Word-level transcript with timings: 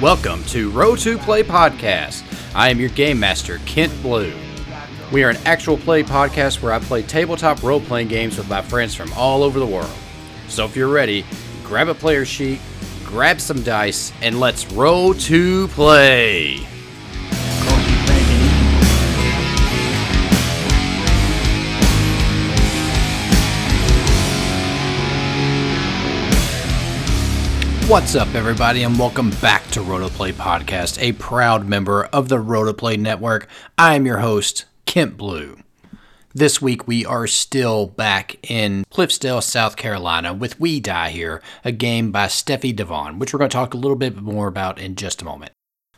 Welcome 0.00 0.44
to 0.44 0.70
Roll 0.70 0.96
to 0.98 1.16
Play 1.16 1.42
Podcast. 1.42 2.22
I 2.54 2.68
am 2.68 2.78
your 2.78 2.90
game 2.90 3.18
master, 3.18 3.58
Kent 3.64 3.92
Blue. 4.02 4.32
We 5.10 5.24
are 5.24 5.30
an 5.30 5.38
actual 5.46 5.78
play 5.78 6.02
podcast 6.02 6.60
where 6.60 6.72
I 6.72 6.78
play 6.78 7.02
tabletop 7.02 7.62
role 7.62 7.80
playing 7.80 8.08
games 8.08 8.36
with 8.36 8.48
my 8.48 8.60
friends 8.60 8.94
from 8.94 9.12
all 9.14 9.42
over 9.42 9.58
the 9.58 9.66
world. 9.66 9.90
So 10.48 10.64
if 10.66 10.76
you're 10.76 10.88
ready, 10.88 11.24
grab 11.62 11.88
a 11.88 11.94
player 11.94 12.24
sheet, 12.24 12.60
grab 13.04 13.40
some 13.40 13.62
dice, 13.62 14.12
and 14.22 14.40
let's 14.40 14.70
roll 14.72 15.14
to 15.14 15.68
play. 15.68 16.66
What's 27.86 28.14
up, 28.14 28.34
everybody, 28.34 28.82
and 28.82 28.98
welcome 28.98 29.28
back 29.42 29.66
to 29.72 29.82
Roll 29.82 30.08
to 30.08 30.14
Play 30.14 30.32
Podcast, 30.32 30.98
a 31.02 31.12
proud 31.12 31.68
member 31.68 32.06
of 32.06 32.30
the 32.30 32.40
Roll 32.40 32.64
to 32.64 32.72
Play 32.72 32.96
Network. 32.96 33.46
I 33.76 33.94
am 33.94 34.06
your 34.06 34.18
host, 34.18 34.64
Kent 34.86 35.18
Blue. 35.18 35.63
This 36.36 36.60
week, 36.60 36.88
we 36.88 37.06
are 37.06 37.28
still 37.28 37.86
back 37.86 38.38
in 38.50 38.84
Cliffsdale, 38.90 39.40
South 39.40 39.76
Carolina, 39.76 40.34
with 40.34 40.58
We 40.58 40.80
Die 40.80 41.10
Here, 41.10 41.40
a 41.64 41.70
game 41.70 42.10
by 42.10 42.26
Steffie 42.26 42.74
de 42.74 42.84
Vaan, 42.84 43.20
which 43.20 43.32
we're 43.32 43.38
going 43.38 43.50
to 43.50 43.54
talk 43.54 43.72
a 43.72 43.76
little 43.76 43.96
bit 43.96 44.16
more 44.16 44.48
about 44.48 44.80
in 44.80 44.96
just 44.96 45.22
a 45.22 45.24
moment. 45.24 45.52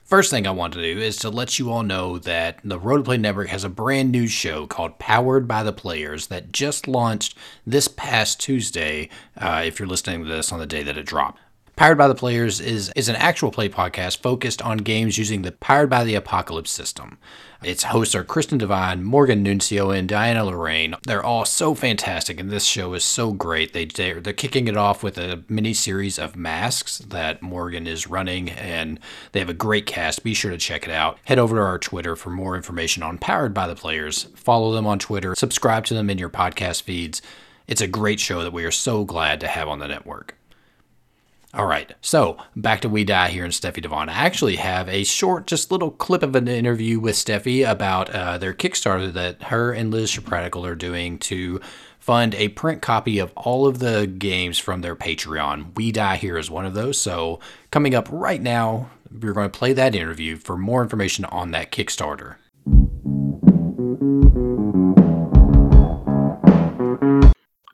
First 0.05 0.31
thing 0.31 0.47
I 0.47 0.51
want 0.51 0.75
to 0.75 0.83
do 0.83 1.01
is 1.01 1.17
to 1.17 1.31
let 1.31 1.59
you 1.59 1.73
all 1.73 1.83
know 1.83 2.19
that 2.19 2.61
the 2.63 2.79
Roll 2.79 2.99
to 2.99 3.03
Play 3.03 3.17
Network 3.17 3.49
has 3.49 3.65
a 3.65 3.71
brand 3.71 4.13
new 4.13 4.27
show 4.27 4.67
called 4.67 4.99
Powered 4.99 5.49
by 5.49 5.63
the 5.63 5.73
Players 5.73 6.27
that 6.27 6.53
just 6.53 6.87
launched 6.87 7.35
this 7.67 7.89
past 7.89 8.39
Tuesday, 8.39 9.09
uh, 9.39 9.63
if 9.65 9.79
you're 9.79 9.89
listening 9.89 10.23
to 10.23 10.29
this 10.29 10.53
on 10.53 10.59
the 10.59 10.67
day 10.67 10.83
that 10.83 10.99
it 10.99 11.07
dropped. 11.07 11.41
Powered 11.77 11.99
by 11.99 12.09
the 12.09 12.15
Players 12.15 12.59
is, 12.59 12.91
is 12.97 13.11
an 13.11 13.17
actual 13.17 13.51
play 13.51 13.69
podcast 13.69 14.23
focused 14.23 14.63
on 14.63 14.79
games 14.79 15.19
using 15.19 15.43
the 15.43 15.53
Powered 15.53 15.91
by 15.91 16.05
the 16.05 16.15
Apocalypse 16.15 16.71
system. 16.71 17.19
Its 17.63 17.83
hosts 17.83 18.15
are 18.15 18.25
Kristin 18.25 18.57
Devine, 18.57 19.05
Morgan 19.05 19.43
Nuncio, 19.43 19.91
and 19.91 20.09
Diana 20.09 20.47
Lorraine. 20.47 20.95
They're 21.03 21.23
all 21.23 21.45
so 21.45 21.75
fantastic, 21.75 22.41
and 22.41 22.49
this 22.49 22.65
show 22.65 22.95
is 22.95 23.05
so 23.05 23.31
great. 23.31 23.75
They, 23.75 23.85
they're, 23.85 24.23
they're 24.23 24.33
kicking 24.33 24.69
it 24.69 24.77
off 24.79 25.03
with 25.03 25.19
a 25.19 25.45
mini 25.51 25.75
series 25.75 26.19
of 26.19 26.35
masks 26.35 26.97
that 26.97 27.43
Morgan 27.43 27.87
is 27.87 28.07
running, 28.07 28.49
and 28.49 28.99
they 29.33 29.41
have 29.41 29.51
a 29.51 29.55
great 29.55 29.85
cast. 29.85 30.25
Be 30.25 30.33
sure 30.33 30.53
to 30.53 30.57
check 30.57 30.85
it 30.85 30.91
out. 30.91 31.19
Head 31.27 31.39
over 31.39 31.57
to 31.57 31.63
our 31.63 31.79
Twitter 31.79 32.17
for 32.17 32.31
more 32.31 32.57
information 32.57 33.03
on 33.03 33.19
Powered 33.19 33.53
by 33.53 33.67
the 33.67 33.77
Players. 33.77 34.29
Follow 34.35 34.73
them 34.73 34.87
on 34.87 34.99
Twitter, 34.99 35.35
subscribe 35.35 35.85
to 35.85 35.95
them 35.95 36.09
in 36.09 36.17
your 36.17 36.31
podcast 36.31 36.85
feeds. 36.85 37.21
It's 37.67 37.83
a 37.83 37.87
great 37.87 38.19
show 38.19 38.43
that 38.43 38.55
we 38.55 38.65
are 38.65 38.71
so 38.71 39.05
glad 39.05 39.41
to 39.41 39.49
have 39.49 39.69
on 39.69 39.81
the 39.81 39.89
network. 39.89 40.37
All 41.57 41.65
right, 41.65 41.95
so 42.03 42.37
back 42.55 42.83
to 42.83 42.89
We 42.91 43.05
Die 43.05 43.29
here 43.29 43.43
and 43.43 43.53
Steffie 43.53 43.81
de 43.81 43.89
Vaan. 43.89 44.11
I 44.11 44.13
actually 44.13 44.57
have 44.57 44.91
a 44.91 45.05
short, 45.05 45.47
just 45.47 45.73
little 45.73 45.91
clip 45.91 46.23
of 46.23 46.37
an 46.37 46.49
interview 46.49 47.01
with 47.01 47.15
Steffie 47.15 47.67
about 47.67 48.11
uh, 48.11 48.37
their 48.37 48.53
Kickstarter 48.53 49.11
that 49.15 49.45
her 49.45 49.73
and 49.73 49.91
Liz 49.91 50.13
Chaipraditkul 50.13 50.69
are 50.69 50.75
doing 50.75 51.19
to 51.21 51.59
fund 51.99 52.35
a 52.35 52.49
print 52.49 52.83
copy 52.83 53.19
of 53.19 53.33
all 53.37 53.67
of 53.67 53.79
the 53.79 54.07
games 54.07 54.59
from 54.59 54.83
their 54.83 54.95
Patreon. 54.95 55.75
We 55.77 55.93
Die 55.93 56.17
Here 56.17 56.37
is 56.37 56.51
one 56.51 56.67
of 56.67 56.75
those. 56.75 57.01
So 57.01 57.41
coming 57.71 57.95
up 57.95 58.07
right 58.11 58.43
now, 58.43 58.91
we're 59.11 59.33
going 59.33 59.51
to 59.51 59.59
play 59.59 59.73
that 59.73 59.95
interview 59.95 60.37
for 60.37 60.59
more 60.59 60.83
information 60.83 61.25
on 61.25 61.53
that 61.53 61.73
Kickstarter. 61.73 62.37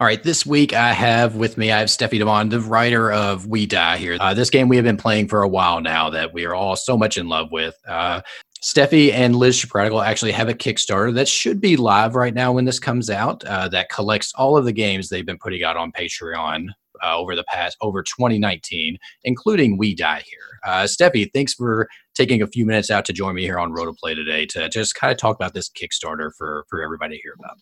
All 0.00 0.06
right, 0.06 0.22
this 0.22 0.44
week 0.44 0.72
I 0.72 0.92
have 0.92 1.36
with 1.36 1.56
me, 1.56 1.70
I 1.70 1.78
have 1.78 1.88
Steffie 1.88 2.19
de 2.19 2.25
Vaan, 2.25 2.50
the 2.50 2.60
writer 2.60 3.12
of 3.12 3.47
We 3.47 3.66
Die 3.66 3.97
Here. 3.98 4.16
Uh, 4.19 4.34
this 4.34 4.50
game 4.50 4.69
we 4.69 4.76
have 4.76 4.84
been 4.84 4.97
playing 4.97 5.28
for 5.28 5.42
a 5.42 5.48
while 5.48 5.80
now 5.80 6.10
that 6.10 6.32
we 6.32 6.44
are 6.44 6.54
all 6.54 6.75
so 6.76 6.97
much 6.97 7.19
in 7.19 7.28
love 7.28 7.53
with. 7.53 7.78
Uh, 7.86 8.22
Steffie 8.62 9.12
and 9.12 9.36
Liz 9.36 9.60
Chaipraditkul 9.60 10.04
actually 10.04 10.32
have 10.32 10.48
a 10.48 10.54
Kickstarter 10.54 11.14
that 11.14 11.28
should 11.28 11.60
be 11.60 11.76
live 11.76 12.14
right 12.14 12.32
now 12.32 12.53
when 12.53 12.64
this 12.64 12.78
comes 12.78 13.10
out 13.10 13.44
uh, 13.44 13.69
that 13.69 13.91
collects 13.91 14.32
all 14.34 14.56
of 14.56 14.64
the 14.64 14.72
games 14.72 15.08
they've 15.08 15.26
been 15.26 15.38
putting 15.38 15.62
out 15.62 15.76
on 15.76 15.92
Patreon 15.92 16.69
uh, 17.03 17.16
over 17.16 17.36
the 17.36 17.44
past, 17.44 17.76
over 17.80 18.03
2019, 18.03 18.98
including 19.24 19.76
We 19.76 19.94
Die 19.94 20.22
Here. 20.24 20.38
Uh, 20.64 20.84
Steffie, 20.84 21.30
thanks 21.32 21.54
for 21.54 21.88
taking 22.14 22.41
a 22.41 22.47
few 22.47 22.64
minutes 22.64 22.91
out 22.91 23.04
to 23.04 23.12
join 23.12 23.34
me 23.34 23.42
here 23.42 23.59
on 23.59 23.72
Roll 23.72 23.86
to 23.86 23.92
Play 23.92 24.14
today 24.14 24.47
to 24.47 24.69
just 24.69 24.94
kind 24.94 25.12
of 25.12 25.19
talk 25.19 25.36
about 25.36 25.54
this 25.54 25.69
Kickstarter 25.69 26.30
for, 26.36 26.64
for 26.69 26.82
everybody 26.82 27.16
to 27.16 27.22
hear 27.22 27.34
about. 27.38 27.59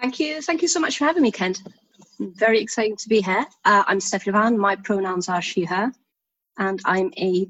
Thank 0.00 0.18
you. 0.18 0.40
Thank 0.42 0.62
you 0.62 0.68
so 0.68 0.80
much 0.80 0.98
for 0.98 1.04
having 1.04 1.22
me, 1.22 1.30
Kent. 1.30 1.62
Very 2.18 2.60
exciting 2.60 2.96
to 2.96 3.08
be 3.08 3.20
here. 3.20 3.44
Uh, 3.64 3.84
I'm 3.86 3.98
Steffie 3.98 4.26
de 4.26 4.32
Vaan. 4.32 4.56
My 4.56 4.76
pronouns 4.76 5.28
are 5.28 5.42
she, 5.42 5.64
her, 5.64 5.92
and 6.58 6.80
I'm 6.84 7.12
a 7.18 7.46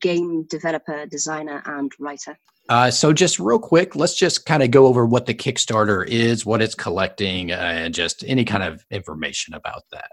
game 0.00 0.44
developer, 0.44 1.06
designer, 1.06 1.62
and 1.66 1.90
writer. 1.98 2.38
Uh, 2.68 2.90
so, 2.90 3.12
just 3.12 3.40
real 3.40 3.58
quick, 3.58 3.96
let's 3.96 4.16
just 4.16 4.46
kind 4.46 4.62
of 4.62 4.70
go 4.70 4.86
over 4.86 5.04
what 5.04 5.26
the 5.26 5.34
Kickstarter 5.34 6.06
is, 6.06 6.46
what 6.46 6.62
it's 6.62 6.74
collecting, 6.74 7.50
uh, 7.50 7.56
and 7.56 7.94
just 7.94 8.24
any 8.26 8.44
kind 8.44 8.62
of 8.62 8.84
information 8.90 9.54
about 9.54 9.82
that. 9.90 10.10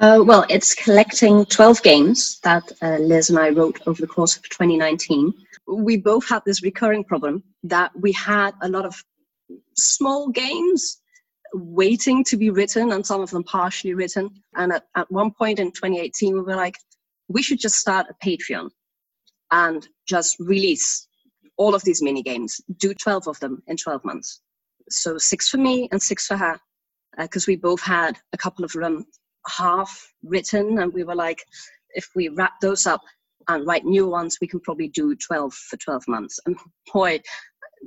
Uh, 0.00 0.22
well, 0.24 0.46
it's 0.48 0.74
collecting 0.74 1.44
12 1.44 1.82
games 1.82 2.40
that 2.42 2.72
uh, 2.80 2.96
Liz 2.96 3.28
and 3.28 3.38
I 3.38 3.50
wrote 3.50 3.78
over 3.86 4.00
the 4.00 4.06
course 4.06 4.34
of 4.34 4.48
2019. 4.48 5.34
We 5.68 5.98
both 5.98 6.26
had 6.26 6.42
this 6.46 6.62
recurring 6.62 7.04
problem 7.04 7.42
that 7.64 7.92
we 7.94 8.10
had 8.12 8.52
a 8.62 8.68
lot 8.68 8.86
of 8.86 9.04
small 9.84 10.28
games 10.28 11.00
waiting 11.52 12.24
to 12.24 12.36
be 12.36 12.50
written 12.50 12.92
and 12.92 13.04
some 13.04 13.20
of 13.20 13.30
them 13.30 13.44
partially 13.44 13.94
written. 13.94 14.30
And 14.54 14.72
at, 14.72 14.84
at 14.96 15.10
one 15.10 15.32
point 15.32 15.58
in 15.58 15.72
2018, 15.72 16.34
we 16.34 16.40
were 16.40 16.56
like, 16.56 16.76
we 17.28 17.42
should 17.42 17.58
just 17.60 17.76
start 17.76 18.06
a 18.10 18.26
Patreon 18.26 18.70
and 19.50 19.86
just 20.06 20.36
release 20.38 21.06
all 21.56 21.74
of 21.74 21.82
these 21.84 22.02
mini 22.02 22.22
games, 22.22 22.60
do 22.78 22.94
12 22.94 23.28
of 23.28 23.38
them 23.40 23.62
in 23.66 23.76
12 23.76 24.04
months. 24.04 24.40
So 24.88 25.18
six 25.18 25.48
for 25.48 25.58
me 25.58 25.88
and 25.92 26.00
six 26.00 26.26
for 26.26 26.36
her, 26.36 26.54
uh, 27.18 27.22
because 27.22 27.46
we 27.46 27.56
both 27.56 27.82
had 27.82 28.18
a 28.32 28.38
couple 28.38 28.64
of 28.64 28.72
them 28.72 29.04
half 29.46 30.12
written. 30.22 30.78
And 30.78 30.92
we 30.92 31.04
were 31.04 31.14
like, 31.14 31.44
if 31.90 32.08
we 32.14 32.28
wrap 32.28 32.54
those 32.60 32.86
up 32.86 33.02
and 33.48 33.66
write 33.66 33.84
new 33.84 34.08
ones, 34.08 34.38
we 34.40 34.46
can 34.46 34.60
probably 34.60 34.88
do 34.88 35.14
12 35.14 35.52
for 35.52 35.76
12 35.76 36.04
months. 36.08 36.38
And 36.46 36.56
boy, 36.92 37.20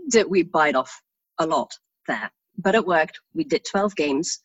did 0.10 0.30
we 0.30 0.44
bite 0.44 0.76
off 0.76 1.02
a 1.40 1.46
lot 1.46 1.74
there. 2.08 2.32
But 2.58 2.76
it 2.76 2.86
worked. 2.86 3.20
We 3.34 3.44
did 3.44 3.66
12 3.66 3.96
games 3.96 4.40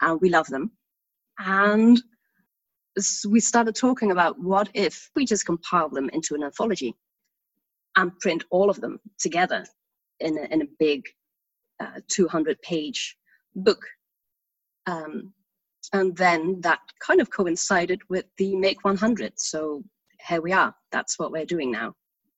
and 0.00 0.20
we 0.20 0.28
love 0.28 0.46
them. 0.48 0.72
And 1.38 2.00
we 3.28 3.40
started 3.40 3.74
talking 3.74 4.10
about 4.10 4.38
what 4.38 4.68
if 4.74 5.10
we 5.14 5.26
just 5.26 5.46
compile 5.46 5.88
them 5.88 6.08
into 6.10 6.34
an 6.34 6.42
anthology 6.42 6.94
and 7.96 8.18
print 8.20 8.44
all 8.50 8.70
of 8.70 8.80
them 8.80 8.98
together 9.18 9.64
in 10.20 10.38
a, 10.38 10.42
in 10.52 10.62
a 10.62 10.66
big 10.78 11.02
uh, 11.80 12.00
200 12.08 12.60
page 12.62 13.16
book. 13.54 13.82
Um, 14.86 15.32
and 15.92 16.16
then 16.16 16.60
that 16.62 16.80
kind 17.00 17.20
of 17.20 17.30
coincided 17.30 18.00
with 18.08 18.24
the 18.38 18.56
Make 18.56 18.84
100. 18.84 19.34
So 19.36 19.84
here 20.26 20.40
we 20.40 20.52
are. 20.52 20.74
That's 20.90 21.18
what 21.18 21.32
we're 21.32 21.46
doing 21.46 21.70
now. 21.70 21.94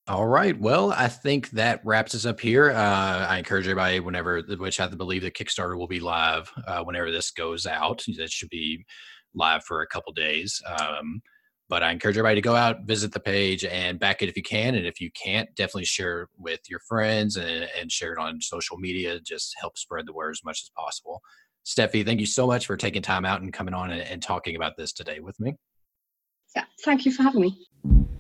All 0.08 0.26
right. 0.26 0.58
Well, 0.58 0.92
I 0.92 1.06
think 1.08 1.50
that 1.50 1.82
wraps 1.84 2.14
us 2.14 2.24
up 2.24 2.41
here. 2.41 2.70
Uh, 2.70 3.26
I 3.28 3.36
encourage 3.36 3.66
everybody, 3.66 4.00
whenever, 4.00 4.41
which 4.41 4.80
I 4.80 4.86
believe 4.86 5.20
the 5.20 5.30
Kickstarter 5.30 5.76
will 5.76 5.86
be 5.86 6.00
live 6.00 6.50
uh, 6.66 6.82
whenever 6.82 7.10
this 7.12 7.30
goes 7.30 7.66
out. 7.66 8.02
It 8.08 8.30
should 8.30 8.48
be 8.48 8.86
live 9.34 9.64
for 9.64 9.82
a 9.82 9.86
couple 9.86 10.14
days. 10.14 10.62
Um, 10.66 11.20
but 11.69 11.82
I 11.82 11.92
encourage 11.92 12.16
everybody 12.16 12.36
to 12.36 12.41
go 12.41 12.56
out, 12.56 12.86
visit 12.86 13.12
the 13.12 13.20
page, 13.20 13.66
and 13.66 14.00
back 14.00 14.22
it 14.22 14.31
if 14.31 14.37
you 14.38 14.43
can. 14.43 14.76
And 14.76 14.87
if 14.87 14.99
you 14.99 15.10
can't, 15.10 15.55
definitely 15.55 15.84
share 15.84 16.28
with 16.38 16.60
your 16.70 16.81
friends 16.88 17.37
and, 17.37 17.69
and 17.78 17.93
share 17.93 18.14
it 18.14 18.19
on 18.19 18.40
social 18.40 18.78
media. 18.78 19.20
Just 19.20 19.55
help 19.60 19.76
spread 19.76 20.06
the 20.06 20.14
word 20.14 20.31
as 20.31 20.40
much 20.43 20.62
as 20.62 20.70
possible. 20.75 21.20
Steffie, 21.66 22.06
thank 22.06 22.19
you 22.19 22.26
so 22.26 22.46
much 22.46 22.64
for 22.64 22.78
taking 22.78 23.02
time 23.02 23.26
out 23.26 23.43
and 23.43 23.52
coming 23.52 23.75
on 23.75 23.90
and, 23.90 24.00
and 24.00 24.22
talking 24.22 24.56
about 24.56 24.78
this 24.78 24.94
today 24.94 25.20
with 25.20 25.38
me. 25.38 25.55
Yeah, 26.56 26.64
thank 26.82 27.05
you 27.05 27.12
for 27.12 27.25
having 27.25 27.43
me. 27.43 28.18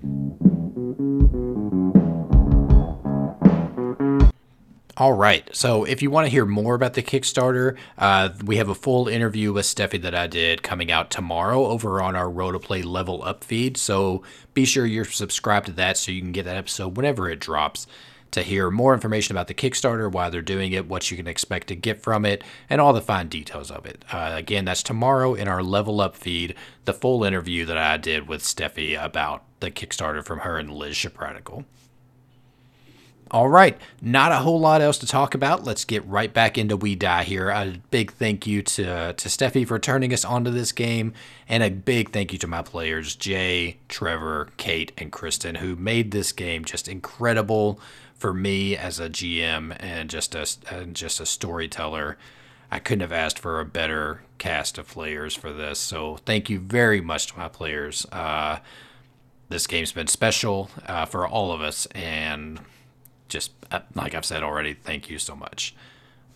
All 4.98 5.12
right. 5.12 5.48
So 5.54 5.84
if 5.84 6.02
you 6.02 6.10
want 6.10 6.26
to 6.26 6.30
hear 6.30 6.44
more 6.44 6.74
about 6.74 6.94
the 6.94 7.04
Kickstarter, 7.04 7.76
uh, 7.96 8.30
we 8.44 8.56
have 8.56 8.68
a 8.68 8.74
full 8.74 9.06
interview 9.06 9.52
with 9.52 9.64
Steffie 9.64 10.02
that 10.02 10.12
I 10.12 10.26
did 10.26 10.64
coming 10.64 10.90
out 10.90 11.08
tomorrow 11.08 11.66
over 11.66 12.02
on 12.02 12.16
our 12.16 12.28
Roll 12.28 12.50
to 12.50 12.58
Play 12.58 12.82
Level 12.82 13.22
Up 13.22 13.44
feed. 13.44 13.76
So 13.76 14.24
be 14.54 14.64
sure 14.64 14.84
you're 14.84 15.04
subscribed 15.04 15.66
to 15.66 15.72
that 15.74 15.98
so 15.98 16.10
you 16.10 16.20
can 16.20 16.32
get 16.32 16.46
that 16.46 16.56
episode 16.56 16.96
whenever 16.96 17.30
it 17.30 17.38
drops. 17.38 17.86
to 18.30 18.42
hear 18.42 18.70
more 18.70 18.92
information 18.92 19.34
about 19.34 19.46
the 19.46 19.54
Kickstarter, 19.54 20.10
why 20.10 20.28
they're 20.30 20.42
doing 20.42 20.72
it, 20.72 20.86
what 20.86 21.10
you 21.10 21.16
can 21.16 21.26
expect 21.26 21.68
to 21.68 21.76
get 21.76 22.02
from 22.02 22.24
it, 22.24 22.44
and 22.68 22.80
all 22.80 22.92
the 22.92 23.00
fine 23.00 23.28
details 23.28 23.70
of 23.70 23.86
it. 23.86 24.04
Uh, 24.12 24.32
again, 24.34 24.64
that's 24.64 24.82
tomorrow 24.82 25.34
in 25.34 25.48
our 25.48 25.62
Level 25.62 26.00
Up 26.00 26.16
feed, 26.16 26.54
the 26.84 26.92
full 26.92 27.24
interview 27.24 27.64
that 27.64 27.78
I 27.78 27.96
did 27.96 28.28
with 28.28 28.42
Steffie 28.42 29.02
about 29.02 29.44
the 29.60 29.70
Kickstarter 29.70 30.24
from 30.24 30.40
her 30.40 30.58
and 30.58 30.70
Liz 30.70 30.96
Chaipraditkul. 30.96 31.64
All 33.30 33.48
right, 33.48 33.78
not 34.00 34.32
a 34.32 34.36
whole 34.36 34.58
lot 34.58 34.80
else 34.80 34.96
to 34.98 35.06
talk 35.06 35.34
about. 35.34 35.64
Let's 35.64 35.84
get 35.84 36.06
right 36.06 36.32
back 36.32 36.56
into 36.56 36.76
We 36.76 36.94
Die 36.94 37.24
here. 37.24 37.50
A 37.50 37.74
big 37.90 38.12
thank 38.12 38.46
you 38.46 38.62
to 38.62 39.12
to 39.12 39.28
Steffie 39.28 39.66
for 39.66 39.78
turning 39.78 40.14
us 40.14 40.24
onto 40.24 40.50
this 40.50 40.72
game, 40.72 41.12
and 41.46 41.62
a 41.62 41.70
big 41.70 42.10
thank 42.10 42.32
you 42.32 42.38
to 42.38 42.46
my 42.46 42.62
players 42.62 43.16
Jayh, 43.16 43.76
Trevor, 43.88 44.48
Kate, 44.56 44.92
and 44.96 45.12
Kristin, 45.12 45.58
who 45.58 45.76
made 45.76 46.10
this 46.10 46.32
game 46.32 46.64
just 46.64 46.88
incredible 46.88 47.78
for 48.14 48.32
me 48.32 48.76
as 48.76 48.98
a 48.98 49.10
GM 49.10 49.76
and 49.78 50.08
just 50.08 50.34
a 50.34 50.46
and 50.70 50.96
just 50.96 51.20
a 51.20 51.26
storyteller. 51.26 52.16
I 52.70 52.78
couldn't 52.78 53.00
have 53.02 53.12
asked 53.12 53.38
for 53.38 53.60
a 53.60 53.64
better 53.64 54.22
cast 54.38 54.78
of 54.78 54.88
players 54.88 55.34
for 55.34 55.52
this. 55.52 55.78
So 55.78 56.18
thank 56.24 56.48
you 56.48 56.58
very 56.58 57.00
much 57.00 57.28
to 57.28 57.38
my 57.38 57.48
players. 57.48 58.06
Uh, 58.12 58.58
this 59.48 59.66
game's 59.66 59.92
been 59.92 60.06
special 60.06 60.70
uh, 60.86 61.06
for 61.06 61.26
all 61.26 61.52
of 61.52 61.60
us, 61.60 61.86
and 61.94 62.60
just 63.28 63.52
uh, 63.70 63.80
like 63.94 64.14
I've 64.14 64.24
said 64.24 64.42
already, 64.42 64.74
thank 64.74 65.10
you 65.10 65.18
so 65.18 65.36
much. 65.36 65.74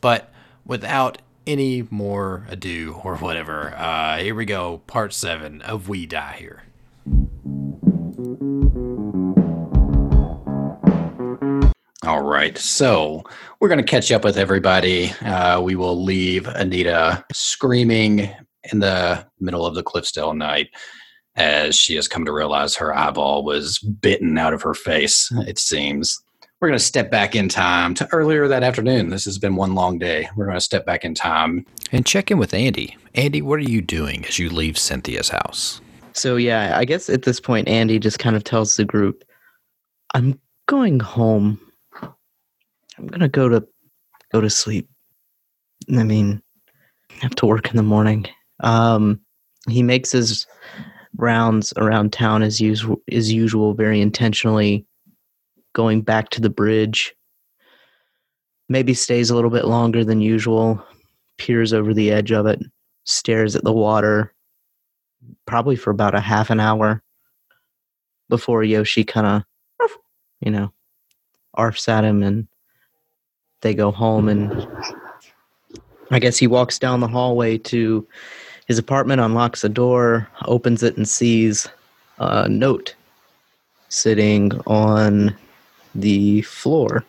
But 0.00 0.32
without 0.64 1.18
any 1.46 1.86
more 1.90 2.46
ado 2.48 3.00
or 3.02 3.16
whatever, 3.16 3.74
uh, 3.76 4.18
here 4.18 4.34
we 4.34 4.44
go, 4.44 4.78
part 4.86 5.12
seven 5.12 5.62
of 5.62 5.88
We 5.88 6.06
Die 6.06 6.36
Here. 6.38 6.62
All 12.04 12.22
right, 12.22 12.58
so 12.58 13.22
we're 13.60 13.68
going 13.68 13.78
to 13.78 13.84
catch 13.84 14.10
up 14.10 14.24
with 14.24 14.36
everybody. 14.36 15.10
Uh, 15.20 15.60
we 15.60 15.76
will 15.76 16.02
leave 16.02 16.48
Anita 16.48 17.24
screaming 17.32 18.28
in 18.72 18.80
the 18.80 19.24
middle 19.38 19.64
of 19.64 19.74
the 19.76 19.84
Cliffsdale 19.84 20.36
night 20.36 20.70
as 21.36 21.76
she 21.76 21.94
has 21.94 22.08
come 22.08 22.24
to 22.24 22.32
realize 22.32 22.76
her 22.76 22.96
eyeball 22.96 23.44
was 23.44 23.78
bitten 23.78 24.36
out 24.36 24.52
of 24.52 24.62
her 24.62 24.74
face, 24.74 25.30
it 25.46 25.58
seems. 25.58 26.20
We're 26.62 26.68
going 26.68 26.78
to 26.78 26.84
step 26.84 27.10
back 27.10 27.34
in 27.34 27.48
time 27.48 27.92
to 27.94 28.08
earlier 28.12 28.46
that 28.46 28.62
afternoon. 28.62 29.10
This 29.10 29.24
has 29.24 29.36
been 29.36 29.56
one 29.56 29.74
long 29.74 29.98
day. 29.98 30.28
We're 30.36 30.44
going 30.44 30.56
to 30.56 30.60
step 30.60 30.86
back 30.86 31.04
in 31.04 31.12
time 31.12 31.66
and 31.90 32.06
check 32.06 32.30
in 32.30 32.38
with 32.38 32.54
Andy. 32.54 32.96
Andy, 33.16 33.42
what 33.42 33.58
are 33.58 33.68
you 33.68 33.82
doing 33.82 34.24
as 34.26 34.38
you 34.38 34.48
leave 34.48 34.78
Cynthia's 34.78 35.28
house? 35.28 35.80
So 36.12 36.36
yeah, 36.36 36.78
I 36.78 36.84
guess 36.84 37.10
at 37.10 37.22
this 37.22 37.40
point 37.40 37.66
Andy 37.66 37.98
just 37.98 38.20
kind 38.20 38.36
of 38.36 38.44
tells 38.44 38.76
the 38.76 38.84
group, 38.84 39.24
"I'm 40.14 40.38
going 40.66 41.00
home. 41.00 41.58
I'm 42.00 43.08
gonna 43.08 43.28
go 43.28 43.48
to 43.48 43.66
go 44.32 44.40
to 44.40 44.48
sleep. 44.48 44.88
I 45.92 46.04
mean, 46.04 46.40
I 47.10 47.14
have 47.22 47.34
to 47.36 47.46
work 47.46 47.70
in 47.70 47.76
the 47.76 47.82
morning." 47.82 48.26
Um, 48.60 49.20
he 49.68 49.82
makes 49.82 50.12
his 50.12 50.46
rounds 51.16 51.72
around 51.76 52.12
town 52.12 52.44
as 52.44 52.60
usual, 52.60 53.02
as 53.10 53.32
usual, 53.32 53.74
very 53.74 54.00
intentionally, 54.00 54.86
going 55.72 56.02
back 56.02 56.30
to 56.30 56.40
the 56.40 56.50
bridge. 56.50 57.14
Maybe 58.68 58.94
stays 58.94 59.30
a 59.30 59.34
little 59.34 59.50
bit 59.50 59.64
longer 59.64 60.04
than 60.04 60.20
usual, 60.20 60.84
peers 61.38 61.72
over 61.72 61.92
the 61.92 62.10
edge 62.10 62.32
of 62.32 62.46
it, 62.46 62.60
stares 63.04 63.56
at 63.56 63.64
the 63.64 63.72
water, 63.72 64.32
probably 65.46 65.76
for 65.76 65.90
about 65.90 66.14
a 66.14 66.20
half 66.20 66.50
an 66.50 66.60
hour 66.60 67.02
before 68.28 68.64
Yoshi 68.64 69.04
kind 69.04 69.44
of, 69.80 69.90
you 70.40 70.50
know, 70.50 70.72
arfs 71.54 71.88
at 71.88 72.04
him 72.04 72.22
and 72.22 72.48
they 73.60 73.74
go 73.74 73.90
home. 73.90 74.28
And 74.28 74.66
I 76.10 76.18
guess 76.18 76.38
he 76.38 76.46
walks 76.46 76.78
down 76.78 77.00
the 77.00 77.08
hallway 77.08 77.58
to 77.58 78.06
his 78.66 78.78
apartment, 78.78 79.20
unlocks 79.20 79.62
the 79.62 79.68
door, 79.68 80.28
opens 80.46 80.82
it, 80.82 80.96
and 80.96 81.08
sees 81.08 81.68
a 82.18 82.48
note 82.48 82.94
sitting 83.88 84.52
on 84.66 85.36
the 85.94 86.42
floor. 86.42 87.04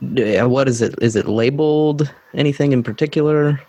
Yeah, 0.00 0.44
What 0.44 0.68
is 0.68 0.80
it? 0.80 0.94
Is 1.02 1.16
it 1.16 1.26
labeled 1.26 2.12
anything 2.34 2.72
in 2.72 2.82
particular? 2.82 3.60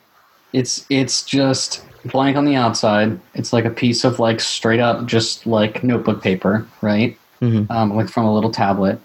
It's 0.54 0.86
it's 0.90 1.24
just 1.24 1.84
blank 2.06 2.38
on 2.38 2.46
the 2.46 2.56
outside. 2.56 3.20
It's 3.36 3.54
like 3.54 3.66
a 3.66 3.70
piece 3.70 4.04
of 4.04 4.20
like 4.20 4.40
straight 4.40 4.80
up 4.80 5.06
just 5.06 5.46
like 5.46 5.84
notebook 5.84 6.22
paper, 6.22 6.66
right? 6.82 7.18
Mhm. 7.42 7.70
Um, 7.70 7.96
like 7.96 8.10
from 8.10 8.26
a 8.26 8.34
little 8.34 8.52
tablet. 8.52 9.00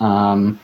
Um, 0.00 0.58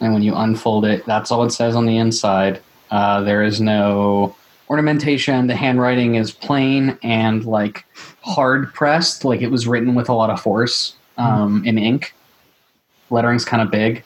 and 0.00 0.12
when 0.12 0.22
you 0.22 0.34
unfold 0.34 0.84
it, 0.84 1.04
that's 1.06 1.30
all 1.30 1.44
it 1.44 1.50
says 1.50 1.74
on 1.76 1.86
the 1.86 1.96
inside. 1.96 2.60
Uh, 2.90 3.22
there 3.22 3.42
is 3.42 3.60
no 3.60 4.34
ornamentation. 4.68 5.46
The 5.46 5.56
handwriting 5.56 6.14
is 6.16 6.30
plain 6.30 6.98
and 7.02 7.44
like 7.44 7.84
hard 8.22 8.72
pressed, 8.74 9.24
like 9.24 9.40
it 9.40 9.50
was 9.50 9.66
written 9.66 9.94
with 9.94 10.08
a 10.08 10.14
lot 10.14 10.30
of 10.30 10.40
force 10.40 10.94
um, 11.16 11.64
in 11.66 11.78
ink. 11.78 12.14
Lettering's 13.10 13.44
kind 13.44 13.62
of 13.62 13.70
big. 13.70 14.02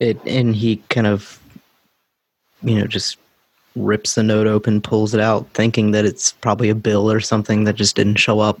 It 0.00 0.20
and 0.26 0.54
he 0.54 0.76
kind 0.88 1.06
of, 1.06 1.40
you 2.62 2.78
know, 2.78 2.86
just 2.86 3.18
rips 3.76 4.14
the 4.14 4.22
note 4.22 4.46
open, 4.46 4.80
pulls 4.80 5.14
it 5.14 5.20
out, 5.20 5.48
thinking 5.50 5.90
that 5.92 6.04
it's 6.04 6.32
probably 6.32 6.68
a 6.68 6.74
bill 6.74 7.10
or 7.10 7.20
something 7.20 7.64
that 7.64 7.74
just 7.74 7.96
didn't 7.96 8.16
show 8.16 8.40
up 8.40 8.60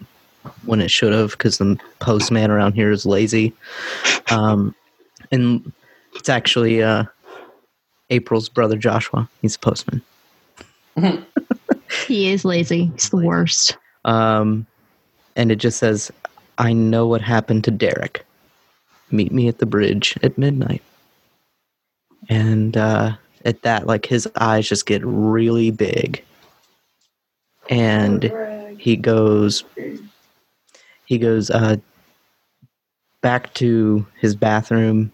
when 0.64 0.80
it 0.80 0.90
should 0.90 1.12
have, 1.12 1.32
because 1.32 1.58
the 1.58 1.78
postman 1.98 2.50
around 2.50 2.72
here 2.72 2.90
is 2.90 3.04
lazy. 3.04 3.52
Um, 4.30 4.74
and 5.30 5.72
it's 6.14 6.28
actually 6.28 6.82
uh, 6.82 7.04
April's 8.10 8.48
brother 8.48 8.76
Joshua. 8.76 9.28
He's 9.42 9.56
a 9.56 9.58
postman. 9.58 10.02
He 12.06 12.30
is 12.30 12.44
lazy. 12.44 12.86
He's 12.94 13.10
the 13.10 13.16
worst. 13.18 13.76
Um, 14.04 14.66
and 15.36 15.52
it 15.52 15.56
just 15.56 15.78
says, 15.78 16.10
"I 16.58 16.72
know 16.72 17.06
what 17.06 17.20
happened 17.20 17.64
to 17.64 17.70
Derek. 17.70 18.24
Meet 19.10 19.32
me 19.32 19.48
at 19.48 19.58
the 19.58 19.66
bridge 19.66 20.16
at 20.22 20.38
midnight." 20.38 20.82
And 22.28 22.76
uh, 22.76 23.12
at 23.44 23.62
that, 23.62 23.86
like 23.86 24.06
his 24.06 24.28
eyes 24.36 24.68
just 24.68 24.86
get 24.86 25.02
really 25.04 25.70
big, 25.70 26.22
and 27.70 28.32
he 28.78 28.96
goes, 28.96 29.64
he 31.06 31.18
goes 31.18 31.50
uh, 31.50 31.76
back 33.22 33.52
to 33.54 34.06
his 34.20 34.34
bathroom, 34.34 35.10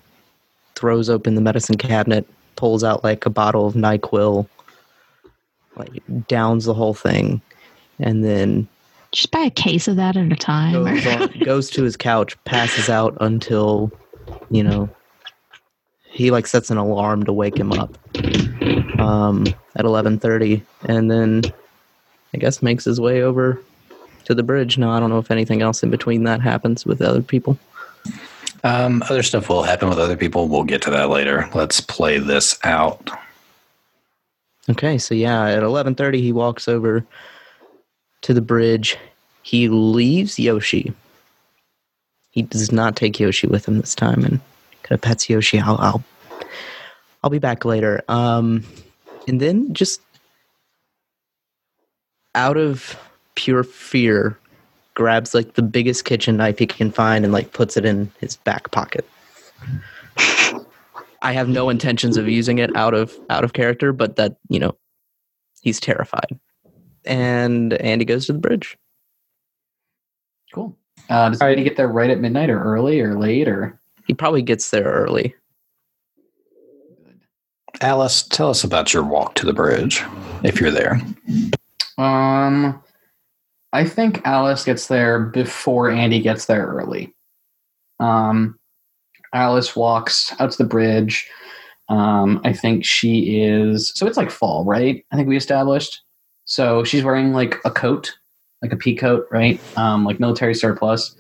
throws 0.75 1.09
open 1.09 1.35
the 1.35 1.41
medicine 1.41 1.77
cabinet, 1.77 2.27
pulls 2.57 2.85
out 2.85 3.05
like 3.05 3.27
a 3.27 3.31
bottle 3.31 3.67
of 3.67 3.75
Nyquil, 3.75 4.49
like 5.77 6.03
downs 6.27 6.65
the 6.65 6.75
whole 6.75 6.95
thing, 6.95 7.41
and 7.99 8.25
then 8.25 8.69
Just 9.15 9.31
buy 9.31 9.43
a 9.43 9.51
case 9.51 9.87
of 9.87 9.95
that 9.95 10.17
at 10.17 10.33
a 10.33 10.37
time. 10.37 10.73
goes, 10.73 11.07
on, 11.07 11.39
goes 11.45 11.71
to 11.71 11.85
his 11.85 11.97
couch, 11.97 12.37
passes 12.45 12.89
out 12.89 13.17
until, 13.21 13.93
you 14.51 14.65
know, 14.65 14.89
he 16.03 16.33
like 16.33 16.49
sets 16.49 16.69
an 16.69 16.79
alarm 16.79 17.25
to 17.25 17.33
wake 17.33 17.57
him 17.57 17.73
up 17.73 17.97
um, 18.99 19.47
at 19.77 19.85
eleven 19.85 20.19
thirty, 20.19 20.63
and 20.87 21.11
then 21.11 21.43
I 22.33 22.39
guess 22.39 22.61
makes 22.61 22.85
his 22.85 23.01
way 23.01 23.23
over 23.23 23.63
to 24.25 24.35
the 24.35 24.43
bridge. 24.43 24.79
Now 24.79 24.91
I 24.91 24.99
don't 24.99 25.11
know 25.11 25.19
if 25.19 25.31
anything 25.31 25.63
else 25.63 25.85
in 25.85 25.91
between 25.91 26.25
that 26.25 26.41
happens 26.41 26.85
with 26.85 27.01
other 27.01 27.23
people. 27.23 27.57
Um, 28.65 29.03
other 29.11 29.23
stuff 29.23 29.49
will 29.49 29.63
happen 29.63 29.89
with 29.89 29.99
other 29.99 30.17
people. 30.17 30.49
We'll 30.49 30.65
get 30.65 30.83
to 30.83 30.91
that 30.91 31.09
later. 31.09 31.49
Let's 31.55 31.81
play 31.81 32.19
this 32.19 32.59
out. 32.65 33.11
Okay, 34.69 34.99
so 34.99 35.15
yeah, 35.15 35.51
at 35.51 35.63
eleven 35.63 35.95
thirty 35.95 36.21
he 36.21 36.33
walks 36.33 36.67
over 36.67 37.05
to 38.25 38.33
the 38.33 38.41
bridge. 38.41 38.97
He 39.43 39.69
leaves 39.69 40.39
Yoshi. 40.39 40.93
He 42.31 42.43
does 42.43 42.73
not 42.73 42.97
take 42.97 43.21
Yoshi 43.21 43.47
with 43.47 43.69
him 43.69 43.79
this 43.79 43.95
time, 43.95 44.25
and 44.25 44.41
kind 44.83 44.97
of 44.97 45.03
pets 45.03 45.29
Yoshi. 45.29 45.61
I'll, 45.61 45.77
I'll, 45.77 46.05
I'll 47.23 47.31
be 47.31 47.39
back 47.39 47.65
later. 47.65 48.03
Um, 48.09 48.65
and 49.29 49.41
then 49.41 49.73
just 49.75 50.01
out 52.35 52.57
of 52.57 52.99
pure 53.35 53.63
fear, 53.63 54.39
grabs 54.95 55.35
like 55.35 55.55
the 55.55 55.63
biggest 55.63 56.07
kitchen 56.07 56.39
knife 56.39 56.59
he 56.59 56.67
can 56.67 56.91
find 56.91 57.25
and 57.25 57.33
like 57.33 57.53
puts 57.53 57.77
it 57.77 57.85
in 57.85 58.11
his 58.21 58.37
back 58.37 58.71
pocket. 58.71 59.07
I 61.23 61.33
have 61.33 61.49
no 61.49 61.69
intentions 61.69 62.17
of 62.17 62.29
using 62.29 62.59
it 62.59 62.75
out 62.75 62.95
of 62.95 63.19
out 63.29 63.45
of 63.45 63.53
character, 63.53 63.93
but 63.93 64.17
that 64.17 64.37
you 64.49 64.59
know, 64.59 64.77
he's 65.61 65.79
terrified. 65.79 66.39
And 67.05 67.75
Andy 67.75 68.05
goes 68.05 68.27
to 68.27 68.33
the 68.33 68.39
bridge. 68.39 68.77
Cool. 70.53 70.77
Uh, 71.11 71.31
does 71.31 71.41
he 71.41 71.65
get 71.65 71.77
there 71.77 71.89
right 71.89 72.11
at 72.11 72.21
midnight 72.21 72.51
or 72.51 72.63
early 72.63 73.01
or 73.01 73.19
late 73.19 73.49
or? 73.49 73.79
He 74.07 74.15
probably 74.15 74.43
gets 74.43 74.71
there 74.71 74.85
early. 74.85 75.35
Alice, 77.81 78.23
tell 78.23 78.51
us 78.51 78.65
about 78.65 78.95
your 78.95 79.03
walk 79.03 79.35
to 79.35 79.47
the 79.47 79.53
bridge, 79.53 80.03
if 80.43 80.61
you're 80.61 80.71
there. 80.71 81.01
Um, 81.99 82.81
I 83.73 83.85
think 83.85 84.25
Alice 84.25 84.65
gets 84.65 84.87
there 84.87 85.21
before 85.21 85.91
Andy 85.91 86.21
gets 86.21 86.47
there 86.47 86.67
early. 86.67 87.13
Um, 87.99 88.59
Alice 89.33 89.75
walks 89.75 90.33
out 90.39 90.53
to 90.53 90.59
the 90.59 90.69
bridge. 90.69 91.29
Um, 91.89 92.41
I 92.45 92.53
think 92.53 92.85
she 92.85 93.43
is. 93.43 93.93
So 93.95 94.07
it's 94.07 94.17
like 94.17 94.31
fall, 94.31 94.65
right? 94.65 95.05
I 95.11 95.17
think 95.17 95.29
we 95.29 95.37
established. 95.37 96.01
So 96.45 96.85
she's 96.85 97.05
wearing 97.05 97.33
like 97.33 97.59
a 97.65 97.71
coat, 97.71 98.13
like 98.63 98.73
a 98.73 98.77
pea 98.77 98.95
coat, 98.95 99.27
right? 99.31 99.61
Um, 99.77 100.05
like 100.05 100.21
military 100.21 100.55
surplus. 100.55 101.15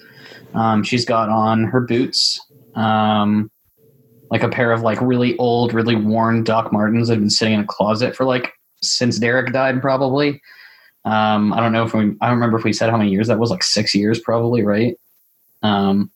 Um, 0.54 0.82
she's 0.82 1.04
got 1.04 1.28
on 1.28 1.64
her 1.64 1.80
boots, 1.80 2.40
um, 2.74 3.50
like 4.30 4.42
a 4.42 4.48
pair 4.48 4.72
of 4.72 4.82
like 4.82 5.00
really 5.00 5.36
old, 5.38 5.72
really 5.72 5.96
worn 5.96 6.44
Doc 6.44 6.72
Martens 6.72 7.08
that 7.08 7.14
have 7.14 7.22
been 7.22 7.30
sitting 7.30 7.54
in 7.54 7.60
a 7.60 7.66
closet 7.66 8.14
for 8.14 8.24
like 8.24 8.52
since 8.82 9.18
Derek 9.18 9.52
died, 9.52 9.80
probably. 9.80 10.40
Um, 11.04 11.52
I 11.52 11.60
don't 11.60 11.72
know 11.72 11.84
if 11.84 11.92
we. 11.92 12.16
I 12.20 12.28
don't 12.28 12.36
remember 12.36 12.58
if 12.58 12.64
we 12.64 12.72
said 12.72 12.90
how 12.90 12.96
many 12.96 13.10
years 13.10 13.28
that 13.28 13.38
was. 13.38 13.50
Like 13.50 13.62
six 13.62 13.94
years, 13.94 14.20
probably, 14.20 14.62
right? 14.62 14.96
Um, 15.62 16.10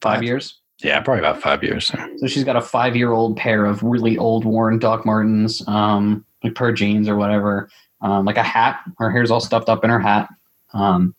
five 0.00 0.22
years. 0.22 0.60
Yeah, 0.82 1.00
probably 1.00 1.20
about 1.20 1.40
five 1.40 1.62
years. 1.62 1.90
So 2.18 2.26
she's 2.26 2.44
got 2.44 2.56
a 2.56 2.60
five 2.60 2.94
year 2.94 3.12
old 3.12 3.36
pair 3.36 3.64
of 3.64 3.82
really 3.82 4.18
old 4.18 4.44
worn 4.44 4.78
Doc 4.78 5.06
Martens, 5.06 5.66
um, 5.66 6.24
like 6.42 6.54
pair 6.54 6.68
of 6.68 6.76
jeans 6.76 7.08
or 7.08 7.16
whatever, 7.16 7.70
um, 8.04 8.24
like 8.26 8.36
a 8.36 8.42
hat. 8.42 8.80
Her 8.98 9.10
hair's 9.10 9.30
all 9.30 9.40
stuffed 9.40 9.68
up 9.68 9.82
in 9.82 9.90
her 9.90 9.98
hat. 9.98 10.28
Um, 10.74 11.14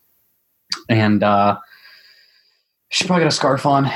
and 0.88 1.22
uh, 1.22 1.58
she's 2.88 3.06
probably 3.06 3.24
got 3.24 3.32
a 3.32 3.36
scarf 3.36 3.66
on, 3.66 3.90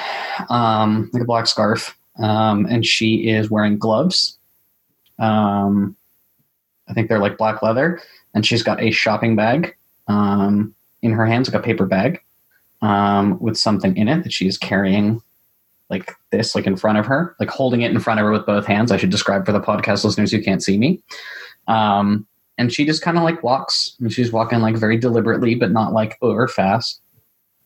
um, 0.51 1.09
like 1.13 1.23
a 1.23 1.27
black 1.27 1.47
scarf. 1.47 1.97
Um, 2.19 2.67
and 2.67 2.85
she 2.85 3.31
is 3.31 3.51
wearing 3.51 3.79
gloves. 3.79 4.39
Um, 5.19 5.97
I 6.89 6.93
think 6.93 7.09
they're 7.09 7.21
like 7.21 7.39
black 7.39 7.63
leather. 7.63 8.01
And 8.35 8.45
she's 8.45 8.63
got 8.63 8.83
a 8.83 8.91
shopping 8.91 9.37
bag 9.37 9.77
um, 10.09 10.75
in 11.03 11.13
her 11.13 11.27
hands, 11.27 11.49
like 11.49 11.63
a 11.63 11.65
paper 11.65 11.87
bag, 11.87 12.21
with 13.41 13.57
something 13.57 13.97
in 13.97 14.09
it 14.09 14.25
that 14.25 14.33
she's 14.33 14.59
carrying 14.59 15.23
like 15.91 16.13
this, 16.31 16.55
like 16.55 16.67
in 16.67 16.77
front 16.77 16.99
of 16.99 17.07
her, 17.07 17.37
like 17.39 17.51
holding 17.51 17.83
it 17.83 17.91
in 17.91 18.01
front 18.01 18.21
of 18.21 18.27
her 18.27 18.33
with 18.33 18.47
both 18.47 18.67
hands. 18.67 18.91
I 18.91 18.97
should 18.97 19.11
describe 19.11 19.47
for 19.47 19.53
the 19.53 19.61
podcast 19.61 20.05
listeners 20.05 20.33
who 20.33 20.43
can't 20.43 20.63
see 20.63 20.79
me. 20.79 21.03
Um, 21.69 22.27
and 22.61 22.71
she 22.71 22.85
just 22.85 23.01
kind 23.01 23.17
of 23.17 23.25
like 23.25 23.43
walks, 23.43 23.97
and 24.01 24.13
she's 24.13 24.33
walking 24.33 24.61
like 24.61 24.77
very 24.77 24.99
deliberately, 24.99 25.55
but 25.55 25.71
not 25.71 25.95
like 25.95 26.19
over 26.21 26.47
fast. 26.47 27.01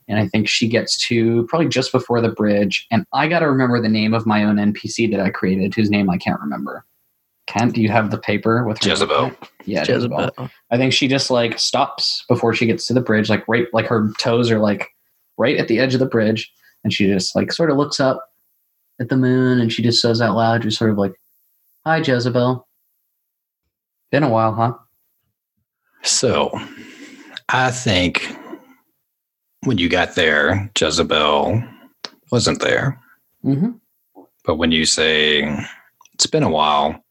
And 0.06 0.20
I 0.20 0.28
think 0.28 0.48
she 0.48 0.68
gets 0.68 0.96
to 1.08 1.46
probably 1.48 1.66
just 1.66 1.90
before 1.90 2.20
the 2.20 2.28
bridge. 2.28 2.86
And 2.92 3.04
I 3.12 3.26
got 3.26 3.40
to 3.40 3.48
remember 3.48 3.82
the 3.82 3.88
name 3.88 4.14
of 4.14 4.24
my 4.24 4.44
own 4.44 4.54
NPC 4.54 5.10
that 5.10 5.18
I 5.18 5.30
created, 5.30 5.74
whose 5.74 5.90
name 5.90 6.08
I 6.08 6.16
can't 6.16 6.40
remember. 6.40 6.84
Kent, 7.48 7.74
do 7.74 7.82
you 7.82 7.88
have 7.88 8.12
the 8.12 8.18
paper 8.18 8.64
with 8.64 8.80
her? 8.84 8.90
Jezebel. 8.90 9.32
Yeah, 9.64 9.80
Jezebel. 9.80 10.20
Jezebel. 10.20 10.50
I 10.70 10.76
think 10.76 10.92
she 10.92 11.08
just 11.08 11.28
like 11.28 11.58
stops 11.58 12.24
before 12.28 12.54
she 12.54 12.66
gets 12.66 12.86
to 12.86 12.94
the 12.94 13.00
bridge, 13.00 13.28
like 13.28 13.44
right, 13.48 13.66
like 13.72 13.86
her 13.86 14.12
toes 14.18 14.48
are 14.48 14.60
like 14.60 14.90
right 15.38 15.56
at 15.56 15.66
the 15.66 15.80
edge 15.80 15.94
of 15.94 16.00
the 16.00 16.06
bridge, 16.06 16.52
and 16.84 16.92
she 16.92 17.08
just 17.08 17.34
like 17.34 17.50
sort 17.50 17.72
of 17.72 17.76
looks 17.76 17.98
up 17.98 18.24
at 19.00 19.08
the 19.08 19.16
moon, 19.16 19.60
and 19.60 19.72
she 19.72 19.82
just 19.82 20.00
says 20.00 20.20
out 20.22 20.36
loud, 20.36 20.62
just 20.62 20.78
sort 20.78 20.92
of 20.92 20.98
like, 20.98 21.14
"Hi, 21.84 21.96
Jezebel." 21.96 22.68
Been 24.12 24.22
a 24.22 24.28
while, 24.28 24.54
huh? 24.54 24.74
So, 26.04 26.60
I 27.48 27.70
think 27.70 28.36
when 29.64 29.78
you 29.78 29.88
got 29.88 30.14
there, 30.14 30.70
Jezebel 30.78 31.62
wasn't 32.30 32.60
there. 32.60 33.00
Mm-hmm. 33.44 33.72
But 34.44 34.56
when 34.56 34.70
you 34.70 34.84
say 34.84 35.66
it's 36.12 36.26
been 36.26 36.42
a 36.42 36.50
while, 36.50 37.02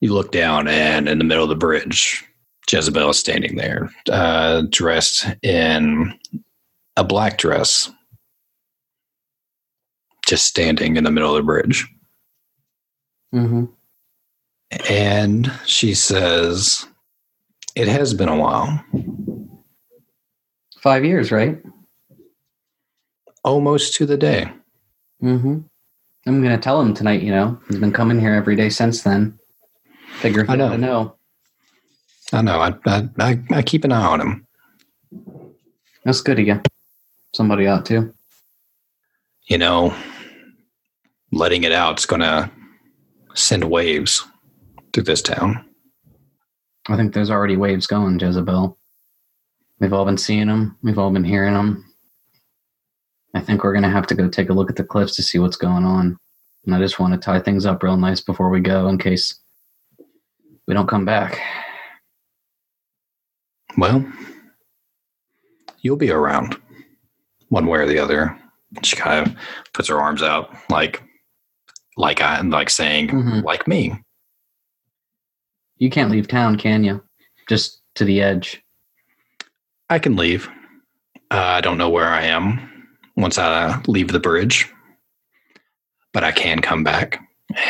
you 0.00 0.12
look 0.12 0.32
down 0.32 0.68
and 0.68 1.08
in 1.08 1.18
the 1.18 1.24
middle 1.24 1.44
of 1.44 1.48
the 1.48 1.56
bridge, 1.56 2.24
Jezebel 2.70 3.10
is 3.10 3.18
standing 3.18 3.56
there, 3.56 3.90
uh, 4.10 4.62
dressed 4.70 5.26
in 5.42 6.18
a 6.96 7.04
black 7.04 7.38
dress, 7.38 7.90
just 10.26 10.46
standing 10.46 10.96
in 10.96 11.04
the 11.04 11.10
middle 11.10 11.30
of 11.30 11.36
the 11.36 11.46
bridge. 11.46 11.86
Mm-hmm. 13.34 13.64
And 14.88 15.52
she 15.66 15.94
says, 15.94 16.86
It 17.74 17.88
has 17.88 18.12
been 18.14 18.28
a 18.28 18.36
while, 18.36 18.84
Five 20.80 21.04
years, 21.04 21.30
right? 21.30 21.58
almost 23.44 23.94
to 23.94 24.06
the 24.06 24.16
day. 24.16 24.48
Mm-hmm. 25.22 25.58
I'm 26.26 26.42
gonna 26.42 26.58
tell 26.58 26.80
him 26.80 26.94
tonight. 26.94 27.22
You 27.22 27.32
know, 27.32 27.60
he's 27.68 27.78
been 27.78 27.92
coming 27.92 28.20
here 28.20 28.34
every 28.34 28.54
day 28.56 28.68
since 28.68 29.02
then. 29.02 29.38
Figure 30.20 30.44
I 30.48 30.54
know. 30.56 30.70
to 30.70 30.78
know. 30.78 31.16
I 32.32 32.42
know. 32.42 32.60
I, 32.60 32.74
I, 32.86 33.08
I, 33.18 33.42
I 33.50 33.62
keep 33.62 33.84
an 33.84 33.92
eye 33.92 34.06
on 34.06 34.20
him. 34.20 34.46
That's 36.04 36.20
good 36.20 36.38
of 36.38 36.46
you. 36.46 36.60
Somebody 37.34 37.66
ought 37.66 37.84
to. 37.86 38.14
You 39.46 39.58
know, 39.58 39.94
letting 41.32 41.64
it 41.64 41.72
out 41.72 41.98
is 41.98 42.06
going 42.06 42.20
to 42.20 42.50
send 43.34 43.64
waves 43.64 44.24
through 44.92 45.02
this 45.04 45.22
town. 45.22 45.64
I 46.88 46.96
think 46.96 47.14
there's 47.14 47.30
already 47.30 47.56
waves 47.56 47.86
going, 47.86 48.18
Jezebel. 48.18 48.76
We've 49.78 49.92
all 49.92 50.04
been 50.04 50.18
seeing 50.18 50.48
them. 50.48 50.76
We've 50.82 50.98
all 50.98 51.10
been 51.10 51.24
hearing 51.24 51.54
them. 51.54 51.84
I 53.34 53.40
think 53.40 53.64
we're 53.64 53.72
going 53.72 53.82
to 53.84 53.88
have 53.90 54.06
to 54.08 54.14
go 54.14 54.28
take 54.28 54.50
a 54.50 54.52
look 54.52 54.68
at 54.70 54.76
the 54.76 54.84
cliffs 54.84 55.16
to 55.16 55.22
see 55.22 55.38
what's 55.38 55.56
going 55.56 55.84
on. 55.84 56.18
And 56.66 56.74
I 56.74 56.78
just 56.78 56.98
want 57.00 57.14
to 57.14 57.18
tie 57.18 57.40
things 57.40 57.66
up 57.66 57.82
real 57.82 57.96
nice 57.96 58.20
before 58.20 58.50
we 58.50 58.60
go 58.60 58.88
in 58.88 58.98
case 58.98 59.40
we 60.68 60.74
don't 60.74 60.88
come 60.88 61.04
back. 61.04 61.40
Well, 63.76 64.04
you'll 65.80 65.96
be 65.96 66.10
around 66.10 66.56
one 67.48 67.66
way 67.66 67.80
or 67.80 67.86
the 67.86 67.98
other. 67.98 68.38
She 68.82 68.96
kind 68.96 69.26
of 69.26 69.34
puts 69.72 69.88
her 69.88 70.00
arms 70.00 70.22
out 70.22 70.54
like 70.70 71.02
like 71.96 72.22
I 72.22 72.40
like 72.40 72.70
saying 72.70 73.08
Mhm. 73.08 73.44
like 73.44 73.66
me. 73.68 73.94
You 75.82 75.90
can't 75.90 76.12
leave 76.12 76.28
town, 76.28 76.58
can 76.58 76.84
you? 76.84 77.02
Just 77.48 77.82
to 77.96 78.04
the 78.04 78.22
edge. 78.22 78.62
I 79.90 79.98
can 79.98 80.14
leave. 80.14 80.48
Uh, 81.28 81.40
I 81.40 81.60
don't 81.60 81.76
know 81.76 81.90
where 81.90 82.06
I 82.06 82.22
am 82.22 82.70
once 83.16 83.36
I 83.36 83.82
leave 83.88 84.12
the 84.12 84.20
bridge, 84.20 84.72
but 86.12 86.22
I 86.22 86.30
can 86.30 86.60
come 86.60 86.84
back. 86.84 87.20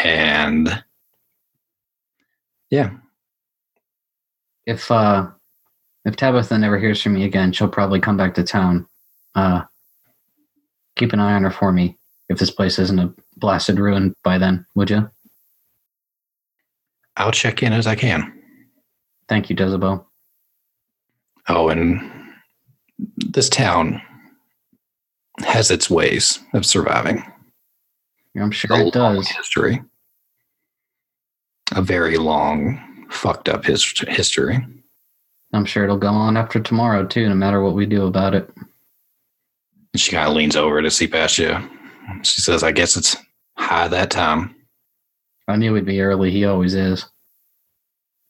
And 0.04 0.84
yeah, 2.68 2.90
If 4.66 4.90
uh 4.90 5.28
if 6.04 6.14
Tabitha 6.14 6.58
never 6.58 6.78
hears 6.78 7.00
from 7.00 7.14
me 7.14 7.24
again, 7.24 7.50
she'll 7.50 7.66
probably 7.66 7.98
come 7.98 8.18
back 8.18 8.34
to 8.34 8.42
town. 8.42 8.86
Uh 9.34 9.62
keep 10.96 11.14
an 11.14 11.20
eye 11.20 11.32
on 11.32 11.44
her 11.44 11.50
for 11.50 11.72
me 11.72 11.96
if 12.28 12.38
this 12.38 12.50
place 12.50 12.78
isn't 12.78 12.98
a 12.98 13.14
blasted 13.38 13.78
ruin 13.78 14.14
by 14.22 14.36
then, 14.36 14.66
would 14.74 14.90
you? 14.90 15.10
I'll 17.16 17.32
check 17.32 17.62
in 17.62 17.72
as 17.72 17.86
I 17.86 17.94
can. 17.94 18.32
Thank 19.28 19.50
you, 19.50 19.56
Jezebel. 19.58 20.06
Oh, 21.48 21.68
and 21.68 22.10
this 23.16 23.48
town 23.48 24.00
has 25.40 25.70
its 25.70 25.90
ways 25.90 26.38
of 26.54 26.64
surviving. 26.64 27.24
I'm 28.38 28.50
sure 28.50 28.76
a 28.76 28.86
it 28.86 28.92
does. 28.94 29.28
history. 29.28 29.82
A 31.74 31.82
very 31.82 32.16
long, 32.16 33.06
fucked 33.10 33.48
up 33.48 33.64
his- 33.64 33.84
history. 34.08 34.64
I'm 35.52 35.64
sure 35.66 35.84
it'll 35.84 35.98
go 35.98 36.08
on 36.08 36.36
after 36.36 36.60
tomorrow 36.60 37.04
too, 37.04 37.28
no 37.28 37.34
matter 37.34 37.62
what 37.62 37.74
we 37.74 37.84
do 37.86 38.06
about 38.06 38.34
it. 38.34 38.48
And 38.56 40.00
she 40.00 40.12
kind 40.12 40.28
of 40.28 40.34
leans 40.34 40.56
over 40.56 40.80
to 40.80 40.90
see 40.90 41.06
past 41.06 41.36
you. 41.38 41.54
She 42.22 42.40
says, 42.40 42.62
I 42.62 42.72
guess 42.72 42.96
it's 42.96 43.16
high 43.58 43.88
that 43.88 44.10
time. 44.10 44.54
I 45.52 45.56
knew 45.56 45.74
he'd 45.74 45.84
be 45.84 46.00
early. 46.00 46.30
He 46.30 46.44
always 46.44 46.74
is. 46.74 47.06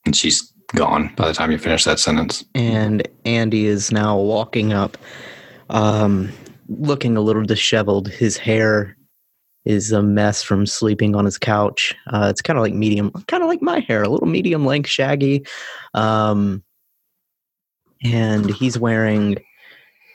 And 0.04 0.14
she's 0.16 0.52
gone 0.74 1.12
by 1.16 1.28
the 1.28 1.34
time 1.34 1.50
you 1.50 1.58
finish 1.58 1.84
that 1.84 1.98
sentence. 1.98 2.44
and 2.54 3.06
Andy 3.24 3.66
is 3.66 3.92
now 3.92 4.18
walking 4.18 4.72
up, 4.72 4.96
um, 5.70 6.30
looking 6.68 7.16
a 7.16 7.20
little 7.20 7.44
disheveled. 7.44 8.08
His 8.08 8.36
hair 8.36 8.96
is 9.64 9.92
a 9.92 10.02
mess 10.02 10.42
from 10.42 10.66
sleeping 10.66 11.14
on 11.14 11.24
his 11.24 11.38
couch. 11.38 11.94
Uh, 12.08 12.26
it's 12.28 12.42
kind 12.42 12.58
of 12.58 12.62
like 12.62 12.74
medium, 12.74 13.10
kind 13.28 13.42
of 13.42 13.48
like 13.48 13.62
my 13.62 13.80
hair, 13.80 14.02
a 14.02 14.08
little 14.08 14.26
medium 14.26 14.66
length, 14.66 14.88
shaggy. 14.88 15.46
Um, 15.94 16.64
and 18.02 18.50
he's 18.50 18.78
wearing 18.78 19.36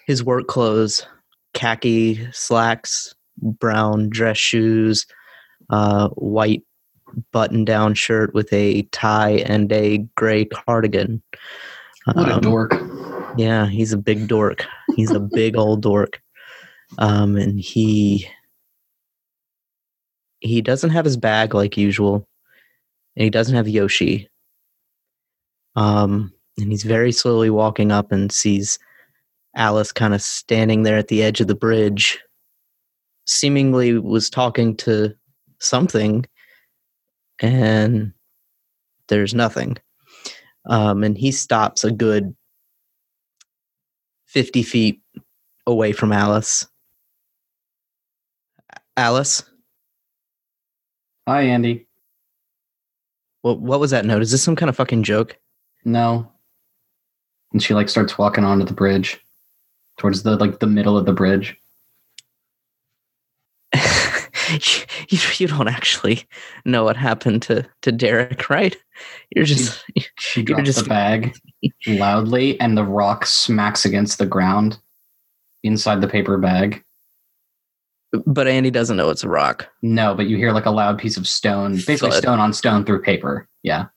his 0.05 0.23
work 0.23 0.47
clothes, 0.47 1.07
khaki 1.53 2.27
slacks, 2.33 3.15
brown 3.37 4.09
dress 4.09 4.37
shoes, 4.37 5.05
uh, 5.69 6.09
white 6.09 6.63
button 7.31 7.65
down 7.65 7.93
shirt 7.93 8.33
with 8.33 8.51
a 8.53 8.83
tie 8.91 9.43
and 9.45 9.71
a 9.71 10.00
gray 10.15 10.45
cardigan. 10.45 11.21
What 12.05 12.29
a 12.29 12.36
Um, 12.36 12.41
dork. 12.41 12.74
Yeah, 13.38 13.67
he's 13.67 13.93
a 13.93 13.97
big 13.97 14.27
dork. 14.27 14.65
He's 14.95 15.12
a 15.12 15.19
big 15.19 15.57
old 15.57 15.81
dork. 15.81 16.21
Um, 16.97 17.36
and 17.36 17.59
he 17.59 18.27
he 20.39 20.62
doesn't 20.62 20.91
have 20.91 21.05
his 21.05 21.17
bag 21.17 21.53
like 21.53 21.77
usual, 21.77 22.27
and 23.15 23.24
he 23.24 23.29
doesn't 23.29 23.55
have 23.55 23.67
Yoshi. 23.67 24.29
Um, 25.75 26.33
and 26.57 26.71
he's 26.71 26.83
very 26.83 27.12
slowly 27.12 27.50
walking 27.50 27.91
up 27.91 28.12
and 28.12 28.31
sees 28.31 28.79
Alice 29.55 29.91
kind 29.91 30.13
of 30.13 30.21
standing 30.21 30.83
there 30.83 30.97
at 30.97 31.07
the 31.07 31.24
edge 31.24 31.41
of 31.41 31.47
the 31.47 31.55
bridge, 31.55 32.19
seemingly 33.25 33.97
was 33.97 34.29
talking 34.29 34.75
to 34.77 35.13
something, 35.59 36.25
and 37.39 38.13
there's 39.08 39.34
nothing. 39.34 39.77
Um, 40.65 41.03
and 41.03 41.17
he 41.17 41.32
stops 41.32 41.84
a 41.84 41.91
good 41.91 42.36
50 44.25 44.63
feet 44.63 45.01
away 45.65 45.91
from 45.91 46.12
Alice. 46.12 46.67
Alice, 48.98 49.44
Hi, 51.27 51.41
Andy. 51.41 51.86
what 53.41 53.60
what 53.60 53.79
was 53.79 53.91
that 53.91 54.06
note? 54.06 54.22
Is 54.24 54.32
this 54.32 54.41
some 54.41 54.56
kind 54.56 54.70
of 54.70 54.75
fucking 54.75 55.03
joke? 55.03 55.38
No. 55.86 56.32
And 57.53 57.62
she 57.62 57.74
like 57.74 57.89
starts 57.89 58.17
walking 58.17 58.44
onto 58.44 58.65
the 58.65 58.74
bridge, 58.74 59.20
towards 59.98 60.24
the 60.24 60.36
like 60.38 60.60
the 60.60 60.67
middle 60.67 60.98
of 60.98 61.06
the 61.06 61.13
bridge. 61.13 61.56
You, 65.09 65.19
you 65.37 65.47
don't 65.47 65.67
actually 65.67 66.23
know 66.65 66.83
what 66.83 66.97
happened 66.97 67.41
to, 67.43 67.65
to 67.81 67.91
Derek, 67.91 68.49
right? 68.49 68.75
You're 69.35 69.45
just 69.45 69.83
She 70.19 70.41
You're 70.41 70.45
drops 70.45 70.63
just- 70.65 70.83
the 70.83 70.89
bag 70.89 71.33
loudly, 71.87 72.59
and 72.59 72.77
the 72.77 72.83
rock 72.83 73.25
smacks 73.25 73.85
against 73.85 74.17
the 74.19 74.25
ground 74.25 74.79
inside 75.63 76.01
the 76.01 76.07
paper 76.07 76.37
bag. 76.37 76.83
but 78.25 78.47
Andy 78.47 78.71
doesn't 78.71 78.95
know 78.97 79.09
it's 79.09 79.23
a 79.23 79.29
rock. 79.29 79.67
No, 79.81 80.13
but 80.15 80.27
you 80.27 80.37
hear 80.37 80.51
like 80.51 80.65
a 80.65 80.71
loud 80.71 80.97
piece 80.97 81.17
of 81.17 81.27
stone, 81.27 81.73
basically 81.75 82.11
Thud. 82.11 82.21
stone 82.23 82.39
on 82.39 82.53
stone 82.53 82.85
through 82.85 83.01
paper. 83.01 83.47
Yeah. 83.63 83.87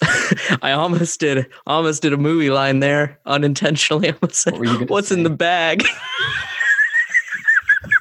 I 0.62 0.72
almost 0.72 1.18
did 1.18 1.46
almost 1.66 2.02
did 2.02 2.12
a 2.12 2.16
movie 2.16 2.50
line 2.50 2.78
there 2.80 3.18
unintentionally. 3.26 4.08
I 4.12 4.12
almost 4.22 4.36
said, 4.42 4.52
What 4.52 4.60
were 4.60 4.66
you 4.66 4.74
gonna 4.74 4.86
What's 4.86 5.10
in 5.10 5.22
the 5.24 5.30
bag? 5.30 5.84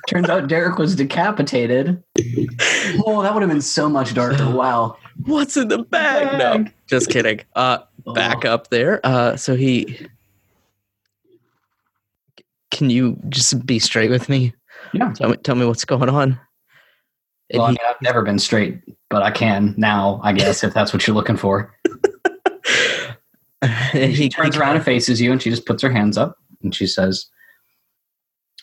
Turns 0.08 0.30
out 0.30 0.48
Derek 0.48 0.78
was 0.78 0.96
decapitated. 0.96 2.02
Oh, 3.06 3.22
that 3.22 3.34
would 3.34 3.42
have 3.44 3.50
been 3.52 3.62
so 3.62 3.90
much 3.90 4.14
darker. 4.14 4.50
Wow. 4.56 4.98
What's 5.26 5.58
in 5.58 5.68
the 5.68 5.80
bag? 5.80 6.38
No, 6.40 6.66
just 6.88 7.10
kidding. 7.10 7.42
Uh 7.56 7.80
back 8.14 8.46
up 8.46 8.70
there. 8.70 9.02
Uh 9.04 9.36
so 9.36 9.56
he 9.56 10.08
Can 12.72 12.90
you 12.90 13.18
just 13.30 13.66
be 13.66 13.78
straight 13.80 14.10
with 14.10 14.30
me? 14.30 14.54
Yeah. 14.94 15.12
Tell 15.14 15.30
me 15.30 15.38
tell 15.38 15.56
me 15.56 15.66
what's 15.66 15.84
going 15.84 16.10
on. 16.10 16.40
Well, 17.54 17.64
I 17.64 17.70
mean, 17.70 17.78
I've 17.88 18.02
never 18.02 18.24
been 18.24 18.40
straight, 18.40 18.82
but 19.10 19.22
I 19.22 19.32
can 19.32 19.74
now, 19.78 20.20
I 20.24 20.34
guess, 20.34 20.64
if 20.64 20.74
that's 20.74 20.94
what 20.94 21.06
you're 21.08 21.16
looking 21.16 21.38
for. 21.38 21.74
and 23.62 23.92
She 23.94 24.24
he 24.24 24.30
turns 24.30 24.58
around 24.58 24.76
and 24.76 24.86
faces 24.86 25.22
you, 25.22 25.32
and 25.32 25.42
she 25.42 25.50
just 25.50 25.66
puts 25.66 25.82
her 25.84 25.92
hands 25.92 26.18
up, 26.18 26.38
and 26.62 26.76
she 26.76 26.88
says, 26.88 27.28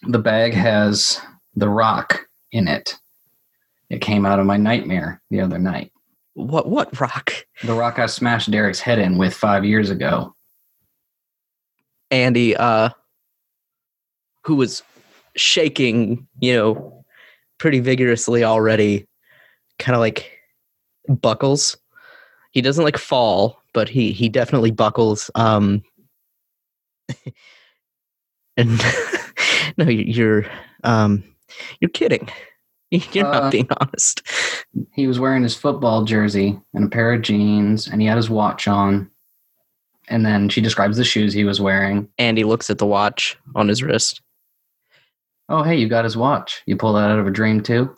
"The 0.07 0.19
bag 0.19 0.53
has 0.55 1.21
the 1.57 1.69
rock 1.69 2.21
in 2.53 2.69
it. 2.69 2.95
It 3.91 4.01
came 4.01 4.25
out 4.27 4.39
of 4.41 4.47
my 4.47 4.57
nightmare 4.57 5.21
the 5.31 5.41
other 5.41 5.59
night. 5.59 5.93
What 6.35 6.69
what 6.69 6.99
rock? 7.01 7.33
The 7.63 7.75
rock 7.75 7.99
I 7.99 8.07
smashed 8.07 8.51
Derek's 8.51 8.81
head 8.81 8.99
in 8.99 9.19
with 9.19 9.35
five 9.35 9.65
years 9.65 9.91
ago. 9.91 10.35
Andy, 12.11 12.57
uh, 12.57 12.91
who 14.45 14.57
was 14.57 14.83
shaking, 15.37 16.27
you 16.41 16.55
know, 16.55 17.05
pretty 17.59 17.81
vigorously 17.81 18.43
already, 18.45 19.07
kind 19.79 19.95
of 19.95 20.01
like 20.01 20.31
buckles. 21.09 21.77
He 22.51 22.61
doesn't 22.61 22.85
like 22.85 22.99
fall, 22.99 23.61
but 23.73 23.89
he 23.89 24.13
he 24.13 24.29
definitely 24.29 24.71
buckles. 24.73 25.31
Um, 25.35 25.83
and 28.57 28.81
no, 29.77 29.85
you- 29.89 30.05
you're 30.13 30.47
um, 30.85 31.23
you're 31.81 31.89
kidding. 31.91 32.29
You're 32.91 33.27
Uh, 33.27 33.41
not 33.41 33.51
being 33.53 33.69
honest. 33.81 34.23
He 34.93 35.09
was 35.09 35.19
wearing 35.19 35.43
his 35.43 35.57
football 35.57 36.05
jersey 36.05 36.61
and 36.75 36.85
a 36.85 36.89
pair 36.89 37.13
of 37.13 37.23
jeans, 37.23 37.89
and 37.89 38.01
he 38.01 38.07
had 38.07 38.17
his 38.17 38.31
watch 38.31 38.69
on. 38.69 39.11
And 40.07 40.25
then 40.25 40.49
she 40.49 40.61
describes 40.61 40.97
the 40.97 41.03
shoes 41.05 41.33
he 41.33 41.43
was 41.45 41.61
wearing. 41.61 42.09
Andy 42.19 42.45
looks 42.45 42.71
at 42.71 42.79
the 42.79 42.87
watch 42.87 43.37
on 43.57 43.67
his 43.69 43.83
wrist, 43.83 44.21
Oh, 45.49 45.63
hey, 45.65 45.75
you 45.77 45.89
got 45.89 46.05
his 46.05 46.17
watch. 46.17 46.63
You 46.67 46.77
pulled 46.77 46.95
that 46.97 47.11
out 47.11 47.19
of 47.19 47.27
a 47.27 47.31
dream 47.33 47.63
too? 47.63 47.95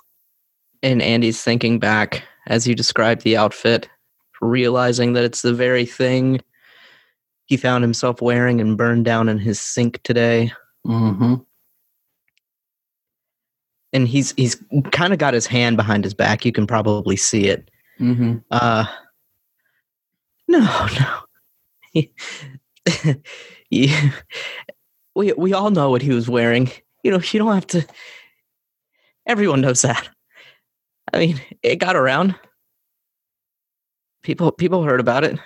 and 0.83 1.03
Andy's 1.03 1.43
thinking 1.43 1.79
back 1.79 2.23
as 2.47 2.67
you 2.67 2.75
described 2.75 3.23
the 3.23 3.37
outfit, 3.37 3.89
realizing 4.41 5.15
that 5.15 5.25
it's 5.25 5.43
the 5.43 5.53
very 5.55 5.85
thing 5.85 6.41
he 7.47 7.57
found 7.57 7.83
himself 7.83 8.23
wearing 8.23 8.61
and 8.61 8.77
burned 8.79 9.05
down 9.05 9.29
in 9.29 9.39
his 9.39 9.61
sink 9.61 10.03
today. 10.05 10.53
Mm-hmm. 10.87 11.35
And 13.93 14.07
he's 14.09 14.33
he's 14.37 14.63
kind 14.93 15.13
of 15.13 15.19
got 15.19 15.35
his 15.35 15.47
hand 15.47 15.77
behind 15.77 16.05
his 16.05 16.15
back. 16.15 16.45
You 16.45 16.53
can 16.53 16.67
probably 16.67 17.17
see 17.17 17.47
it. 17.49 17.71
Mm-hmm. 18.01 18.39
Uh 18.51 18.87
no, 20.49 20.59
no. 21.01 21.19
He- 21.93 22.13
we 25.15 25.33
we 25.33 25.53
all 25.53 25.71
know 25.71 25.91
what 25.91 26.03
he 26.03 26.11
was 26.11 26.29
wearing. 26.29 26.71
You 27.03 27.11
know, 27.13 27.21
you 27.33 27.39
don't 27.39 27.55
have 27.55 27.67
to 27.69 27.87
everyone 29.27 29.61
knows 29.61 29.83
that. 29.83 30.09
I 31.13 31.19
mean, 31.19 31.41
it 31.63 31.77
got 31.77 31.97
around. 31.97 32.35
People 34.23 34.51
people 34.53 34.83
heard 34.83 35.01
about 35.01 35.25
it. 35.25 35.39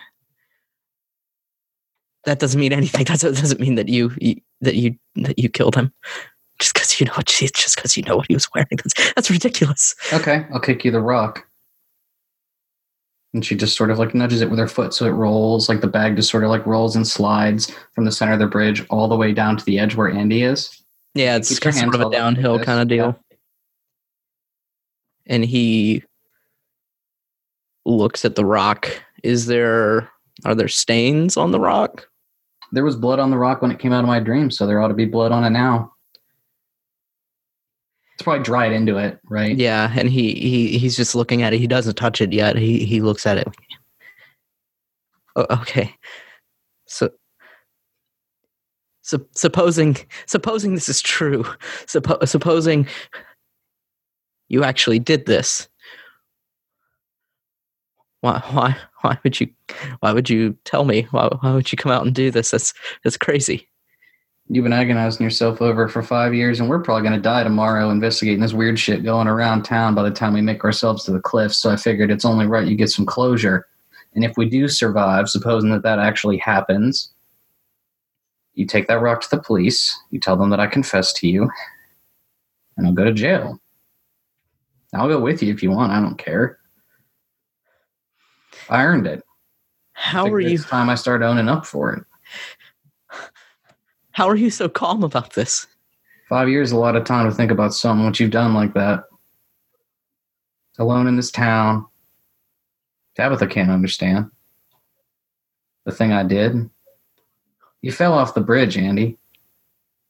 That 2.24 2.38
doesn't 2.38 2.61
mean 2.61 2.72
anything. 2.72 3.05
That 3.09 3.20
doesn't 3.20 3.61
mean 3.61 3.76
that 3.76 3.88
you, 3.88 4.12
you 4.20 4.37
that 4.61 4.74
you 4.74 4.96
that 5.16 5.38
you 5.38 5.48
killed 5.48 5.74
him. 5.74 5.92
Just 6.61 6.75
because 6.75 7.01
you 7.01 7.07
know 7.07 7.14
what 7.14 7.27
just 7.27 7.75
because 7.75 7.96
you 7.96 8.03
know 8.03 8.16
what 8.16 8.27
he 8.29 8.35
was 8.35 8.49
wearing. 8.55 8.68
That's 8.70 9.14
that's 9.14 9.31
ridiculous. 9.31 9.94
Okay, 10.12 10.46
I'll 10.53 10.61
kick 10.61 10.85
you 10.85 10.90
the 10.90 11.01
rock. 11.01 11.46
And 13.33 13.44
she 13.44 13.55
just 13.55 13.77
sort 13.77 13.90
of 13.90 13.99
like 13.99 14.14
nudges 14.14 14.42
it 14.42 14.51
with 14.51 14.59
her 14.59 14.68
foot 14.68 14.92
so 14.92 15.07
it 15.07 15.11
rolls, 15.11 15.68
like 15.68 15.81
the 15.81 15.87
bag 15.87 16.16
just 16.16 16.31
sort 16.31 16.44
of 16.44 16.51
like 16.51 16.66
rolls 16.66 16.96
and 16.96 17.07
slides 17.07 17.73
from 17.94 18.05
the 18.05 18.12
center 18.12 18.33
of 18.33 18.40
the 18.40 18.46
bridge 18.46 18.85
all 18.90 19.09
the 19.09 19.16
way 19.16 19.33
down 19.33 19.57
to 19.57 19.64
the 19.64 19.79
edge 19.79 19.94
where 19.94 20.11
Andy 20.11 20.42
is. 20.42 20.68
Yeah, 21.14 21.37
it's 21.37 21.57
kind 21.59 21.75
your 21.77 21.85
sort 21.85 21.94
of 21.94 22.01
a 22.01 22.05
held 22.05 22.14
up 22.14 22.18
like 22.18 22.20
downhill 22.20 22.59
kind 22.59 22.81
of 22.81 22.88
deal. 22.88 23.18
And 25.27 25.44
he 25.44 26.03
looks 27.87 28.25
at 28.25 28.35
the 28.35 28.44
rock. 28.44 28.90
Is 29.23 29.46
there 29.46 30.11
are 30.44 30.55
there 30.55 30.68
stains 30.68 31.37
on 31.37 31.53
the 31.53 31.61
rock? 31.61 32.09
There 32.73 32.85
was 32.85 32.96
blood 32.96 33.18
on 33.18 33.31
the 33.31 33.38
rock 33.38 33.62
when 33.62 33.70
it 33.70 33.79
came 33.79 33.92
out 33.92 34.05
of 34.05 34.09
my 34.09 34.20
dream, 34.20 34.51
so 34.51 34.66
there 34.66 34.81
ought 34.81 34.88
to 34.88 34.94
be 34.94 35.05
blood 35.05 35.33
on 35.33 35.44
it 35.44 35.51
now. 35.51 35.92
It's 38.20 38.24
probably 38.24 38.44
dried 38.44 38.72
into 38.72 38.98
it, 38.98 39.18
right? 39.30 39.56
Yeah, 39.56 39.90
and 39.96 40.11
he 40.11 40.35
he 40.35 40.76
he's 40.76 40.94
just 40.94 41.14
looking 41.14 41.40
at 41.40 41.54
it. 41.54 41.59
He 41.59 41.66
doesn't 41.66 41.94
touch 41.94 42.20
it 42.20 42.35
yet. 42.35 42.54
He 42.54 42.85
he 42.85 43.00
looks 43.00 43.24
at 43.24 43.38
it. 43.38 43.48
Oh, 45.37 45.46
okay. 45.52 45.94
So 46.85 47.09
so 49.00 49.24
supposing 49.35 49.96
supposing 50.26 50.74
this 50.74 50.90
is 50.90 51.00
true. 51.00 51.44
Suppo- 51.87 52.28
supposing 52.28 52.87
you 54.50 54.64
actually 54.64 54.98
did 54.98 55.24
this. 55.24 55.66
Why 58.20 58.42
why 58.50 58.76
why 59.00 59.18
would 59.24 59.40
you 59.40 59.48
why 60.00 60.12
would 60.12 60.28
you 60.28 60.59
tell 60.66 60.85
me? 60.85 61.09
Why 61.11 61.30
why 61.40 61.54
would 61.54 61.72
you 61.72 61.78
come 61.78 61.90
out 61.90 62.04
and 62.04 62.14
do 62.14 62.30
this? 62.30 62.50
That's 62.50 62.74
that's 63.02 63.16
crazy. 63.16 63.69
You've 64.52 64.64
been 64.64 64.72
agonizing 64.72 65.22
yourself 65.22 65.62
over 65.62 65.86
for 65.86 66.02
five 66.02 66.34
years, 66.34 66.58
and 66.58 66.68
we're 66.68 66.82
probably 66.82 67.02
going 67.02 67.14
to 67.14 67.22
die 67.22 67.44
tomorrow 67.44 67.88
investigating 67.90 68.40
this 68.40 68.52
weird 68.52 68.80
shit 68.80 69.04
going 69.04 69.28
around 69.28 69.62
town 69.62 69.94
by 69.94 70.02
the 70.02 70.10
time 70.10 70.32
we 70.32 70.40
make 70.40 70.64
ourselves 70.64 71.04
to 71.04 71.12
the 71.12 71.20
cliffs. 71.20 71.56
So 71.56 71.70
I 71.70 71.76
figured 71.76 72.10
it's 72.10 72.24
only 72.24 72.46
right 72.46 72.66
you 72.66 72.74
get 72.74 72.90
some 72.90 73.06
closure. 73.06 73.68
And 74.16 74.24
if 74.24 74.36
we 74.36 74.48
do 74.48 74.66
survive, 74.66 75.28
supposing 75.28 75.70
that 75.70 75.84
that 75.84 76.00
actually 76.00 76.36
happens, 76.38 77.12
you 78.54 78.66
take 78.66 78.88
that 78.88 79.00
rock 79.00 79.20
to 79.20 79.30
the 79.30 79.40
police, 79.40 79.96
you 80.10 80.18
tell 80.18 80.36
them 80.36 80.50
that 80.50 80.58
I 80.58 80.66
confessed 80.66 81.14
to 81.18 81.28
you, 81.28 81.48
and 82.76 82.88
I'll 82.88 82.92
go 82.92 83.04
to 83.04 83.12
jail. 83.12 83.60
I'll 84.92 85.06
go 85.06 85.20
with 85.20 85.44
you 85.44 85.54
if 85.54 85.62
you 85.62 85.70
want. 85.70 85.92
I 85.92 86.00
don't 86.00 86.18
care. 86.18 86.58
I 88.68 88.82
earned 88.82 89.06
it. 89.06 89.22
How 89.92 90.26
are 90.26 90.40
you 90.40 90.54
It's 90.54 90.64
time 90.66 90.90
I 90.90 90.96
start 90.96 91.22
owning 91.22 91.48
up 91.48 91.66
for 91.66 91.92
it. 91.92 92.04
How 94.20 94.28
are 94.28 94.37
you 94.37 94.50
so 94.50 94.68
calm 94.68 95.02
about 95.02 95.33
this? 95.33 95.66
Five 96.28 96.50
years 96.50 96.72
a 96.72 96.76
lot 96.76 96.94
of 96.94 97.04
time 97.04 97.26
to 97.26 97.35
think 97.35 97.50
about 97.50 97.72
something 97.72 98.04
what 98.04 98.20
you've 98.20 98.30
done 98.30 98.52
like 98.52 98.74
that. 98.74 99.04
Alone 100.78 101.06
in 101.06 101.16
this 101.16 101.30
town. 101.30 101.87
Tabitha 103.16 103.46
can't 103.46 103.70
understand. 103.70 104.30
The 105.87 105.92
thing 105.92 106.12
I 106.12 106.22
did. 106.22 106.68
You 107.80 107.92
fell 107.92 108.12
off 108.12 108.35
the 108.35 108.42
bridge, 108.42 108.76
Andy. 108.76 109.16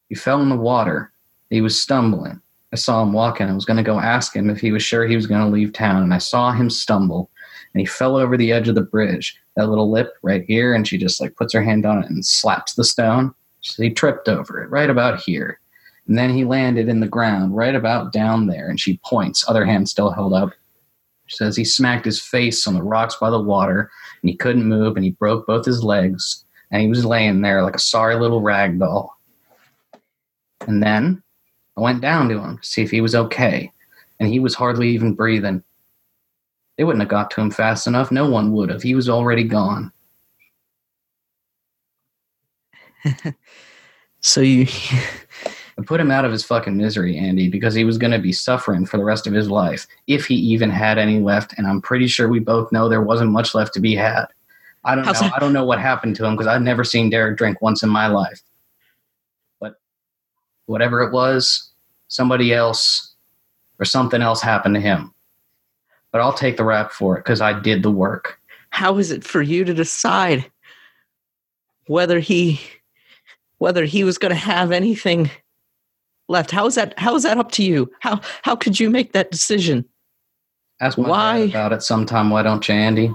You 0.09 0.17
fell 0.17 0.43
in 0.43 0.49
the 0.49 0.57
water. 0.57 1.13
He 1.49 1.61
was 1.61 1.81
stumbling. 1.81 2.43
I 2.73 2.77
saw 2.77 3.05
him 3.05 3.13
walking. 3.13 3.47
I 3.47 3.55
was 3.55 3.65
going 3.65 3.77
to 3.77 3.85
go 3.85 4.01
ask 4.01 4.35
him 4.35 4.51
if 4.51 4.61
he 4.61 4.73
was 4.73 4.83
sure 4.83 5.07
he 5.07 5.15
was 5.15 5.29
going 5.29 5.43
to 5.43 5.47
leave 5.47 5.73
town, 5.73 6.03
and 6.03 6.13
I 6.13 6.19
saw 6.19 6.51
him 6.51 6.69
stumble. 6.69 7.31
And 7.73 7.81
he 7.81 7.87
fell 7.87 8.17
over 8.17 8.37
the 8.37 8.51
edge 8.51 8.67
of 8.67 8.75
the 8.75 8.83
bridge. 8.83 9.39
That 9.55 9.69
little 9.69 9.89
lip 9.89 10.15
right 10.23 10.45
here, 10.49 10.75
and 10.75 10.89
she 10.89 10.99
just 10.99 11.21
like 11.21 11.37
puts 11.37 11.53
her 11.53 11.63
hand 11.63 11.87
on 11.87 12.03
it 12.03 12.11
and 12.11 12.27
slaps 12.27 12.75
the 12.75 12.83
stone. 12.83 13.33
So 13.63 13.83
he 13.83 13.91
tripped 13.91 14.29
over 14.29 14.63
it 14.63 14.71
right 14.71 14.91
about 14.91 15.21
here 15.21 15.61
And 16.11 16.19
then 16.19 16.31
he 16.31 16.45
landed 16.45 16.89
in 16.89 16.99
the 16.99 17.07
ground 17.09 17.55
right 17.57 17.75
about 17.75 18.13
down 18.13 18.49
there, 18.49 18.69
and 18.69 18.81
she 18.81 19.01
points, 19.05 19.49
other 19.49 19.65
hand 19.65 19.89
still 19.89 20.11
held 20.11 20.33
up. 20.33 20.51
She 21.27 21.37
says 21.37 21.55
he 21.55 21.65
smacked 21.65 22.05
his 22.05 22.21
face 22.21 22.67
on 22.67 22.75
the 22.75 22.83
rocks 22.83 23.15
by 23.21 23.31
the 23.31 23.41
water, 23.41 23.89
and 24.21 24.29
he 24.29 24.37
couldn't 24.37 24.65
move, 24.65 24.97
and 24.97 25.05
he 25.05 25.13
broke 25.13 25.47
both 25.47 25.65
his 25.65 25.85
legs, 25.85 26.45
and 26.73 26.83
he 26.83 26.89
was 26.89 27.05
laying 27.05 27.43
there 27.43 27.63
like 27.63 27.77
a 27.77 27.81
sorry 27.81 28.17
little 28.17 28.41
rag 28.41 28.81
doll. 28.81 29.17
And 30.67 30.83
then 30.83 31.23
I 31.77 31.81
went 31.81 32.01
down 32.01 32.29
to 32.31 32.41
him 32.41 32.59
to 32.59 32.67
see 32.67 32.83
if 32.83 32.91
he 32.91 33.01
was 33.01 33.15
okay, 33.15 33.71
and 34.19 34.29
he 34.29 34.41
was 34.41 34.57
hardly 34.57 34.89
even 34.89 35.15
breathing. 35.15 35.63
They 36.77 36.83
wouldn't 36.83 37.03
have 37.03 37.09
got 37.09 37.31
to 37.33 37.41
him 37.41 37.53
fast 37.53 37.87
enough. 37.87 38.11
No 38.11 38.29
one 38.29 38.51
would 38.51 38.71
have. 38.71 38.83
He 38.83 38.97
was 38.97 39.09
already 39.09 39.45
gone. 39.45 39.93
So 44.23 44.43
you 44.43 44.67
put 45.87 45.99
him 45.99 46.11
out 46.11 46.27
of 46.27 46.33
his 46.33 46.45
fucking 46.45 46.77
misery, 46.77 47.17
Andy, 47.17 47.49
because 47.49 47.73
he 47.73 47.85
was 47.85 47.97
going 47.97 48.11
to 48.13 48.19
be 48.19 48.33
suffering 48.33 48.85
for 48.85 48.99
the 48.99 49.03
rest 49.05 49.27
of 49.27 49.33
his 49.33 49.49
life, 49.51 49.87
if 50.09 50.27
he 50.27 50.35
even 50.35 50.69
had 50.69 50.99
any 50.99 51.21
left. 51.21 51.55
And 51.57 51.67
I'm 51.67 51.81
pretty 51.81 52.07
sure 52.07 52.29
we 52.29 52.39
both 52.39 52.71
know 52.71 52.87
there 52.87 53.01
wasn't 53.01 53.31
much 53.31 53.55
left 53.55 53.73
to 53.75 53.81
be 53.81 53.95
had. 53.95 54.27
I 54.85 54.95
don't 54.95 55.05
How's 55.05 55.23
know. 55.23 55.29
that- 55.29 55.37
I 55.37 55.39
don't 55.39 55.55
know 55.55 55.65
what 55.65 55.81
happened 55.81 56.17
to 56.17 56.27
him 56.27 56.35
because 56.35 56.49
I've 56.49 56.61
never 56.61 56.85
seen 56.85 57.09
Derek 57.09 57.39
drink 57.39 57.63
once 57.63 57.83
in 57.83 57.89
my 57.89 58.09
life. 58.09 58.43
But 59.59 59.77
whatever 60.67 61.01
it 61.01 61.13
was, 61.15 61.71
somebody 62.09 62.53
else 62.53 63.15
or 63.79 63.87
something 63.87 64.21
else 64.21 64.43
happened 64.43 64.75
to 64.75 64.83
him. 64.83 65.15
But 66.13 66.21
I'll 66.21 66.35
take 66.35 66.59
the 66.59 66.65
rap 66.65 66.93
for 66.93 67.17
it 67.17 67.21
because 67.21 67.41
I 67.41 67.59
did 67.59 67.83
the 67.83 67.91
work. 67.91 68.39
how 68.69 68.99
is 68.99 69.11
it 69.11 69.25
for 69.25 69.41
you 69.41 69.65
to 69.65 69.73
decide 69.73 70.45
whether 71.87 72.21
he 72.21 72.61
whether 73.61 73.85
he 73.85 74.03
was 74.03 74.19
going 74.19 74.31
to 74.31 74.37
have 74.37 74.73
anything 74.73 75.31
left 76.29 76.51
how 76.51 76.67
is 76.67 76.75
that 76.75 76.93
how 76.99 77.15
is 77.15 77.23
that 77.23 77.39
up 77.39 77.53
to 77.53 77.63
you 77.63 77.91
how 78.01 78.21
how 78.43 78.57
could 78.57 78.79
you 78.81 78.91
make 78.91 79.13
that 79.13 79.31
decision 79.31 79.85
Ask 80.81 80.97
my 80.97 81.09
Why? 81.09 81.37
about 81.41 81.73
it 81.75 81.83
sometime, 81.83 82.31
why 82.31 82.43
don't 82.43 82.67
you, 82.67 82.75
Andy? 82.75 83.15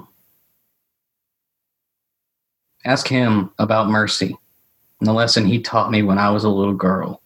Ask 2.85 3.07
him 3.07 3.49
about 3.57 3.89
mercy 3.89 4.37
and 4.99 5.07
the 5.07 5.13
lesson 5.13 5.45
he 5.45 5.59
taught 5.59 5.89
me 5.89 6.03
when 6.03 6.19
I 6.19 6.29
was 6.29 6.43
a 6.43 6.49
little 6.49 6.75
girl. 6.75 7.23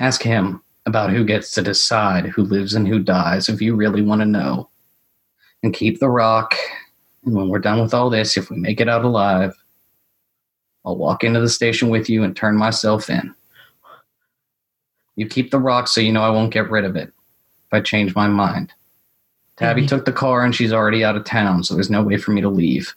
Ask 0.00 0.22
him 0.22 0.60
about 0.86 1.10
who 1.10 1.24
gets 1.24 1.52
to 1.52 1.62
decide 1.62 2.26
who 2.26 2.42
lives 2.42 2.74
and 2.74 2.88
who 2.88 2.98
dies 2.98 3.48
if 3.48 3.62
you 3.62 3.76
really 3.76 4.02
want 4.02 4.20
to 4.20 4.26
know. 4.26 4.68
And 5.62 5.74
keep 5.74 6.00
the 6.00 6.08
rock. 6.08 6.56
And 7.24 7.34
when 7.34 7.48
we're 7.48 7.58
done 7.58 7.80
with 7.80 7.94
all 7.94 8.10
this, 8.10 8.36
if 8.36 8.50
we 8.50 8.56
make 8.56 8.80
it 8.80 8.88
out 8.88 9.04
alive, 9.04 9.54
I'll 10.88 10.96
walk 10.96 11.22
into 11.22 11.38
the 11.38 11.50
station 11.50 11.90
with 11.90 12.08
you 12.08 12.22
and 12.24 12.34
turn 12.34 12.56
myself 12.56 13.10
in. 13.10 13.34
You 15.16 15.26
keep 15.28 15.50
the 15.50 15.58
rock 15.58 15.86
so 15.86 16.00
you 16.00 16.10
know 16.12 16.22
I 16.22 16.30
won't 16.30 16.50
get 16.52 16.70
rid 16.70 16.86
of 16.86 16.96
it 16.96 17.08
if 17.08 17.72
I 17.72 17.80
change 17.82 18.14
my 18.14 18.26
mind. 18.26 18.72
Tabby 19.58 19.82
Mhm. 19.82 19.88
took 19.88 20.04
the 20.06 20.12
car 20.12 20.42
and 20.46 20.54
she's 20.54 20.72
already 20.72 21.04
out 21.04 21.14
of 21.14 21.24
town, 21.24 21.62
so 21.62 21.74
there's 21.74 21.90
no 21.90 22.02
way 22.02 22.16
for 22.16 22.30
me 22.30 22.40
to 22.40 22.48
leave. 22.48 22.94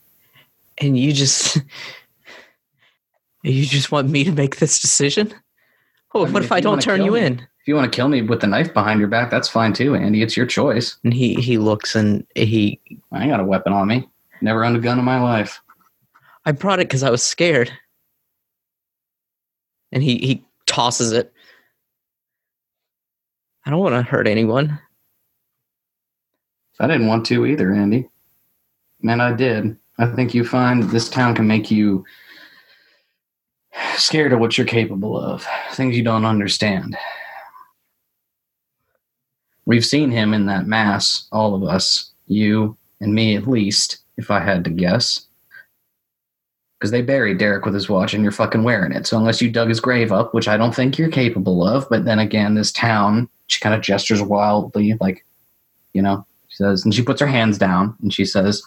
and 0.77 0.97
you 0.97 1.11
just 1.11 1.57
you 3.43 3.65
just 3.65 3.91
want 3.91 4.09
me 4.09 4.23
to 4.23 4.31
make 4.31 4.55
this 4.57 4.79
decision 4.79 5.33
oh 6.13 6.21
I 6.21 6.25
mean, 6.25 6.33
what 6.33 6.41
if 6.43 6.47
if 6.47 6.51
i 6.53 6.59
don't 6.61 6.81
turn 6.81 7.03
you 7.03 7.11
me- 7.13 7.25
in 7.25 7.33
If 7.39 7.67
you 7.67 7.75
want 7.75 7.91
to 7.91 7.95
kill 7.95 8.07
me 8.07 8.21
with 8.21 8.39
the 8.41 8.47
knife 8.47 8.73
behind 8.73 8.99
your 9.01 9.09
back, 9.09 9.29
that's 9.29 9.49
fine 9.49 9.73
too, 9.73 9.95
Andy. 9.95 10.21
It's 10.23 10.35
your 10.37 10.45
choice. 10.47 10.97
and 11.03 11.13
he 11.13 11.35
he 11.35 11.57
looks 11.57 11.93
and 11.95 12.25
he 12.35 12.79
I 13.11 13.21
ain't 13.23 13.31
got 13.31 13.39
a 13.41 13.43
weapon 13.45 13.73
on 13.73 13.87
me. 13.89 14.07
Never 14.41 14.63
owned 14.63 14.77
a 14.77 14.79
gun 14.79 14.97
in 14.97 15.05
my 15.05 15.19
life. 15.21 15.59
i 16.45 16.51
brought 16.51 16.79
it 16.79 16.87
because 16.87 17.03
i 17.03 17.09
was 17.11 17.21
scared 17.21 17.71
and 19.91 20.03
he 20.03 20.17
he 20.17 20.45
tosses 20.65 21.11
it 21.11 21.33
i 23.65 23.69
don't 23.69 23.79
want 23.79 23.93
to 23.93 24.01
hurt 24.01 24.27
anyone 24.27 24.79
I 26.81 26.87
didn't 26.87 27.07
want 27.07 27.27
to 27.27 27.45
either, 27.45 27.71
Andy. 27.71 28.09
Man, 29.03 29.21
I 29.21 29.33
did. 29.33 29.77
I 29.99 30.07
think 30.07 30.33
you 30.33 30.43
find 30.43 30.81
this 30.81 31.09
town 31.09 31.35
can 31.35 31.45
make 31.45 31.69
you 31.69 32.03
scared 33.97 34.33
of 34.33 34.39
what 34.39 34.57
you're 34.57 34.65
capable 34.65 35.15
of, 35.15 35.45
things 35.73 35.95
you 35.95 36.03
don't 36.03 36.25
understand. 36.25 36.97
We've 39.65 39.85
seen 39.85 40.09
him 40.09 40.33
in 40.33 40.47
that 40.47 40.65
mass, 40.65 41.27
all 41.31 41.53
of 41.53 41.63
us, 41.63 42.11
you 42.25 42.75
and 42.99 43.13
me 43.13 43.35
at 43.35 43.47
least, 43.47 43.99
if 44.17 44.31
I 44.31 44.39
had 44.39 44.63
to 44.63 44.71
guess. 44.71 45.27
Because 46.81 46.89
they 46.89 47.03
buried 47.03 47.37
Derek 47.37 47.63
with 47.63 47.75
his 47.75 47.89
watch 47.89 48.15
and 48.15 48.23
you're 48.23 48.31
fucking 48.31 48.63
wearing 48.63 48.91
it. 48.91 49.05
So 49.05 49.15
unless 49.15 49.39
you 49.39 49.51
dug 49.51 49.69
his 49.69 49.79
grave 49.79 50.11
up, 50.11 50.33
which 50.33 50.47
I 50.47 50.57
don't 50.57 50.73
think 50.73 50.97
you're 50.97 51.11
capable 51.11 51.63
of, 51.63 51.87
but 51.91 52.05
then 52.05 52.17
again, 52.17 52.55
this 52.55 52.71
town, 52.71 53.29
she 53.45 53.61
kind 53.61 53.75
of 53.75 53.81
gestures 53.81 54.19
wildly, 54.19 54.97
like, 54.99 55.23
you 55.93 56.01
know, 56.01 56.25
she 56.47 56.55
says, 56.55 56.83
and 56.83 56.91
she 56.91 57.03
puts 57.03 57.21
her 57.21 57.27
hands 57.27 57.59
down 57.59 57.95
and 58.01 58.11
she 58.11 58.25
says, 58.25 58.63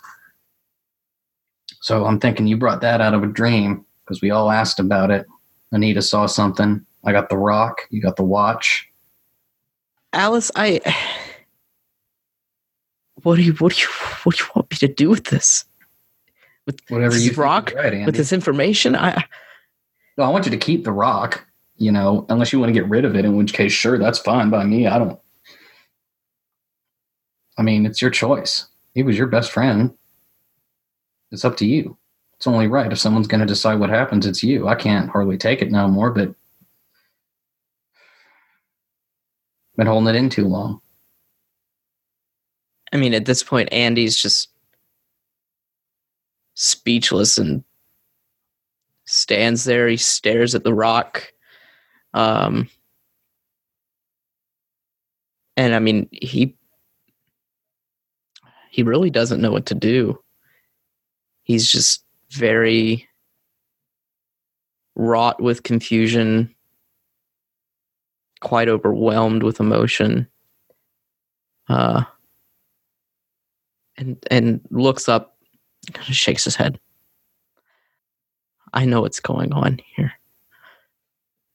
So 1.81 2.07
I'm 2.07 2.21
thinking 2.21 2.47
you 2.47 2.57
brought 2.57 2.83
that 2.83 3.01
out 3.01 3.15
of 3.15 3.25
a 3.25 3.27
dream 3.27 3.85
because 4.05 4.23
we 4.23 4.31
all 4.31 4.53
asked 4.53 4.79
about 4.79 5.11
it. 5.11 5.27
Anita 5.73 6.01
saw 6.01 6.27
something. 6.27 6.87
I 7.05 7.11
got 7.11 7.31
the 7.31 7.37
rock. 7.37 7.81
You 7.91 8.01
got 8.01 8.15
the 8.15 8.23
watch. 8.23 8.89
Alice, 10.13 10.53
I 10.55 10.81
what 13.25 13.35
do 13.35 13.43
you 13.43 13.55
what 13.55 13.75
do 13.75 13.83
you 13.83 13.89
what 14.23 14.37
do 14.37 14.45
you 14.45 14.51
want 14.55 14.71
me 14.71 14.77
to 14.77 14.89
do 14.89 15.11
with 15.11 15.25
this? 15.25 15.65
With 16.67 16.81
Whatever 16.89 17.15
this 17.15 17.27
you 17.27 17.33
rock 17.33 17.73
right, 17.77 18.07
with 18.07 18.17
this 18.17 18.33
information? 18.33 18.97
I 18.97 19.25
No, 20.17 20.25
I 20.25 20.29
want 20.29 20.47
you 20.47 20.51
to 20.51 20.57
keep 20.57 20.85
the 20.85 20.93
rock, 20.93 21.47
you 21.77 21.93
know, 21.93 22.25
unless 22.29 22.53
you 22.53 22.59
want 22.59 22.71
to 22.75 22.81
get 22.81 22.89
rid 22.89 23.05
of 23.05 23.15
it, 23.17 23.25
in 23.25 23.37
which 23.37 23.53
case, 23.53 23.73
sure, 23.73 23.99
that's 23.99 24.19
fine 24.19 24.49
by 24.51 24.65
me. 24.65 24.87
I 24.87 24.99
don't. 24.99 25.19
I 27.59 27.63
mean, 27.63 27.85
it's 27.87 28.01
your 28.01 28.11
choice. 28.11 28.67
He 28.95 29.03
was 29.03 29.19
your 29.19 29.27
best 29.27 29.53
friend. 29.53 29.93
It's 31.31 31.45
up 31.45 31.57
to 31.59 31.67
you. 31.67 31.97
It's 32.37 32.47
only 32.47 32.67
right. 32.67 32.91
If 32.91 32.99
someone's 32.99 33.27
going 33.27 33.41
to 33.41 33.47
decide 33.47 33.79
what 33.79 33.91
happens, 33.91 34.27
it's 34.27 34.43
you. 34.43 34.67
I 34.69 34.75
can't 34.75 35.11
hardly 35.11 35.37
take 35.37 35.63
it 35.63 35.71
no 35.71 35.89
more, 35.89 36.11
but. 36.11 36.35
Been 39.77 39.89
holding 39.89 40.15
it 40.15 40.17
in 40.17 40.31
too 40.31 40.47
long. 40.47 40.81
I 42.93 42.97
mean 42.97 43.13
at 43.13 43.25
this 43.25 43.43
point 43.43 43.73
Andy's 43.73 44.17
just 44.17 44.51
speechless 46.55 47.39
and 47.39 47.63
stands 49.05 49.65
there, 49.65 49.89
he 49.89 49.97
stares 49.97 50.55
at 50.55 50.65
the 50.65 50.75
rock. 50.75 51.33
Um 52.15 52.69
and 55.57 55.75
I 55.75 55.79
mean 55.79 56.09
he 56.11 56.57
he 58.71 58.83
really 58.83 59.11
doesn't 59.11 59.41
know 59.41 59.53
what 59.53 59.67
to 59.67 59.75
do. 59.75 60.21
He's 61.45 61.71
just 61.71 62.05
very 62.31 63.07
wrought 64.97 65.41
with 65.41 65.63
confusion, 65.63 66.55
quite 68.41 68.69
overwhelmed 68.69 69.43
with 69.43 69.61
emotion. 69.61 70.27
Uh 71.69 72.05
and 73.97 74.17
and 74.31 74.61
looks 74.71 75.09
up, 75.09 75.34
shakes 76.03 76.45
his 76.45 76.57
head. 76.57 76.79
I 78.73 78.85
know 78.85 79.03
what's 79.03 79.21
going 79.21 79.53
on 79.53 79.81
here. 79.97 80.13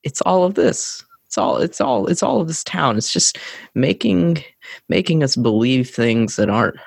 It's 0.03 0.21
all 0.21 0.45
of 0.45 0.55
this. 0.55 1.03
It's 1.27 1.37
all 1.37 1.57
it's 1.57 1.79
all 1.79 2.07
it's 2.07 2.23
all 2.23 2.41
of 2.41 2.47
this 2.47 2.63
town. 2.63 2.97
It's 2.97 3.13
just 3.13 3.37
making 3.75 4.43
making 4.87 5.23
us 5.23 5.35
believe 5.35 5.89
things 5.89 6.37
that 6.37 6.49
aren't 6.49 6.77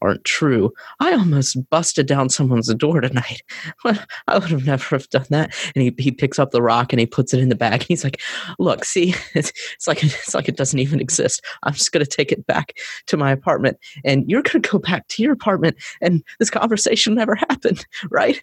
aren't 0.00 0.24
true. 0.24 0.72
I 1.00 1.12
almost 1.12 1.56
busted 1.70 2.06
down 2.06 2.28
someone's 2.28 2.72
door 2.74 3.00
tonight. 3.00 3.42
I 3.84 4.38
would 4.38 4.50
have 4.50 4.66
never 4.66 4.96
have 4.96 5.08
done 5.10 5.26
that. 5.30 5.54
And 5.74 5.82
he, 5.82 5.94
he 5.98 6.10
picks 6.10 6.38
up 6.38 6.50
the 6.50 6.62
rock 6.62 6.92
and 6.92 7.00
he 7.00 7.06
puts 7.06 7.34
it 7.34 7.40
in 7.40 7.48
the 7.48 7.54
bag. 7.54 7.80
And 7.80 7.88
he's 7.88 8.04
like, 8.04 8.20
"Look, 8.58 8.84
see, 8.84 9.14
it's, 9.34 9.52
it's 9.74 9.86
like 9.86 10.02
it's 10.02 10.34
like 10.34 10.48
it 10.48 10.56
doesn't 10.56 10.78
even 10.78 11.00
exist. 11.00 11.44
I'm 11.62 11.74
just 11.74 11.92
gonna 11.92 12.06
take 12.06 12.32
it 12.32 12.46
back 12.46 12.74
to 13.06 13.16
my 13.16 13.30
apartment, 13.30 13.78
and 14.04 14.28
you're 14.30 14.42
gonna 14.42 14.60
go 14.60 14.78
back 14.78 15.08
to 15.08 15.22
your 15.22 15.32
apartment, 15.32 15.76
and 16.00 16.22
this 16.38 16.50
conversation 16.50 17.14
never 17.14 17.34
happened, 17.34 17.86
right? 18.10 18.42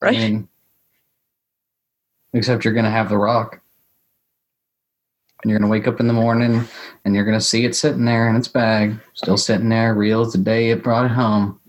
Right? 0.00 0.16
I 0.16 0.18
mean, 0.18 0.48
except 2.34 2.64
you're 2.64 2.74
going 2.74 2.84
to 2.84 2.90
have 2.90 3.08
the 3.08 3.16
rock. 3.16 3.60
And 5.44 5.50
you're 5.50 5.58
going 5.58 5.68
to 5.68 5.70
wake 5.70 5.86
up 5.86 6.00
in 6.00 6.06
the 6.06 6.14
morning 6.14 6.64
and 7.04 7.14
you're 7.14 7.26
going 7.26 7.38
to 7.38 7.44
see 7.44 7.66
it 7.66 7.76
sitting 7.76 8.06
there 8.06 8.30
in 8.30 8.34
its 8.34 8.48
bag, 8.48 8.98
still 9.12 9.36
sitting 9.36 9.68
there, 9.68 9.92
real 9.92 10.22
as 10.22 10.32
the 10.32 10.38
day 10.38 10.70
it 10.70 10.82
brought 10.82 11.04
it 11.04 11.10
home. 11.10 11.60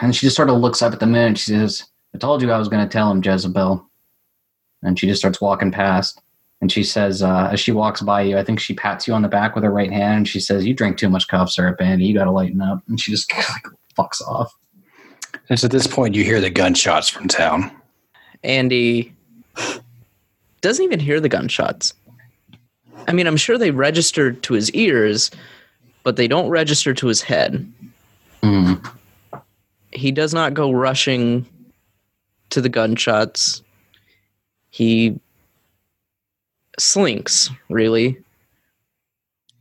And 0.00 0.16
she 0.16 0.26
just 0.26 0.36
sort 0.36 0.48
of 0.48 0.56
looks 0.56 0.80
up 0.80 0.94
at 0.94 1.00
the 1.00 1.06
moon. 1.06 1.34
She 1.34 1.52
says, 1.52 1.84
I 2.14 2.18
told 2.18 2.40
you 2.40 2.50
I 2.50 2.56
was 2.56 2.70
going 2.70 2.82
to 2.82 2.90
tell 2.90 3.10
him, 3.10 3.22
Jezebel. 3.22 3.86
And 4.82 4.98
she 4.98 5.06
just 5.06 5.20
starts 5.20 5.38
walking 5.38 5.70
past. 5.70 6.18
And 6.62 6.72
she 6.72 6.82
says, 6.82 7.22
uh, 7.22 7.50
as 7.52 7.60
she 7.60 7.72
walks 7.72 8.00
by 8.00 8.22
you, 8.22 8.38
I 8.38 8.44
think 8.44 8.58
she 8.58 8.72
pats 8.72 9.06
you 9.06 9.12
on 9.12 9.20
the 9.20 9.28
back 9.28 9.54
with 9.54 9.64
her 9.64 9.70
right 9.70 9.92
hand. 9.92 10.16
And 10.16 10.28
she 10.28 10.40
says, 10.40 10.64
You 10.64 10.72
drink 10.72 10.96
too 10.96 11.10
much 11.10 11.28
cough 11.28 11.50
syrup, 11.50 11.78
Andy. 11.78 12.06
You 12.06 12.14
got 12.14 12.24
to 12.24 12.30
lighten 12.30 12.62
up. 12.62 12.82
And 12.88 12.98
she 12.98 13.10
just 13.10 13.30
like, 13.36 13.66
fucks 13.98 14.22
off. 14.22 14.50
It's 15.50 15.62
at 15.62 15.70
this 15.70 15.86
point 15.86 16.14
you 16.14 16.24
hear 16.24 16.40
the 16.40 16.48
gunshots 16.48 17.10
from 17.10 17.28
town. 17.28 17.70
Andy 18.42 19.14
doesn't 20.64 20.84
even 20.84 20.98
hear 20.98 21.20
the 21.20 21.28
gunshots. 21.28 21.92
I 23.06 23.12
mean, 23.12 23.26
I'm 23.26 23.36
sure 23.36 23.58
they 23.58 23.70
registered 23.70 24.42
to 24.44 24.54
his 24.54 24.70
ears, 24.72 25.30
but 26.02 26.16
they 26.16 26.26
don't 26.26 26.48
register 26.48 26.94
to 26.94 27.06
his 27.06 27.20
head. 27.20 27.70
Hmm. 28.42 28.74
He 29.92 30.10
does 30.10 30.32
not 30.32 30.54
go 30.54 30.72
rushing 30.72 31.46
to 32.50 32.60
the 32.60 32.68
gunshots. 32.68 33.62
He 34.70 35.20
slinks, 36.78 37.50
really, 37.68 38.16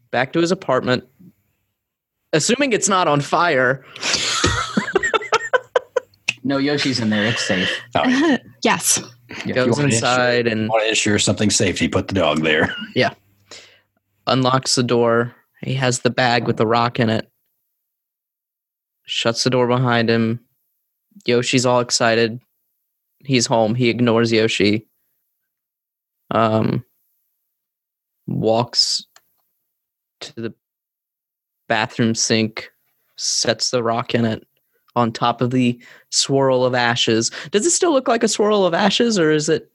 back 0.09 0.33
to 0.33 0.39
his 0.39 0.51
apartment, 0.51 1.07
assuming 2.31 2.71
it's 2.71 2.89
not 2.89 3.07
on 3.07 3.21
fire. 3.21 3.85
No, 6.45 6.57
Yoshi's 6.57 6.99
in 6.99 7.09
there. 7.09 7.25
It's 7.25 7.45
safe. 7.45 7.69
Oh, 7.95 8.37
yes. 8.63 9.01
Yeah, 9.45 9.53
goes 9.53 9.79
inside 9.79 10.47
and 10.47 10.69
want 10.69 10.83
to 10.83 10.89
ensure 10.89 11.19
something 11.19 11.49
safety, 11.49 11.87
put 11.87 12.07
the 12.07 12.13
dog 12.13 12.41
there. 12.41 12.75
Yeah, 12.95 13.13
unlocks 14.27 14.75
the 14.75 14.83
door. 14.83 15.35
He 15.61 15.73
has 15.75 15.99
the 15.99 16.09
bag 16.09 16.45
with 16.45 16.57
the 16.57 16.67
rock 16.67 16.99
in 16.99 17.09
it. 17.09 17.29
Shuts 19.05 19.43
the 19.43 19.49
door 19.49 19.67
behind 19.67 20.09
him. 20.09 20.39
Yoshi's 21.25 21.65
all 21.65 21.79
excited. 21.79 22.39
He's 23.19 23.45
home. 23.45 23.75
He 23.75 23.89
ignores 23.89 24.31
Yoshi. 24.31 24.87
Um 26.31 26.83
walks 28.27 29.05
to 30.21 30.33
the 30.35 30.53
bathroom 31.67 32.15
sink, 32.15 32.71
sets 33.17 33.71
the 33.71 33.83
rock 33.83 34.15
in 34.15 34.25
it 34.25 34.47
on 34.95 35.11
top 35.11 35.41
of 35.41 35.51
the 35.51 35.79
swirl 36.09 36.65
of 36.65 36.75
ashes. 36.75 37.31
Does 37.51 37.65
it 37.65 37.71
still 37.71 37.91
look 37.91 38.07
like 38.07 38.23
a 38.23 38.27
swirl 38.27 38.65
of 38.65 38.73
ashes 38.73 39.17
or 39.17 39.31
is 39.31 39.49
it 39.49 39.69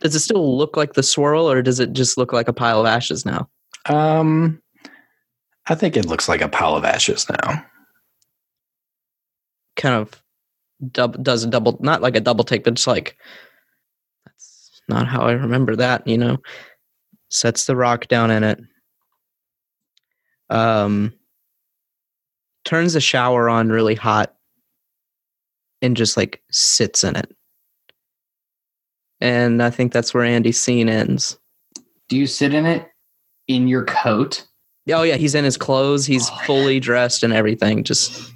does 0.00 0.14
it 0.14 0.20
still 0.20 0.56
look 0.56 0.76
like 0.76 0.92
the 0.92 1.02
swirl 1.02 1.50
or 1.50 1.62
does 1.62 1.80
it 1.80 1.92
just 1.92 2.18
look 2.18 2.32
like 2.32 2.48
a 2.48 2.52
pile 2.52 2.80
of 2.80 2.86
ashes 2.86 3.24
now? 3.24 3.48
Um, 3.86 4.62
I 5.66 5.74
think 5.74 5.96
it 5.96 6.06
looks 6.06 6.28
like 6.28 6.42
a 6.42 6.48
pile 6.48 6.76
of 6.76 6.84
ashes 6.84 7.26
now. 7.28 7.64
kind 9.76 9.94
of 9.94 10.22
dub- 10.92 11.22
does 11.22 11.44
a 11.44 11.48
double 11.48 11.78
not 11.80 12.02
like 12.02 12.16
a 12.16 12.20
double 12.20 12.44
take 12.44 12.64
but 12.64 12.74
just 12.74 12.86
like 12.86 13.16
that's 14.24 14.82
not 14.88 15.06
how 15.06 15.22
i 15.22 15.32
remember 15.32 15.76
that 15.76 16.06
you 16.06 16.18
know 16.18 16.38
sets 17.28 17.66
the 17.66 17.76
rock 17.76 18.08
down 18.08 18.30
in 18.30 18.44
it 18.44 18.60
um 20.50 21.12
turns 22.66 22.92
the 22.92 23.00
shower 23.00 23.48
on 23.48 23.70
really 23.70 23.94
hot 23.94 24.34
and 25.80 25.96
just 25.96 26.16
like 26.18 26.42
sits 26.50 27.02
in 27.04 27.16
it 27.16 27.34
and 29.20 29.62
i 29.62 29.70
think 29.70 29.92
that's 29.92 30.12
where 30.12 30.24
andy's 30.24 30.60
scene 30.60 30.88
ends 30.88 31.38
Do 32.08 32.16
you 32.18 32.26
sit 32.26 32.52
in 32.52 32.66
it 32.66 32.86
in 33.48 33.66
your 33.68 33.84
coat? 33.84 34.46
oh 34.92 35.02
yeah 35.02 35.16
he's 35.16 35.34
in 35.34 35.44
his 35.44 35.56
clothes 35.56 36.04
he's 36.06 36.28
Oh, 36.30 36.38
fully 36.44 36.78
dressed 36.80 37.22
and 37.22 37.32
everything 37.32 37.82
just 37.84 38.30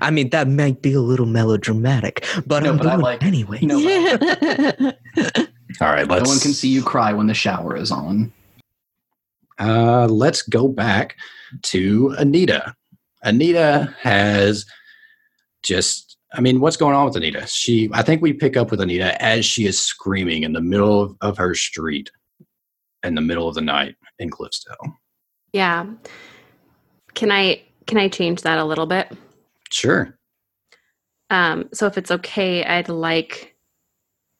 i 0.00 0.10
mean 0.10 0.30
that 0.30 0.46
might 0.48 0.82
be 0.82 0.92
a 0.92 1.00
little 1.00 1.26
melodramatic 1.26 2.24
but 2.46 2.62
No, 2.62 2.70
i'm 2.70 2.76
but 2.78 2.86
I 2.86 2.90
doing 2.90 3.02
like- 3.02 3.22
it 3.22 3.26
anyway 3.26 3.58
No, 3.62 4.18
but 4.18 4.98
All 5.80 5.88
right, 5.88 6.06
no 6.06 6.14
let's. 6.14 6.28
one 6.28 6.38
can 6.38 6.52
see 6.52 6.68
you 6.68 6.84
cry 6.84 7.12
when 7.12 7.26
the 7.26 7.34
shower 7.34 7.76
is 7.76 7.90
on. 7.90 8.32
Uh, 9.58 10.06
let's 10.06 10.42
go 10.42 10.68
back 10.68 11.16
to 11.62 12.14
Anita. 12.18 12.74
Anita 13.22 13.94
has 14.00 14.66
just. 15.62 16.18
I 16.32 16.40
mean, 16.40 16.58
what's 16.58 16.76
going 16.76 16.96
on 16.96 17.04
with 17.04 17.16
Anita? 17.16 17.46
She. 17.46 17.88
I 17.92 18.02
think 18.02 18.20
we 18.20 18.32
pick 18.32 18.56
up 18.56 18.70
with 18.70 18.80
Anita 18.80 19.20
as 19.22 19.44
she 19.44 19.66
is 19.66 19.80
screaming 19.80 20.42
in 20.42 20.52
the 20.52 20.60
middle 20.60 21.00
of, 21.00 21.16
of 21.20 21.38
her 21.38 21.54
street, 21.54 22.10
in 23.02 23.14
the 23.14 23.20
middle 23.20 23.48
of 23.48 23.54
the 23.54 23.60
night 23.60 23.96
in 24.18 24.30
Cliffsdale. 24.30 24.94
Yeah. 25.52 25.86
Can 27.14 27.30
I 27.30 27.62
can 27.86 27.98
I 27.98 28.08
change 28.08 28.42
that 28.42 28.58
a 28.58 28.64
little 28.64 28.86
bit? 28.86 29.12
Sure. 29.70 30.18
Um, 31.30 31.68
so 31.72 31.86
if 31.86 31.96
it's 31.96 32.10
okay, 32.10 32.64
I'd 32.64 32.88
like 32.88 33.54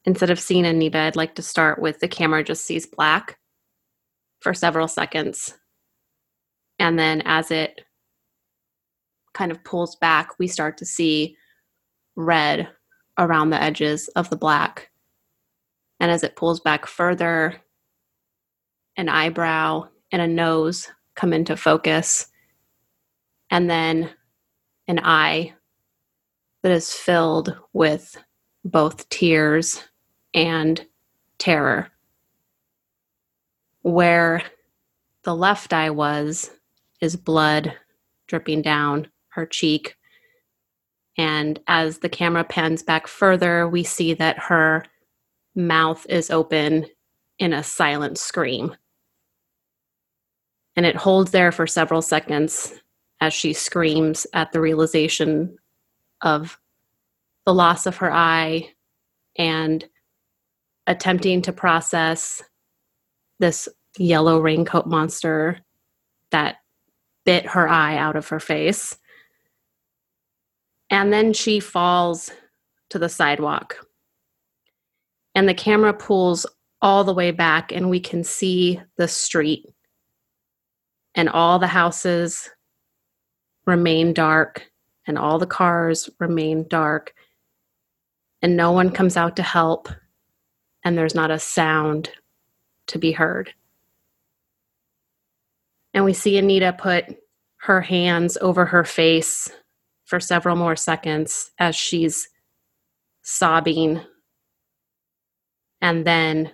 instead 0.05 0.31
of 0.31 0.40
seeing 0.40 0.66
Anita, 0.66 0.98
I'd 0.98 1.16
like 1.16 1.35
to 1.37 1.42
start 1.42 1.81
with 1.81 2.00
the 2.00 2.09
camera 2.09 2.44
just 2.44 2.64
sees 2.64 2.87
black 2.87 3.38
for 4.40 4.55
several 4.55 4.88
seconds. 4.88 5.55
And 6.78 6.98
then 6.98 7.22
as 7.24 7.50
it 7.50 7.80
kind 9.32 9.50
of 9.50 9.62
pulls 9.64 9.96
back, 9.96 10.38
we 10.38 10.46
start 10.46 10.78
to 10.78 10.87
see 10.87 11.37
red 12.16 12.68
around 13.18 13.50
the 13.50 13.62
edges 13.62 14.08
of 14.08 14.30
the 14.30 14.37
black. 14.37 14.90
And 16.00 16.10
as 16.10 16.22
it 16.22 16.37
pulls 16.37 16.60
back 16.60 16.87
further, 16.87 17.60
an 18.96 19.08
eyebrow 19.08 19.88
and 20.12 20.22
a 20.22 20.28
nose 20.28 20.88
come 21.14 21.32
into 21.32 21.56
focus. 21.56 22.26
And 23.50 23.70
then 23.70 24.10
an 24.88 25.00
eye 25.02 25.54
that 26.62 26.72
is 26.72 26.92
filled 26.92 27.56
with 27.72 28.16
both 28.64 29.08
tears 29.08 29.82
and 30.32 30.84
terror. 31.38 31.90
Where 33.82 34.42
the 35.22 35.34
left 35.34 35.72
eye 35.72 35.90
was 35.90 36.50
is 37.05 37.14
blood 37.14 37.73
dripping 38.27 38.62
down 38.62 39.07
her 39.29 39.47
cheek. 39.47 39.97
And 41.17 41.61
as 41.69 41.99
the 41.99 42.09
camera 42.09 42.43
pans 42.43 42.83
back 42.83 43.07
further, 43.07 43.69
we 43.69 43.85
see 43.85 44.14
that 44.14 44.38
her 44.38 44.85
mouth 45.55 46.05
is 46.09 46.31
open 46.31 46.87
in 47.38 47.53
a 47.53 47.62
silent 47.62 48.19
scream. 48.19 48.75
And 50.77 50.85
it 50.85 50.97
holds 50.97 51.31
there 51.31 51.53
for 51.53 51.67
several 51.67 52.03
seconds 52.03 52.75
as 53.21 53.33
she 53.33 53.53
screams 53.53 54.27
at 54.33 54.51
the 54.51 54.61
realization 54.61 55.57
of 56.23 56.59
the 57.47 57.55
loss 57.55 57.87
of 57.87 57.99
her 57.99 58.12
eye 58.12 58.71
and 59.37 59.85
attempting 60.87 61.43
to 61.43 61.53
process 61.53 62.43
this 63.38 63.69
yellow 63.99 64.40
raincoat 64.40 64.87
monster 64.87 65.61
that 66.31 66.57
bit 67.24 67.46
her 67.46 67.68
eye 67.68 67.96
out 67.96 68.16
of 68.16 68.28
her 68.28 68.40
face. 68.40 68.96
And 70.90 71.12
then 71.12 71.32
she 71.32 71.60
falls 71.60 72.30
to 72.90 72.98
the 72.98 73.08
sidewalk. 73.08 73.87
And 75.34 75.48
the 75.48 75.54
camera 75.54 75.92
pulls 75.92 76.46
all 76.80 77.02
the 77.02 77.14
way 77.14 77.30
back, 77.30 77.72
and 77.72 77.90
we 77.90 77.98
can 77.98 78.22
see 78.22 78.80
the 78.96 79.08
street. 79.08 79.66
And 81.14 81.28
all 81.28 81.58
the 81.58 81.66
houses 81.66 82.50
remain 83.66 84.12
dark, 84.12 84.70
and 85.06 85.18
all 85.18 85.38
the 85.38 85.46
cars 85.46 86.10
remain 86.20 86.66
dark 86.68 87.14
and 88.44 88.58
no 88.58 88.72
one 88.72 88.90
comes 88.90 89.16
out 89.16 89.37
to 89.37 89.42
help, 89.42 89.88
and 90.84 90.98
there's 90.98 91.14
not 91.14 91.30
a 91.30 91.38
sound 91.38 92.10
to 92.88 92.98
be 92.98 93.10
heard. 93.10 93.54
And 95.94 96.04
we 96.04 96.12
see 96.12 96.37
Anita 96.37 96.74
put 96.76 97.04
her 97.59 97.80
hands 97.80 98.37
over 98.40 98.66
her 98.66 98.85
face 98.85 99.50
for 100.04 100.20
several 100.20 100.57
more 100.57 100.76
seconds 100.76 101.50
as 101.59 101.74
she's 101.74 102.28
sobbing. 103.22 104.00
And 105.80 106.04
then 106.04 106.52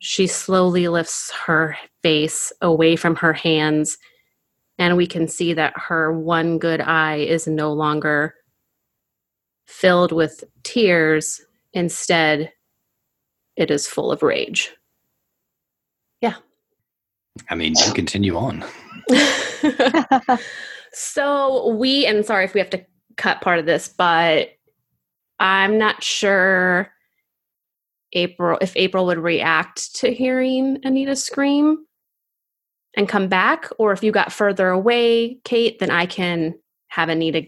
she 0.00 0.26
slowly 0.26 0.88
lifts 0.88 1.32
her 1.46 1.78
face 2.02 2.52
away 2.60 2.96
from 2.96 3.16
her 3.16 3.32
hands, 3.32 3.96
and 4.76 4.98
we 4.98 5.06
can 5.06 5.28
see 5.28 5.54
that 5.54 5.72
her 5.76 6.12
one 6.12 6.58
good 6.58 6.82
eye 6.82 7.16
is 7.16 7.46
no 7.46 7.72
longer 7.72 8.34
filled 9.66 10.12
with 10.12 10.44
tears. 10.62 11.40
Instead, 11.72 12.52
it 13.56 13.70
is 13.70 13.86
full 13.86 14.12
of 14.12 14.22
rage. 14.22 14.72
I 17.50 17.54
mean, 17.54 17.74
you 17.84 17.92
continue 17.92 18.36
on. 18.36 18.64
so 20.92 21.68
we, 21.68 22.06
and 22.06 22.24
sorry 22.24 22.44
if 22.44 22.54
we 22.54 22.60
have 22.60 22.70
to 22.70 22.84
cut 23.16 23.40
part 23.40 23.58
of 23.58 23.66
this, 23.66 23.88
but 23.88 24.50
I'm 25.38 25.78
not 25.78 26.02
sure 26.02 26.90
April 28.12 28.58
if 28.60 28.76
April 28.76 29.06
would 29.06 29.18
react 29.18 29.96
to 29.96 30.12
hearing 30.12 30.78
Anita 30.84 31.16
scream 31.16 31.84
and 32.96 33.08
come 33.08 33.28
back, 33.28 33.68
or 33.78 33.92
if 33.92 34.04
you 34.04 34.12
got 34.12 34.32
further 34.32 34.68
away, 34.68 35.40
Kate, 35.44 35.80
then 35.80 35.90
I 35.90 36.06
can 36.06 36.54
have 36.88 37.08
Anita 37.08 37.46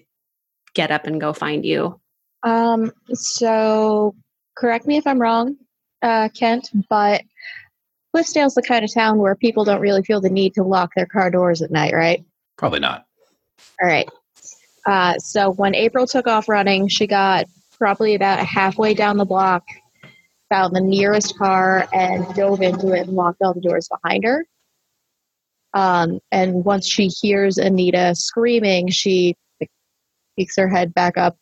get 0.75 0.91
up 0.91 1.07
and 1.07 1.21
go 1.21 1.33
find 1.33 1.65
you. 1.65 2.01
Um, 2.43 2.91
so 3.13 4.15
correct 4.57 4.87
me 4.87 4.97
if 4.97 5.07
I'm 5.07 5.21
wrong, 5.21 5.57
uh, 6.03 6.29
Kent, 6.35 6.71
but 6.89 7.23
Cliffsdale's 8.17 8.55
the 8.55 8.63
kind 8.63 8.83
of 8.83 8.95
town 8.95 9.19
where 9.19 9.35
people 9.35 9.63
don't 9.63 9.83
really 9.83 10.03
feel 10.03 10.23
the 10.23 10.31
need 10.31 10.55
to 10.55 10.63
lock 10.63 10.91
their 10.97 11.05
car 11.05 11.31
doors 11.31 11.61
at 11.61 11.71
night, 11.71 11.93
right? 11.93 12.25
Probably 12.57 12.81
not. 12.81 13.05
All 13.79 13.87
right. 13.87 14.09
Uh, 14.87 15.19
so 15.19 15.51
when 15.53 15.75
April 15.75 16.07
took 16.07 16.27
off 16.27 16.49
running, 16.49 16.89
she 16.89 17.07
got 17.07 17.45
probably 17.77 18.15
about 18.15 18.39
halfway 18.39 18.95
down 18.95 19.19
the 19.19 19.27
block, 19.27 19.65
found 20.49 20.75
the 20.75 20.81
nearest 20.81 21.37
car, 21.37 21.87
and 21.93 22.27
dove 22.35 22.63
into 22.63 22.95
it 22.95 23.01
and 23.01 23.11
locked 23.11 23.43
all 23.43 23.53
the 23.53 23.61
doors 23.61 23.87
behind 24.03 24.25
her. 24.25 24.47
Um, 25.75 26.19
and 26.33 26.65
once 26.65 26.89
she 26.89 27.09
hears 27.09 27.59
Anita 27.59 28.15
screaming, 28.15 28.89
she 28.89 29.37
peeks 30.39 30.57
her 30.57 30.71
head 30.71 30.95
back 30.95 31.19
up 31.19 31.37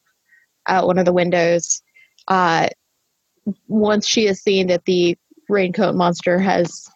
out 0.66 0.88
one 0.88 0.98
of 0.98 1.04
the 1.04 1.12
windows. 1.12 1.82
Uh, 2.26 2.66
once 3.68 4.08
she 4.08 4.24
has 4.24 4.42
seen 4.42 4.66
that 4.66 4.84
the 4.86 5.16
raincoat 5.48 5.94
monster 5.94 6.38
has 6.38 6.86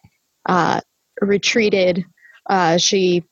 uh, 0.47 0.81
retreated, 1.21 2.03
uh, 2.49 2.77
she 2.77 3.23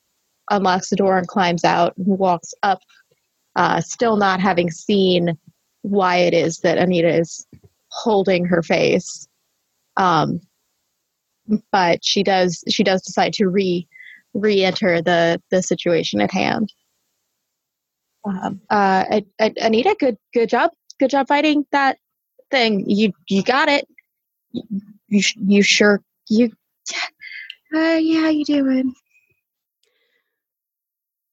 unlocks 0.49 0.89
the 0.89 0.95
door 0.95 1.17
and 1.17 1.27
climbs 1.27 1.63
out 1.63 1.95
and 1.97 2.05
walks 2.05 2.53
up, 2.63 2.79
uh, 3.55 3.81
still 3.81 4.17
not 4.17 4.39
having 4.39 4.69
seen 4.71 5.37
why 5.81 6.17
it 6.17 6.33
is 6.33 6.59
that 6.59 6.77
Anita 6.77 7.09
is 7.09 7.45
holding 7.89 8.45
her 8.45 8.61
face. 8.61 9.27
Um, 9.95 10.41
but 11.71 12.03
she 12.03 12.23
does 12.23 12.63
she 12.69 12.83
does 12.83 13.01
decide 13.01 13.33
to 13.33 13.47
re 13.47 13.87
re-enter 14.33 15.01
the 15.01 15.41
the 15.49 15.63
situation 15.63 16.21
at 16.21 16.31
hand. 16.31 16.71
Um, 18.25 18.61
uh, 18.69 19.21
Anita, 19.39 19.95
good 19.99 20.17
good 20.33 20.49
job, 20.49 20.71
good 20.99 21.09
job 21.09 21.27
fighting 21.27 21.65
that 21.71 21.97
thing. 22.51 22.89
You 22.89 23.13
you 23.27 23.43
got 23.43 23.69
it. 23.69 23.87
You 25.07 25.21
you, 25.35 25.61
sure 25.61 26.01
you. 26.29 26.51
Uh, 27.73 27.99
yeah, 27.99 28.29
you 28.29 28.45
doing? 28.45 28.93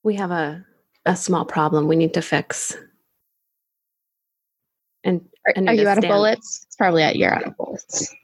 We 0.02 0.14
have 0.16 0.30
a 0.30 0.64
a 1.06 1.16
small 1.16 1.44
problem 1.44 1.86
we 1.86 1.96
need 1.96 2.14
to 2.14 2.22
fix. 2.22 2.76
And 5.04 5.20
Are, 5.46 5.54
are 5.68 5.74
you 5.74 5.86
out 5.86 5.98
of 5.98 6.04
bullets? 6.04 6.64
It's 6.66 6.76
probably 6.76 7.02
out. 7.02 7.16
You're 7.16 7.34
out 7.34 7.46
of 7.46 7.56
bullets. 7.56 8.14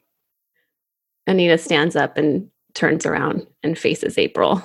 Anita 1.26 1.58
stands 1.58 1.94
up 1.94 2.16
and 2.16 2.48
turns 2.74 3.04
around 3.04 3.46
and 3.62 3.78
faces 3.78 4.16
April. 4.16 4.62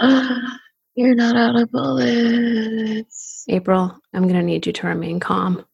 You're 0.94 1.14
not 1.14 1.36
out 1.36 1.60
of 1.60 1.70
bullets. 1.72 3.44
April, 3.48 3.98
I'm 4.14 4.22
going 4.22 4.34
to 4.34 4.42
need 4.42 4.66
you 4.66 4.72
to 4.72 4.86
remain 4.86 5.20
calm. 5.20 5.65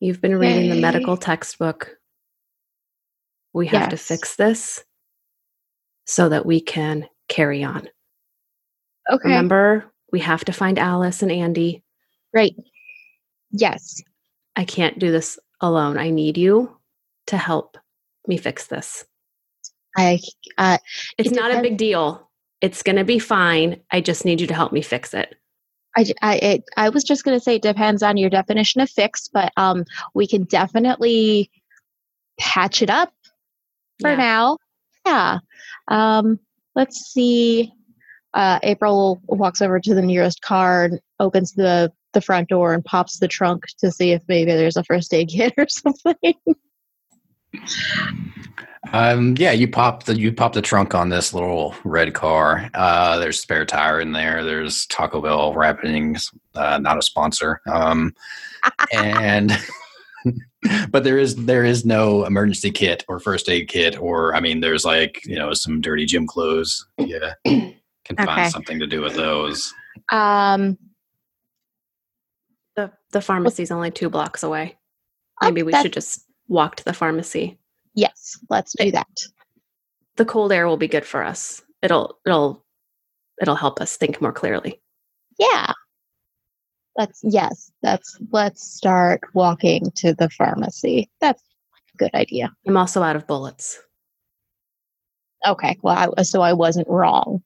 You've 0.00 0.20
been 0.20 0.36
reading 0.36 0.70
the 0.70 0.80
medical 0.80 1.16
textbook. 1.16 1.96
We 3.52 3.66
have 3.66 3.90
to 3.90 3.96
fix 3.96 4.36
this 4.36 4.82
so 6.06 6.28
that 6.30 6.46
we 6.46 6.60
can 6.60 7.06
carry 7.28 7.62
on. 7.62 7.88
Okay. 9.10 9.28
Remember, 9.28 9.92
we 10.12 10.20
have 10.20 10.44
to 10.46 10.52
find 10.52 10.78
Alice 10.78 11.22
and 11.22 11.30
Andy. 11.30 11.82
Right. 12.32 12.54
Yes. 13.50 14.00
I 14.56 14.64
can't 14.64 14.98
do 14.98 15.12
this 15.12 15.38
alone. 15.60 15.98
I 15.98 16.10
need 16.10 16.38
you 16.38 16.76
to 17.26 17.36
help 17.36 17.76
me 18.26 18.36
fix 18.38 18.66
this. 18.66 19.04
I. 19.96 20.20
Uh, 20.56 20.78
It's 21.18 21.32
It 21.32 21.36
not 21.36 21.54
a 21.54 21.60
big 21.60 21.76
deal. 21.76 22.30
It's 22.60 22.82
going 22.82 22.96
to 22.96 23.04
be 23.04 23.18
fine. 23.18 23.80
I 23.90 24.00
just 24.00 24.24
need 24.24 24.40
you 24.40 24.46
to 24.46 24.54
help 24.54 24.72
me 24.72 24.82
fix 24.82 25.12
it. 25.14 25.34
I, 25.96 26.12
I, 26.22 26.62
I 26.76 26.88
was 26.90 27.04
just 27.04 27.24
going 27.24 27.36
to 27.36 27.42
say 27.42 27.56
it 27.56 27.62
depends 27.62 28.02
on 28.02 28.16
your 28.16 28.30
definition 28.30 28.80
of 28.80 28.90
fix, 28.90 29.28
but 29.28 29.52
um, 29.56 29.84
we 30.14 30.26
can 30.26 30.44
definitely 30.44 31.50
patch 32.38 32.82
it 32.82 32.90
up 32.90 33.12
for 34.00 34.10
Yeah. 34.10 34.16
now. 34.16 34.58
Yeah. 35.06 35.38
Um, 35.88 36.38
let's 36.74 36.96
see. 37.12 37.72
Uh, 38.32 38.60
April 38.62 39.20
walks 39.26 39.60
over 39.60 39.80
to 39.80 39.94
the 39.94 40.02
nearest 40.02 40.40
car 40.42 40.84
and 40.84 41.00
opens 41.18 41.52
the, 41.52 41.92
the 42.12 42.20
front 42.20 42.48
door 42.48 42.72
and 42.72 42.84
pops 42.84 43.18
the 43.18 43.26
trunk 43.28 43.64
to 43.78 43.90
see 43.90 44.12
if 44.12 44.22
maybe 44.28 44.52
there's 44.52 44.76
a 44.76 44.84
first 44.84 45.12
aid 45.12 45.28
kit 45.28 45.52
or 45.58 45.66
something. 45.68 46.34
Um, 48.92 49.34
yeah, 49.38 49.52
you 49.52 49.68
pop 49.68 50.04
the 50.04 50.18
you 50.18 50.32
pop 50.32 50.52
the 50.52 50.62
trunk 50.62 50.94
on 50.94 51.08
this 51.10 51.32
little 51.32 51.74
red 51.84 52.12
car. 52.14 52.68
Uh, 52.74 53.18
there's 53.18 53.38
spare 53.40 53.64
tire 53.64 54.00
in 54.00 54.12
there. 54.12 54.44
There's 54.44 54.86
Taco 54.86 55.20
Bell 55.20 55.54
wrappings, 55.54 56.30
uh, 56.54 56.78
not 56.78 56.98
a 56.98 57.02
sponsor. 57.02 57.60
Um, 57.70 58.14
and 58.92 59.52
but 60.90 61.04
there 61.04 61.18
is 61.18 61.36
there 61.36 61.64
is 61.64 61.84
no 61.84 62.24
emergency 62.24 62.70
kit 62.72 63.04
or 63.08 63.20
first 63.20 63.48
aid 63.48 63.68
kit 63.68 63.96
or 64.00 64.34
I 64.34 64.40
mean 64.40 64.60
there's 64.60 64.84
like 64.84 65.24
you 65.24 65.36
know 65.36 65.52
some 65.54 65.80
dirty 65.80 66.04
gym 66.04 66.26
clothes. 66.26 66.84
Yeah, 66.98 67.34
can 67.46 67.74
Okay. 68.12 68.24
find 68.24 68.50
something 68.50 68.80
to 68.80 68.88
do 68.88 69.00
with 69.02 69.14
those. 69.14 69.72
um, 70.10 70.76
The 72.74 72.90
the 73.12 73.20
pharmacy's 73.20 73.70
only 73.70 73.92
two 73.92 74.10
blocks 74.10 74.42
away. 74.42 74.76
Oh, 75.40 75.46
Maybe 75.46 75.62
we 75.62 75.72
should 75.80 75.92
just 75.92 76.24
walk 76.48 76.74
to 76.76 76.84
the 76.84 76.92
pharmacy. 76.92 77.56
Yes, 78.00 78.38
let's 78.48 78.74
do 78.78 78.90
that. 78.90 79.26
The 80.16 80.24
cold 80.24 80.52
air 80.52 80.66
will 80.66 80.76
be 80.76 80.88
good 80.88 81.04
for 81.04 81.22
us. 81.22 81.62
It'll 81.82 82.18
it'll 82.26 82.64
it'll 83.40 83.56
help 83.56 83.80
us 83.80 83.96
think 83.96 84.20
more 84.20 84.32
clearly. 84.32 84.80
Yeah. 85.38 85.72
Let's 86.96 87.20
yes, 87.22 87.70
that's 87.82 88.18
let's 88.30 88.62
start 88.62 89.20
walking 89.34 89.90
to 89.96 90.12
the 90.14 90.28
pharmacy. 90.30 91.08
That's 91.20 91.42
a 91.94 91.96
good 91.96 92.14
idea. 92.14 92.52
I'm 92.66 92.76
also 92.76 93.02
out 93.02 93.16
of 93.16 93.26
bullets. 93.26 93.80
Okay, 95.46 95.78
well, 95.82 96.12
I, 96.18 96.22
so 96.22 96.42
I 96.42 96.52
wasn't 96.52 96.88
wrong. 96.88 97.42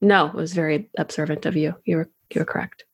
No, 0.00 0.26
it 0.26 0.34
was 0.34 0.52
very 0.52 0.90
observant 0.98 1.46
of 1.46 1.56
you. 1.56 1.74
You 1.84 1.96
were 1.96 2.10
you 2.32 2.40
were 2.40 2.44
correct. 2.44 2.84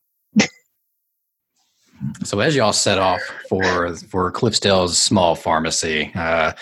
So 2.24 2.40
as 2.40 2.54
y'all 2.54 2.72
set 2.72 2.98
off 2.98 3.20
for 3.48 3.94
for 3.96 4.30
Cliffsdale's 4.30 5.00
small 5.00 5.34
pharmacy, 5.34 6.12
uh, 6.14 6.52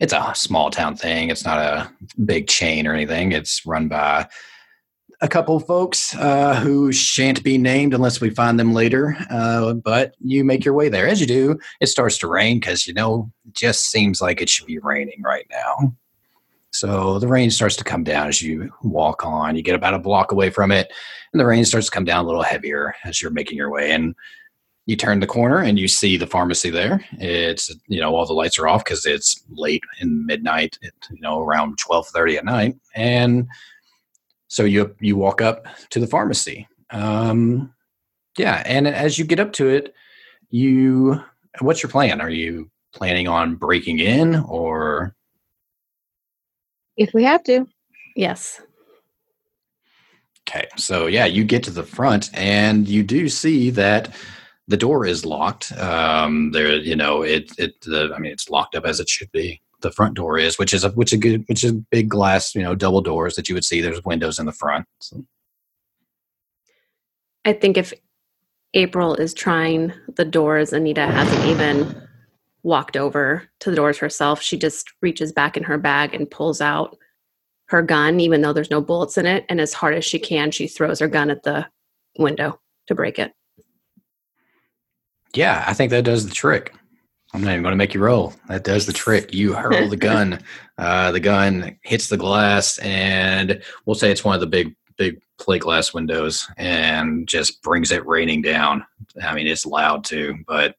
it's 0.00 0.12
a 0.12 0.32
small 0.34 0.70
town 0.70 0.96
thing. 0.96 1.30
It's 1.30 1.44
not 1.44 1.58
a 1.58 1.90
big 2.24 2.48
chain 2.48 2.86
or 2.86 2.94
anything. 2.94 3.32
It's 3.32 3.64
run 3.64 3.88
by 3.88 4.28
a 5.22 5.28
couple 5.28 5.60
folks 5.60 6.14
uh, 6.16 6.56
who 6.56 6.90
shan't 6.90 7.44
be 7.44 7.56
named 7.56 7.94
unless 7.94 8.20
we 8.20 8.28
find 8.28 8.58
them 8.58 8.74
later. 8.74 9.16
Uh, 9.30 9.74
but 9.74 10.14
you 10.18 10.42
make 10.44 10.64
your 10.64 10.74
way 10.74 10.88
there. 10.88 11.06
As 11.06 11.20
you 11.20 11.26
do, 11.26 11.58
it 11.80 11.86
starts 11.86 12.18
to 12.18 12.26
rain 12.26 12.58
because 12.58 12.86
you 12.86 12.92
know 12.92 13.30
it 13.46 13.54
just 13.54 13.90
seems 13.90 14.20
like 14.20 14.42
it 14.42 14.48
should 14.48 14.66
be 14.66 14.78
raining 14.78 15.22
right 15.22 15.46
now. 15.50 15.94
So 16.72 17.18
the 17.18 17.28
rain 17.28 17.50
starts 17.50 17.76
to 17.76 17.84
come 17.84 18.02
down 18.02 18.28
as 18.28 18.42
you 18.42 18.72
walk 18.82 19.24
on. 19.24 19.54
You 19.56 19.62
get 19.62 19.74
about 19.74 19.94
a 19.94 19.98
block 19.98 20.32
away 20.32 20.50
from 20.50 20.72
it, 20.72 20.92
and 21.32 21.38
the 21.38 21.46
rain 21.46 21.64
starts 21.64 21.86
to 21.86 21.92
come 21.92 22.04
down 22.04 22.24
a 22.24 22.26
little 22.26 22.42
heavier 22.42 22.94
as 23.04 23.22
you're 23.22 23.30
making 23.30 23.58
your 23.58 23.70
way. 23.70 23.92
And 23.92 24.16
you 24.86 24.96
turn 24.96 25.20
the 25.20 25.26
corner 25.26 25.58
and 25.58 25.78
you 25.78 25.86
see 25.86 26.16
the 26.16 26.26
pharmacy 26.26 26.70
there. 26.70 27.04
It's 27.12 27.70
you 27.86 28.00
know 28.00 28.14
all 28.14 28.26
the 28.26 28.32
lights 28.32 28.58
are 28.58 28.68
off 28.68 28.84
because 28.84 29.06
it's 29.06 29.42
late 29.50 29.82
in 30.00 30.26
midnight, 30.26 30.78
it, 30.82 30.94
you 31.10 31.20
know 31.20 31.40
around 31.40 31.78
twelve 31.78 32.08
thirty 32.08 32.36
at 32.36 32.44
night, 32.44 32.76
and 32.94 33.48
so 34.48 34.64
you 34.64 34.94
you 35.00 35.16
walk 35.16 35.40
up 35.40 35.66
to 35.90 36.00
the 36.00 36.06
pharmacy. 36.06 36.68
Um, 36.90 37.72
yeah, 38.36 38.62
and 38.66 38.88
as 38.88 39.18
you 39.18 39.24
get 39.24 39.40
up 39.40 39.52
to 39.54 39.68
it, 39.68 39.94
you 40.50 41.22
what's 41.60 41.82
your 41.82 41.90
plan? 41.90 42.20
Are 42.20 42.30
you 42.30 42.70
planning 42.92 43.28
on 43.28 43.54
breaking 43.54 43.98
in 43.98 44.36
or 44.36 45.14
If 46.96 47.14
we 47.14 47.24
have 47.24 47.42
to. 47.44 47.66
Yes. 48.14 48.60
Okay, 50.48 50.66
so 50.76 51.06
yeah, 51.06 51.24
you 51.24 51.44
get 51.44 51.62
to 51.64 51.70
the 51.70 51.82
front 51.82 52.30
and 52.34 52.86
you 52.86 53.02
do 53.02 53.28
see 53.28 53.70
that 53.70 54.14
the 54.72 54.78
door 54.78 55.04
is 55.04 55.26
locked. 55.26 55.70
Um, 55.72 56.50
there, 56.52 56.76
you 56.76 56.96
know, 56.96 57.20
it 57.20 57.52
it. 57.58 57.78
The, 57.82 58.10
I 58.16 58.18
mean, 58.18 58.32
it's 58.32 58.48
locked 58.48 58.74
up 58.74 58.86
as 58.86 59.00
it 59.00 59.08
should 59.08 59.30
be. 59.30 59.60
The 59.82 59.92
front 59.92 60.14
door 60.14 60.38
is, 60.38 60.58
which 60.58 60.72
is 60.72 60.82
a 60.82 60.88
which 60.92 61.12
is 61.12 61.20
good, 61.20 61.44
which 61.46 61.62
is 61.62 61.72
big 61.90 62.08
glass, 62.08 62.54
you 62.54 62.62
know, 62.62 62.74
double 62.74 63.02
doors 63.02 63.36
that 63.36 63.50
you 63.50 63.54
would 63.54 63.66
see. 63.66 63.82
There's 63.82 64.02
windows 64.02 64.38
in 64.38 64.46
the 64.46 64.52
front. 64.52 64.86
So, 65.00 65.26
I 67.44 67.52
think 67.52 67.76
if 67.76 67.92
April 68.72 69.14
is 69.14 69.34
trying 69.34 69.92
the 70.16 70.24
doors, 70.24 70.72
Anita 70.72 71.06
hasn't 71.06 71.44
even 71.44 72.08
walked 72.62 72.96
over 72.96 73.46
to 73.60 73.68
the 73.68 73.76
doors 73.76 73.98
herself. 73.98 74.40
She 74.40 74.56
just 74.56 74.90
reaches 75.02 75.32
back 75.32 75.58
in 75.58 75.64
her 75.64 75.76
bag 75.76 76.14
and 76.14 76.30
pulls 76.30 76.62
out 76.62 76.96
her 77.66 77.82
gun, 77.82 78.20
even 78.20 78.40
though 78.40 78.54
there's 78.54 78.70
no 78.70 78.80
bullets 78.80 79.18
in 79.18 79.26
it. 79.26 79.44
And 79.50 79.60
as 79.60 79.74
hard 79.74 79.94
as 79.96 80.04
she 80.06 80.18
can, 80.18 80.50
she 80.50 80.66
throws 80.66 81.00
her 81.00 81.08
gun 81.08 81.28
at 81.28 81.42
the 81.42 81.66
window 82.18 82.58
to 82.86 82.94
break 82.94 83.18
it. 83.18 83.34
Yeah, 85.34 85.64
I 85.66 85.74
think 85.74 85.90
that 85.90 86.04
does 86.04 86.26
the 86.26 86.34
trick. 86.34 86.74
I'm 87.34 87.42
not 87.42 87.52
even 87.52 87.62
going 87.62 87.72
to 87.72 87.76
make 87.76 87.94
you 87.94 88.00
roll. 88.00 88.34
That 88.48 88.64
does 88.64 88.86
the 88.86 88.92
trick. 88.92 89.32
You 89.32 89.54
hurl 89.54 89.88
the 89.88 89.96
gun. 89.96 90.40
Uh, 90.78 91.12
the 91.12 91.20
gun 91.20 91.78
hits 91.82 92.08
the 92.08 92.16
glass, 92.16 92.78
and 92.78 93.62
we'll 93.84 93.94
say 93.94 94.10
it's 94.10 94.24
one 94.24 94.34
of 94.34 94.40
the 94.40 94.46
big, 94.46 94.74
big 94.96 95.20
plate 95.38 95.60
glass 95.60 95.94
windows, 95.94 96.48
and 96.56 97.28
just 97.28 97.62
brings 97.62 97.92
it 97.92 98.04
raining 98.04 98.42
down. 98.42 98.84
I 99.22 99.34
mean, 99.34 99.46
it's 99.46 99.66
loud 99.66 100.02
too, 100.02 100.38
but 100.48 100.74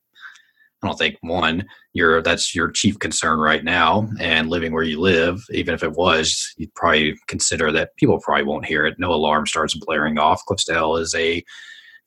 I 0.82 0.88
don't 0.88 0.98
think 0.98 1.18
one, 1.22 1.66
you're 1.94 2.22
that's 2.22 2.54
your 2.54 2.70
chief 2.72 3.00
concern 3.00 3.40
right 3.40 3.64
now, 3.64 4.10
and 4.20 4.50
living 4.50 4.74
where 4.74 4.84
you 4.84 5.00
live, 5.00 5.42
even 5.52 5.74
if 5.74 5.84
it 5.84 5.94
was, 5.94 6.54
you'd 6.58 6.74
probably 6.74 7.16
consider 7.28 7.72
that 7.72 7.96
people 7.96 8.20
probably 8.20 8.44
won't 8.44 8.66
hear 8.66 8.86
it. 8.86 9.00
No 9.00 9.14
alarm 9.14 9.46
starts 9.46 9.76
blaring 9.76 10.18
off. 10.18 10.44
Cliffsdale 10.50 11.00
is 11.00 11.16
a 11.16 11.42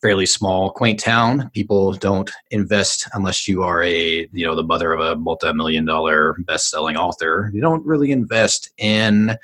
fairly 0.03 0.27
small, 0.27 0.71
quaint 0.71 1.01
town. 1.01 1.51
People 1.55 1.93
don't 1.93 2.31
invest 2.51 3.09
unless 3.15 3.49
you 3.49 3.63
are 3.63 3.83
a 3.83 4.29
you 4.33 4.47
know 4.47 4.55
the 4.55 4.63
mother 4.63 4.93
of 4.93 5.01
a 5.01 5.17
multi-million 5.17 5.85
dollar 5.85 6.37
best-selling 6.41 6.97
author. 6.97 7.51
You 7.53 7.61
don't 7.61 7.85
really 7.85 8.13
invest 8.13 8.71
in 8.79 9.37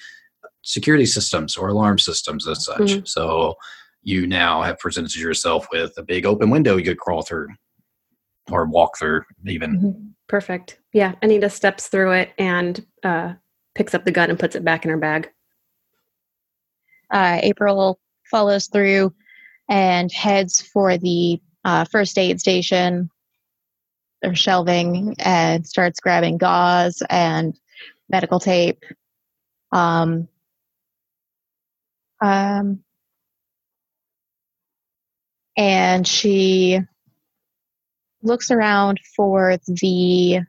security 0.62 1.07
systems 1.07 1.57
or 1.57 1.68
alarm 1.68 1.98
systems 1.98 2.46
as 2.46 2.64
such. 2.64 2.80
Mhm. 2.80 3.09
So 3.09 3.57
you 4.03 4.26
now 4.26 4.62
have 4.62 4.78
presented 4.78 5.16
yourself 5.16 5.66
with 5.72 5.92
a 5.96 6.03
big 6.03 6.26
open 6.26 6.50
window 6.50 6.76
you 6.76 6.84
could 6.84 6.98
crawl 6.98 7.22
through 7.22 7.48
or 8.50 8.66
walk 8.66 8.98
through 8.98 9.22
even. 9.46 10.14
Perfect. 10.28 10.78
Yeah, 10.92 11.14
Anita 11.22 11.50
steps 11.50 11.88
through 11.88 12.12
it 12.12 12.30
and 12.38 12.84
uh, 13.03 13.34
picks 13.74 13.94
up 13.94 14.05
the 14.05 14.12
gun 14.12 14.30
and 14.30 14.38
puts 14.38 14.57
it 14.57 14.64
back 14.64 14.84
in 14.84 14.90
her 14.90 14.96
bag. 14.96 15.30
Uh, 17.11 17.38
April 17.42 18.00
follows 18.30 18.66
through 18.68 19.12
and 19.73 20.12
heads 20.12 20.61
for 20.61 20.99
the 20.99 21.41
uh, 21.64 21.87
first 21.87 22.18
aid 22.18 22.39
station 22.39 23.09
or 24.23 24.35
shelving 24.35 25.16
and 25.18 25.66
starts 25.66 25.99
grabbing 25.99 26.37
gauze 26.37 27.03
and 27.09 27.59
medical 28.11 28.39
tape. 28.39 28.85
Um, 29.73 30.29
um, 32.20 32.81
and 35.57 36.07
she 36.07 36.79
looks 38.23 38.51
around 38.51 39.01
for 39.16 39.57
the 39.66 40.41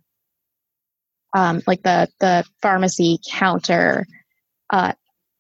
um, 1.34 1.62
like 1.66 1.82
the 1.82 2.10
the 2.20 2.44
pharmacy 2.62 3.20
counter. 3.32 4.06
Uh, 4.70 4.92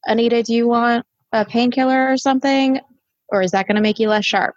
Anita, 0.05 0.41
do 0.41 0.53
you 0.53 0.69
want 0.69 1.05
a 1.33 1.43
painkiller 1.43 2.09
or 2.09 2.15
something, 2.15 2.79
or 3.33 3.41
is 3.41 3.51
that 3.51 3.67
going 3.67 3.75
to 3.75 3.81
make 3.81 3.99
you 3.99 4.07
less 4.07 4.23
sharp? 4.23 4.55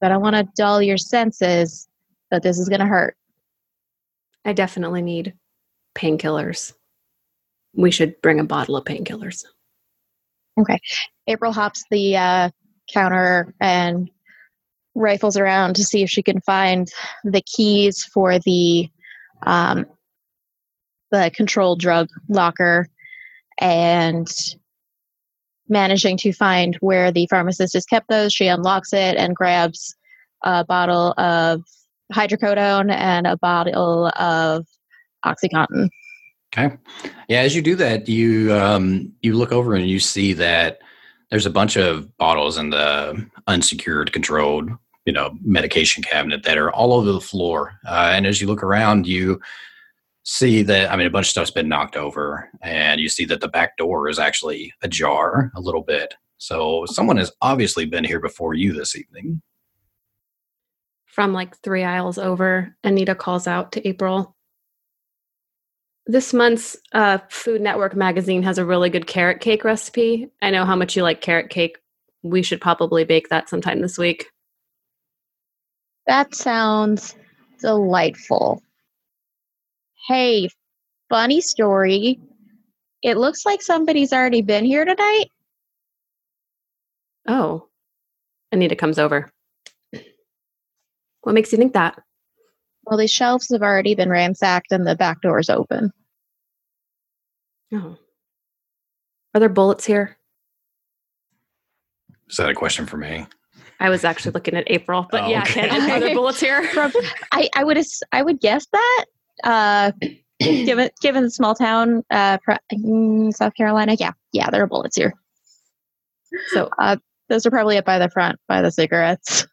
But 0.00 0.10
I 0.10 0.16
want 0.16 0.34
to 0.34 0.48
dull 0.56 0.82
your 0.82 0.96
senses 0.96 1.86
that 2.30 2.42
this 2.42 2.58
is 2.58 2.68
going 2.68 2.80
to 2.80 2.86
hurt. 2.86 3.16
I 4.44 4.54
definitely 4.54 5.02
need 5.02 5.34
painkillers. 5.94 6.72
We 7.74 7.90
should 7.90 8.20
bring 8.22 8.40
a 8.40 8.44
bottle 8.44 8.76
of 8.76 8.84
painkillers. 8.84 9.44
Okay. 10.58 10.80
April 11.26 11.52
hops 11.52 11.84
the 11.90 12.16
uh, 12.16 12.50
counter 12.90 13.54
and 13.60 14.10
rifles 14.94 15.36
around 15.36 15.76
to 15.76 15.84
see 15.84 16.02
if 16.02 16.10
she 16.10 16.22
can 16.22 16.40
find 16.40 16.90
the 17.22 17.42
keys 17.42 18.04
for 18.04 18.38
the 18.40 18.88
um, 19.42 19.86
the 21.10 21.30
controlled 21.34 21.80
drug 21.80 22.08
locker 22.28 22.88
and 23.60 24.56
managing 25.70 26.16
to 26.16 26.32
find 26.32 26.76
where 26.76 27.10
the 27.10 27.26
pharmacist 27.28 27.74
has 27.74 27.84
kept 27.84 28.08
those 28.08 28.32
she 28.32 28.46
unlocks 28.46 28.92
it 28.92 29.16
and 29.16 29.36
grabs 29.36 29.94
a 30.44 30.64
bottle 30.64 31.12
of 31.18 31.62
hydrocodone 32.12 32.92
and 32.92 33.26
a 33.26 33.36
bottle 33.36 34.08
of 34.18 34.66
oxycontin 35.24 35.88
Okay. 36.52 36.76
Yeah, 37.28 37.42
as 37.42 37.54
you 37.54 37.62
do 37.62 37.76
that, 37.76 38.08
you 38.08 38.52
um, 38.52 39.12
you 39.22 39.34
look 39.34 39.52
over 39.52 39.74
and 39.74 39.88
you 39.88 40.00
see 40.00 40.32
that 40.32 40.80
there's 41.30 41.46
a 41.46 41.50
bunch 41.50 41.76
of 41.76 42.16
bottles 42.18 42.58
in 42.58 42.70
the 42.70 43.24
unsecured, 43.46 44.12
controlled, 44.12 44.70
you 45.04 45.12
know, 45.12 45.36
medication 45.42 46.02
cabinet 46.02 46.42
that 46.42 46.58
are 46.58 46.72
all 46.72 46.92
over 46.92 47.12
the 47.12 47.20
floor. 47.20 47.78
Uh, 47.86 48.10
and 48.12 48.26
as 48.26 48.40
you 48.40 48.48
look 48.48 48.64
around, 48.64 49.06
you 49.06 49.40
see 50.24 50.62
that 50.62 50.90
I 50.90 50.96
mean, 50.96 51.06
a 51.06 51.10
bunch 51.10 51.26
of 51.26 51.30
stuff's 51.30 51.50
been 51.50 51.68
knocked 51.68 51.96
over, 51.96 52.48
and 52.62 53.00
you 53.00 53.08
see 53.08 53.24
that 53.26 53.40
the 53.40 53.48
back 53.48 53.76
door 53.76 54.08
is 54.08 54.18
actually 54.18 54.72
ajar 54.82 55.50
a 55.56 55.60
little 55.60 55.82
bit. 55.82 56.14
So 56.38 56.86
someone 56.86 57.18
has 57.18 57.32
obviously 57.42 57.84
been 57.84 58.04
here 58.04 58.20
before 58.20 58.54
you 58.54 58.72
this 58.72 58.96
evening. 58.96 59.42
From 61.06 61.32
like 61.32 61.56
three 61.58 61.84
aisles 61.84 62.18
over, 62.18 62.74
Anita 62.84 63.14
calls 63.14 63.46
out 63.46 63.72
to 63.72 63.86
April. 63.86 64.34
This 66.06 66.32
month's 66.32 66.76
uh, 66.92 67.18
Food 67.28 67.60
Network 67.60 67.94
magazine 67.94 68.42
has 68.42 68.58
a 68.58 68.64
really 68.64 68.88
good 68.90 69.06
carrot 69.06 69.40
cake 69.40 69.64
recipe. 69.64 70.30
I 70.40 70.50
know 70.50 70.64
how 70.64 70.76
much 70.76 70.96
you 70.96 71.02
like 71.02 71.20
carrot 71.20 71.50
cake. 71.50 71.76
We 72.22 72.42
should 72.42 72.60
probably 72.60 73.04
bake 73.04 73.28
that 73.28 73.48
sometime 73.48 73.80
this 73.80 73.98
week. 73.98 74.26
That 76.06 76.34
sounds 76.34 77.14
delightful. 77.60 78.62
Hey, 80.10 80.48
funny 81.08 81.40
story. 81.40 82.18
It 83.00 83.16
looks 83.16 83.46
like 83.46 83.62
somebody's 83.62 84.12
already 84.12 84.42
been 84.42 84.64
here 84.64 84.84
tonight. 84.84 85.26
Oh, 87.28 87.68
Anita 88.50 88.74
comes 88.74 88.98
over. 88.98 89.30
What 91.20 91.32
makes 91.32 91.52
you 91.52 91.58
think 91.58 91.74
that? 91.74 92.02
Well, 92.84 92.98
these 92.98 93.12
shelves 93.12 93.52
have 93.52 93.62
already 93.62 93.94
been 93.94 94.08
ransacked 94.08 94.72
and 94.72 94.84
the 94.84 94.96
back 94.96 95.20
door's 95.22 95.48
open. 95.48 95.92
Oh. 97.72 97.96
Are 99.32 99.38
there 99.38 99.48
bullets 99.48 99.86
here? 99.86 100.18
Is 102.28 102.36
that 102.38 102.50
a 102.50 102.54
question 102.54 102.84
for 102.84 102.96
me? 102.96 103.28
I 103.78 103.90
was 103.90 104.02
actually 104.02 104.32
looking 104.32 104.56
at 104.56 104.64
April, 104.66 105.06
but 105.08 105.22
Oh, 105.22 105.28
yeah, 105.30 105.42
okay. 105.42 105.68
are 105.68 106.00
there 106.00 106.14
bullets 106.16 106.40
here? 106.40 106.66
Prob- 106.72 106.90
I, 107.30 107.48
I 107.54 107.62
would 107.62 107.78
I 108.10 108.22
would 108.22 108.40
guess 108.40 108.66
that. 108.72 109.04
Uh, 109.44 109.92
given 110.40 110.90
given 111.00 111.22
the 111.24 111.30
small 111.30 111.54
town, 111.54 112.02
uh, 112.10 112.38
mm, 112.72 113.32
South 113.34 113.54
Carolina, 113.54 113.96
yeah, 113.98 114.12
yeah, 114.32 114.50
there 114.50 114.62
are 114.62 114.66
bullets 114.66 114.96
here. 114.96 115.14
So 116.48 116.68
Uh, 116.78 116.96
those 117.28 117.46
are 117.46 117.50
probably 117.50 117.78
up 117.78 117.84
by 117.84 117.98
the 117.98 118.08
front 118.10 118.38
by 118.48 118.62
the 118.62 118.70
cigarettes. 118.70 119.46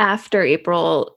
after 0.00 0.42
April 0.42 1.16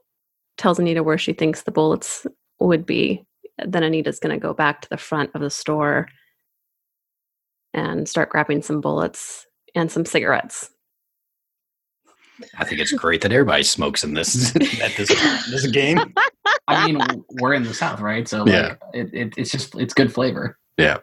tells 0.58 0.78
Anita 0.80 1.04
where 1.04 1.18
she 1.18 1.34
thinks 1.34 1.64
the 1.64 1.72
bullets 1.72 2.28
would 2.60 2.86
be, 2.86 3.24
then 3.66 3.84
Anita's 3.84 4.20
going 4.20 4.36
to 4.36 4.40
go 4.42 4.54
back 4.54 4.82
to 4.82 4.90
the 4.90 4.98
front 4.98 5.32
of 5.34 5.42
the 5.42 5.50
store 5.50 6.08
and 7.74 8.08
start 8.08 8.30
grabbing 8.30 8.62
some 8.62 8.82
bullets 8.82 9.48
and 9.74 9.92
some 9.92 10.06
cigarettes. 10.06 10.70
I 12.58 12.66
think 12.66 12.82
it's 12.82 12.92
great 12.92 13.22
that 13.22 13.32
everybody 13.32 13.64
smokes 13.64 14.04
in 14.04 14.14
this 14.14 14.56
at 14.82 14.96
this 14.96 15.10
this 15.50 15.68
game. 15.68 16.14
I 16.68 16.86
mean, 16.86 17.24
we're 17.30 17.54
in 17.54 17.64
the 17.64 17.74
South, 17.74 18.00
right? 18.00 18.28
So 18.28 18.46
Yeah. 18.48 18.76
it, 18.94 19.14
it, 19.14 19.34
it's 19.38 19.52
just 19.52 19.76
it's 19.76 19.94
good 19.94 20.14
flavor. 20.14 20.58
Yeah. 20.78 20.98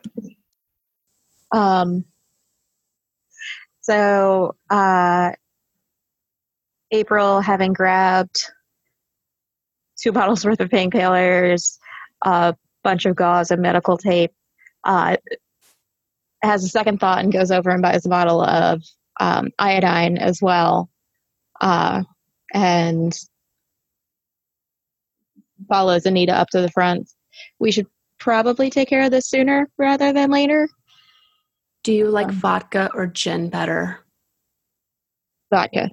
Um, 1.52 2.04
so 3.82 4.54
uh, 4.70 5.32
April, 6.92 7.40
having 7.40 7.72
grabbed 7.72 8.44
two 10.00 10.12
bottles 10.12 10.44
worth 10.44 10.60
of 10.60 10.70
painkillers, 10.70 11.78
a 12.24 12.54
bunch 12.84 13.04
of 13.06 13.16
gauze 13.16 13.50
and 13.50 13.60
medical 13.62 13.96
tape, 13.98 14.32
uh, 14.84 15.16
has 16.42 16.64
a 16.64 16.68
second 16.68 17.00
thought 17.00 17.18
and 17.22 17.32
goes 17.32 17.50
over 17.50 17.70
and 17.70 17.82
buys 17.82 18.06
a 18.06 18.08
bottle 18.08 18.42
of 18.42 18.82
um, 19.20 19.48
iodine 19.58 20.16
as 20.16 20.40
well, 20.40 20.88
uh, 21.60 22.02
and 22.54 23.16
follows 25.68 26.06
Anita 26.06 26.32
up 26.32 26.48
to 26.50 26.60
the 26.60 26.70
front. 26.70 27.10
We 27.58 27.70
should 27.72 27.86
probably 28.18 28.70
take 28.70 28.88
care 28.88 29.02
of 29.02 29.10
this 29.10 29.28
sooner 29.28 29.68
rather 29.78 30.12
than 30.12 30.30
later. 30.30 30.68
Do 31.82 31.92
you 31.92 32.08
like 32.08 32.28
Um, 32.28 32.34
vodka 32.34 32.90
or 32.94 33.06
gin 33.06 33.48
better? 33.48 34.00
Vodka. 35.50 35.90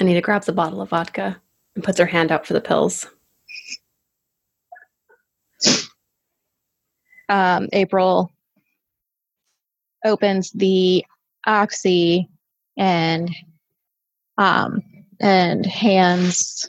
Anita 0.00 0.20
grabs 0.20 0.48
a 0.48 0.52
bottle 0.52 0.80
of 0.80 0.90
vodka 0.90 1.40
and 1.74 1.84
puts 1.84 1.98
her 1.98 2.06
hand 2.06 2.30
out 2.32 2.46
for 2.46 2.52
the 2.52 2.60
pills. 2.60 3.06
um, 7.28 7.68
April 7.72 8.30
opens 10.04 10.50
the 10.52 11.04
oxy 11.46 12.28
and 12.76 13.30
um, 14.38 14.82
and 15.20 15.64
hands 15.66 16.68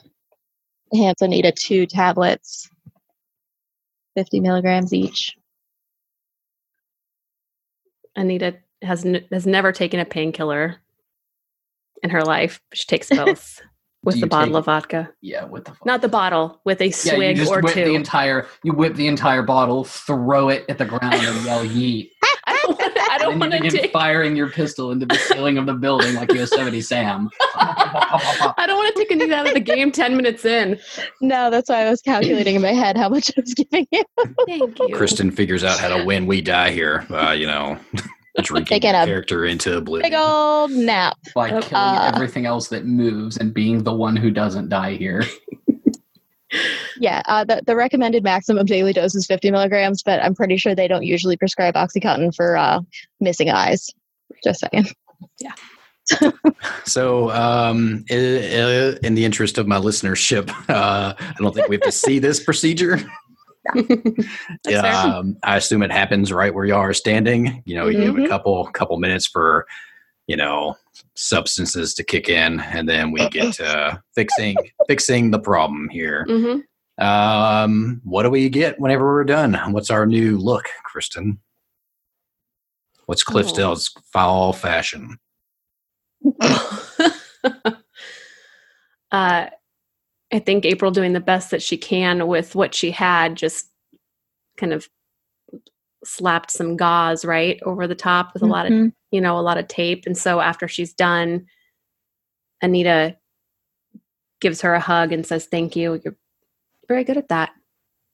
hands 0.92 1.20
Anita 1.20 1.52
two 1.52 1.86
tablets, 1.86 2.68
fifty 4.14 4.40
milligrams 4.40 4.92
each. 4.92 5.36
Anita 8.14 8.56
has 8.82 9.04
n- 9.04 9.24
has 9.30 9.46
never 9.46 9.72
taken 9.72 10.00
a 10.00 10.04
painkiller 10.04 10.76
in 12.02 12.10
her 12.10 12.22
life. 12.22 12.60
She 12.72 12.86
takes 12.86 13.08
both 13.14 13.60
with 14.02 14.20
the 14.20 14.26
bottle 14.26 14.54
take- 14.54 14.58
of 14.58 14.64
vodka. 14.66 15.10
Yeah, 15.20 15.44
with 15.44 15.64
the? 15.66 15.74
Not 15.84 16.00
the 16.00 16.08
bottle, 16.08 16.60
with 16.64 16.80
a 16.80 16.86
yeah, 16.86 16.90
you 16.90 16.94
swig 16.94 17.36
just 17.36 17.52
or 17.52 17.60
whip 17.60 17.74
the 17.74 17.94
entire 17.94 18.46
you 18.62 18.72
whip 18.72 18.94
the 18.94 19.06
entire 19.08 19.42
bottle, 19.42 19.84
throw 19.84 20.48
it 20.48 20.64
at 20.68 20.78
the 20.78 20.84
ground, 20.84 21.14
and 21.14 21.44
yell 21.44 21.64
"yeet." 21.64 22.10
I 22.46 22.74
don't 23.30 23.38
want 23.40 23.52
to. 23.52 23.56
I 23.56 23.58
and 23.58 23.62
want 23.62 23.64
you 23.64 23.70
to 23.70 23.76
begin 23.76 23.82
take. 23.82 23.92
firing 23.92 24.36
your 24.36 24.50
pistol 24.50 24.90
into 24.92 25.06
the 25.06 25.14
ceiling 25.16 25.58
of 25.58 25.66
the 25.66 25.74
building 25.74 26.14
like 26.14 26.32
Yosemite 26.32 26.80
Sam. 26.80 27.28
I 27.56 28.64
don't 28.66 28.76
want 28.76 28.94
to 28.94 29.00
take 29.00 29.10
Anita 29.10 29.34
out 29.34 29.48
of 29.48 29.54
the 29.54 29.60
game 29.60 29.92
10 29.92 30.16
minutes 30.16 30.44
in. 30.44 30.78
No, 31.20 31.50
that's 31.50 31.68
why 31.68 31.82
I 31.86 31.90
was 31.90 32.00
calculating 32.02 32.56
in 32.56 32.62
my 32.62 32.72
head 32.72 32.96
how 32.96 33.08
much 33.08 33.30
I 33.36 33.40
was 33.40 33.54
giving 33.54 33.86
you. 33.90 34.04
Thank 34.46 34.78
you. 34.78 34.88
Kristin 34.88 35.34
figures 35.34 35.64
out 35.64 35.78
how 35.78 35.88
to 35.96 36.04
win. 36.04 36.26
We 36.26 36.40
die 36.40 36.70
here. 36.70 37.06
Uh, 37.10 37.32
you 37.32 37.46
know, 37.46 37.78
drinking 38.42 38.66
Taking 38.66 38.92
the 38.92 39.02
a 39.02 39.06
character 39.06 39.44
into 39.46 39.76
a 39.76 39.80
blue. 39.80 40.02
Big 40.02 40.14
old 40.14 40.70
nap. 40.70 41.16
by 41.34 41.48
killing 41.50 41.64
Uh, 41.72 42.12
everything 42.14 42.46
else 42.46 42.68
that 42.68 42.84
moves 42.86 43.36
and 43.38 43.52
being 43.54 43.82
the 43.82 43.92
one 43.94 44.16
who 44.16 44.30
doesn't 44.30 44.68
die 44.68 44.94
here. 44.94 45.24
Yeah, 46.98 47.22
uh, 47.26 47.44
the, 47.44 47.62
the 47.66 47.74
recommended 47.76 48.22
maximum 48.22 48.64
daily 48.66 48.92
dose 48.92 49.14
is 49.14 49.26
50 49.26 49.50
milligrams, 49.50 50.02
but 50.02 50.22
I'm 50.22 50.34
pretty 50.34 50.56
sure 50.56 50.74
they 50.74 50.88
don't 50.88 51.02
usually 51.04 51.36
prescribe 51.36 51.74
Oxycontin 51.74 52.34
for 52.34 52.56
uh, 52.56 52.80
missing 53.20 53.50
eyes. 53.50 53.90
Just 54.44 54.64
saying. 54.72 54.86
Yeah. 55.40 55.52
so, 56.84 57.30
um, 57.32 58.04
i- 58.10 58.14
i- 58.14 58.96
in 59.02 59.14
the 59.14 59.24
interest 59.24 59.58
of 59.58 59.66
my 59.66 59.76
listenership, 59.78 60.50
uh, 60.70 61.14
I 61.18 61.34
don't 61.38 61.54
think 61.54 61.68
we 61.68 61.74
have 61.76 61.82
to 61.82 61.92
see 61.92 62.18
this 62.18 62.42
procedure. 62.42 62.98
That's 63.74 64.80
fair. 64.80 64.94
um, 64.94 65.36
I 65.42 65.56
assume 65.56 65.82
it 65.82 65.90
happens 65.90 66.32
right 66.32 66.54
where 66.54 66.64
you 66.64 66.74
are 66.76 66.92
standing. 66.92 67.62
You 67.66 67.74
know, 67.76 67.88
you 67.88 68.02
have 68.06 68.16
a 68.16 68.20
Mhm. 68.20 68.28
couple 68.28 68.64
couple 68.68 68.96
minutes 68.98 69.26
for 69.26 69.66
you 70.28 70.36
know 70.36 70.76
substances 71.14 71.94
to 71.94 72.04
kick 72.04 72.28
in, 72.28 72.60
and 72.60 72.88
then 72.88 73.10
we 73.12 73.28
get 73.30 73.54
to 73.54 74.00
fixing 74.14 74.56
fixing 74.86 75.30
the 75.30 75.38
problem 75.38 75.88
here. 75.88 76.24
hmm 76.28 76.58
Um, 77.02 78.00
what 78.04 78.22
do 78.22 78.30
we 78.30 78.48
get 78.48 78.80
whenever 78.80 79.04
we're 79.06 79.24
done? 79.24 79.54
What's 79.72 79.90
our 79.90 80.06
new 80.06 80.38
look, 80.38 80.64
Kristin? 80.90 81.38
What's 83.06 83.24
Oh. 83.28 83.32
Cliffdale's 83.32 83.92
fall 84.12 84.52
fashion? 84.52 85.18
uh, 89.12 89.46
I 90.32 90.38
think 90.40 90.64
April 90.64 90.90
doing 90.90 91.12
the 91.12 91.20
best 91.20 91.50
that 91.50 91.62
she 91.62 91.76
can 91.76 92.26
with 92.26 92.54
what 92.54 92.74
she 92.74 92.90
had, 92.90 93.36
just 93.36 93.66
kind 94.56 94.72
of 94.72 94.88
slapped 96.04 96.50
some 96.50 96.76
gauze 96.76 97.24
right 97.24 97.58
over 97.64 97.86
the 97.86 97.94
top 97.94 98.32
with 98.34 98.42
a 98.42 98.46
lot 98.46 98.66
of 98.66 98.72
Mhm. 98.72 98.92
You 99.16 99.20
know 99.22 99.38
a 99.38 99.40
lot 99.42 99.58
of 99.58 99.66
tape. 99.66 100.04
And 100.06 100.16
so 100.16 100.40
after 100.40 100.68
she's 100.68 100.92
done 100.92 101.46
anita 102.62 103.16
gives 104.40 104.60
her 104.60 104.74
a 104.74 104.80
hug 104.80 105.12
and 105.12 105.26
says 105.26 105.46
thank 105.46 105.74
you. 105.74 106.00
You're 106.04 106.16
very 106.88 107.02
good 107.04 107.16
at 107.16 107.28
that. 107.28 107.50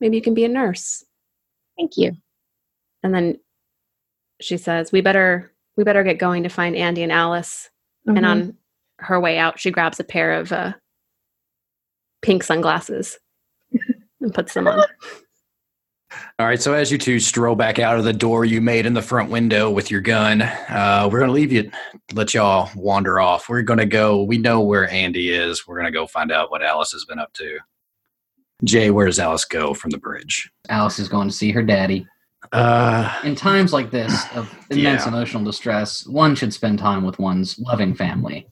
Maybe 0.01 0.17
you 0.17 0.23
can 0.23 0.35
be 0.35 0.45
a 0.45 0.49
nurse. 0.49 1.05
Thank 1.77 1.97
you. 1.97 2.13
and 3.05 3.13
then 3.15 3.39
she 4.41 4.57
says 4.57 4.93
we 4.93 5.01
better 5.01 5.53
we 5.77 5.85
better 5.85 6.05
get 6.05 6.19
going 6.19 6.43
to 6.45 6.49
find 6.49 6.77
andy 6.77 7.03
and 7.03 7.13
alice. 7.13 7.69
And 8.07 8.19
Mhm. 8.19 8.25
on 8.31 8.57
her 8.99 9.19
way 9.21 9.39
out 9.39 9.59
she 9.61 9.71
grabs 9.73 9.99
a 10.01 10.05
pair 10.05 10.33
of 10.33 10.53
uh, 10.53 10.73
pink 12.23 12.43
sunglasses 12.45 13.19
and 14.21 14.33
puts 14.35 14.55
them 14.55 14.69
on 14.69 14.83
All 16.39 16.47
right, 16.47 16.61
so 16.61 16.73
as 16.75 16.91
you 16.91 16.99
two 16.99 17.21
stroll 17.21 17.55
back 17.55 17.79
out 17.79 17.99
of 17.99 18.05
the 18.05 18.13
door 18.13 18.45
you 18.45 18.61
made 18.61 18.87
in 18.87 18.95
the 18.95 19.03
front 19.03 19.31
window 19.31 19.71
with 19.71 19.91
your 19.91 20.01
gun, 20.01 20.43
uh, 20.43 21.09
we're 21.11 21.21
gonna 21.21 21.33
leave 21.33 21.53
you, 21.53 21.71
let 22.15 22.35
y'all 22.35 22.71
wander 22.75 23.21
off. 23.21 23.49
We're 23.49 23.63
gonna 23.63 23.87
go. 23.87 24.23
We 24.23 24.39
know 24.39 24.61
where 24.61 24.91
Andy 24.91 25.31
is. 25.33 25.67
We're 25.67 25.77
gonna 25.77 25.91
go 25.93 26.07
find 26.07 26.33
out 26.33 26.51
what 26.51 26.63
Alice 26.63 26.93
has 26.93 27.05
been 27.05 27.19
up 27.19 27.33
to. 27.35 27.59
Jayh, 28.65 28.93
where 28.93 29.07
does 29.07 29.19
Alice 29.19 29.45
go 29.45 29.75
from 29.75 29.91
the 29.91 29.99
bridge? 29.99 30.51
Alice 30.69 30.99
is 31.01 31.09
going 31.09 31.27
to 31.29 31.35
see 31.35 31.51
her 31.51 31.63
daddy. 31.65 32.07
Uh, 32.53 33.13
In 33.25 33.35
times 33.35 33.73
like 33.73 33.91
this 33.91 34.25
of 34.37 34.49
immense 34.71 35.03
Yeah. 35.03 35.09
emotional 35.09 35.43
distress, 35.43 36.07
one 36.07 36.35
should 36.37 36.53
spend 36.55 36.79
time 36.79 37.05
with 37.05 37.19
one's 37.19 37.59
loving 37.59 37.93
family. 37.95 38.47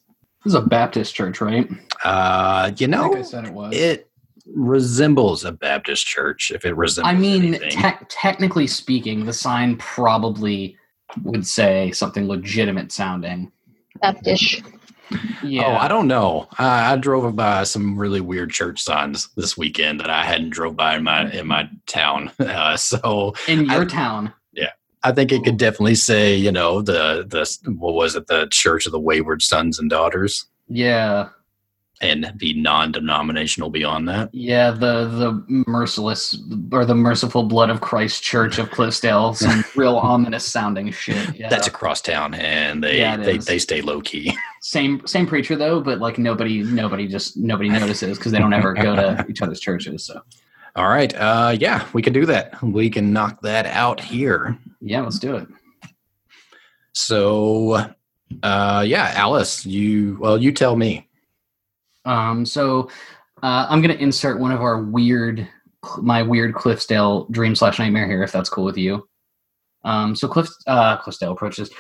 This 0.45 0.53
is 0.53 0.55
a 0.55 0.63
Baptist 0.63 1.15
church, 1.15 1.41
right? 1.41 1.69
uh, 2.05 2.73
you 2.79 2.87
I 2.87 2.91
know, 2.91 3.03
think 3.05 3.17
I 3.17 3.23
said 3.23 3.45
it 3.45 3.53
was. 3.53 3.73
it 3.77 4.10
resembles 4.55 5.45
a 5.45 5.53
Baptist 5.53 6.07
church. 6.07 6.51
If 6.51 6.65
it 6.65 6.77
resembles, 6.77 7.13
I 7.15 7.17
mean, 7.17 7.53
te- 7.71 8.05
technically 8.09 8.67
speaking, 8.67 9.25
the 9.25 9.33
sign 9.33 9.77
probably 9.77 10.77
would 11.25 11.47
say 11.47 11.91
something 11.93 12.27
legitimate 12.29 12.93
sounding. 12.93 13.51
Baptist. 14.01 14.63
Yeah. 15.43 15.65
Oh, 15.67 15.75
I 15.75 15.89
don't 15.89 16.07
know. 16.07 16.47
I, 16.59 16.93
I 16.93 16.97
drove 16.97 17.35
by 17.35 17.65
some 17.65 17.99
really 17.99 18.21
weird 18.21 18.51
church 18.53 18.81
signs 18.81 19.29
this 19.37 19.57
weekend 19.57 19.99
that 20.01 20.09
I 20.11 20.25
hadn't 20.25 20.51
drove 20.51 20.77
by 20.77 20.97
in 20.97 21.03
my 21.03 21.31
in 21.33 21.47
my 21.49 21.69
town. 21.87 22.31
Uh, 22.41 22.77
so 22.77 23.35
In 23.49 23.65
your 23.67 23.83
I- 23.83 23.87
town. 23.87 24.33
Yeah, 24.53 24.71
I 25.03 25.11
think 25.13 25.33
it 25.33 25.43
could 25.43 25.57
definitely 25.57 25.97
say, 25.97 26.37
you 26.37 26.53
know, 26.53 26.81
the 26.81 27.25
the 27.29 27.73
what 27.73 27.95
was 27.95 28.15
it, 28.15 28.29
the 28.29 28.47
Church 28.53 28.87
of 28.87 28.93
the 28.93 29.01
Wayward 29.01 29.43
Sons 29.43 29.79
and 29.81 29.91
Daughters, 29.91 30.47
Yeah. 30.69 31.31
And 32.03 32.33
be 32.39 32.55
non-denominational 32.55 33.69
beyond 33.69 34.09
that. 34.09 34.31
Yeah, 34.33 34.71
the 34.71 35.05
the 35.07 35.45
merciless 35.67 36.39
or 36.73 36.85
the 36.85 36.95
merciful 36.95 37.43
blood 37.43 37.69
of 37.71 37.81
Christ 37.83 38.23
Church 38.23 38.59
of 38.59 38.71
Cliffsdale. 38.71 39.37
Some 39.37 39.65
real 39.77 39.97
ominous 39.97 40.45
sounding 40.45 40.91
shit. 40.93 41.37
Yeah. 41.37 41.49
That's 41.49 41.67
across 41.67 42.01
town, 42.01 42.35
and 42.35 42.83
they 42.83 42.99
Yeah, 42.99 43.17
they, 43.19 43.37
is. 43.37 43.45
they 43.45 43.59
stay 43.59 43.83
low 43.83 44.01
key. 44.01 44.35
same 44.63 45.07
same 45.07 45.27
preacher 45.27 45.57
though, 45.57 45.81
but 45.81 45.99
like 45.99 46.19
nobody 46.19 46.63
nobody 46.63 47.07
just 47.07 47.37
nobody 47.37 47.69
notices 47.69 48.17
because 48.19 48.33
they 48.33 48.39
don't 48.39 48.53
ever 48.55 48.73
go 48.75 48.97
to 48.97 49.27
each 49.31 49.43
other's 49.43 49.61
churches. 49.61 50.05
So 50.05 50.23
All 50.77 50.89
right, 50.89 51.13
uh, 51.17 51.55
yeah, 51.59 51.87
we 51.93 52.01
can 52.03 52.13
do 52.13 52.25
that. 52.27 52.63
We 52.63 52.89
can 52.89 53.13
knock 53.13 53.43
that 53.43 53.67
out 53.67 54.01
here. 54.01 54.57
yeah, 54.81 55.03
let's 55.03 55.19
do 55.19 55.37
it. 55.37 55.49
So, 56.93 57.93
uh, 58.43 58.85
yeah, 58.87 59.13
Alice, 59.15 59.65
you 59.67 60.17
well, 60.21 60.39
you 60.41 60.53
tell 60.53 60.77
me. 60.77 61.07
Um, 62.11 62.45
so 62.45 62.91
uh, 63.43 63.67
I'm 63.71 63.81
gonna 63.81 63.95
insert 63.95 64.41
one 64.41 64.51
of 64.51 64.61
our 64.61 64.83
weird, 64.83 65.49
my 65.99 66.23
weird 66.23 66.55
Cliffsdale 66.55 67.31
dream 67.31 67.55
slash 67.55 67.79
nightmare 67.79 68.07
here, 68.07 68.23
if 68.23 68.33
that's 68.33 68.51
cool 68.51 68.65
with 68.65 68.77
you. 68.77 69.09
Um, 69.85 70.17
so 70.17 70.27
Cliff, 70.29 70.49
uh, 70.67 70.99
Cliffsdale 70.99 71.33
approaches. 71.33 71.71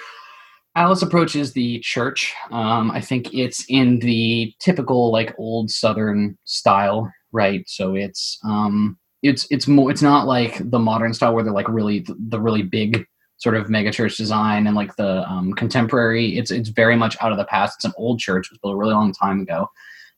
Alice 0.76 1.02
approaches 1.02 1.52
the 1.52 1.80
church. 1.80 2.32
Um, 2.52 2.92
I 2.92 3.00
think 3.00 3.34
it's 3.34 3.64
in 3.68 3.98
the 3.98 4.54
typical 4.60 5.10
like 5.10 5.34
old 5.36 5.68
Southern 5.68 6.38
style, 6.44 7.12
right? 7.32 7.68
So 7.68 7.96
it's 7.96 8.38
um, 8.44 8.96
it's 9.22 9.48
it's 9.50 9.66
more 9.66 9.90
it's 9.90 10.00
not 10.00 10.28
like 10.28 10.70
the 10.70 10.78
modern 10.78 11.12
style 11.12 11.34
where 11.34 11.42
they're 11.42 11.52
like 11.52 11.68
really 11.68 12.06
the 12.28 12.40
really 12.40 12.62
big 12.62 13.04
sort 13.38 13.56
of 13.56 13.68
mega 13.68 13.90
church 13.90 14.16
design 14.16 14.68
and 14.68 14.76
like 14.76 14.94
the 14.94 15.28
um, 15.28 15.52
contemporary. 15.54 16.38
It's 16.38 16.52
it's 16.52 16.68
very 16.68 16.94
much 16.94 17.16
out 17.20 17.32
of 17.32 17.38
the 17.38 17.46
past. 17.46 17.78
It's 17.78 17.84
an 17.86 17.92
old 17.96 18.20
church. 18.20 18.46
It 18.46 18.52
was 18.52 18.58
built 18.58 18.74
a 18.74 18.76
really 18.76 18.94
long 18.94 19.12
time 19.12 19.40
ago. 19.40 19.68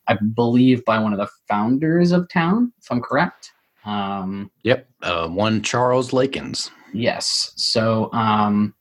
I 0.09 0.17
believe 0.35 0.85
by 0.85 0.99
one 0.99 1.13
of 1.13 1.19
the 1.19 1.29
founders 1.49 2.13
of 2.13 2.29
town, 2.29 2.73
if 2.81 2.91
I'm 2.91 3.01
correct. 3.01 3.53
Um, 3.85 4.51
Yep, 4.65 4.89
uh, 5.03 5.29
one 5.29 5.63
Charles 5.63 6.11
Lakins. 6.11 6.71
yes. 6.93 7.53
So 7.57 8.13
um, 8.13 8.75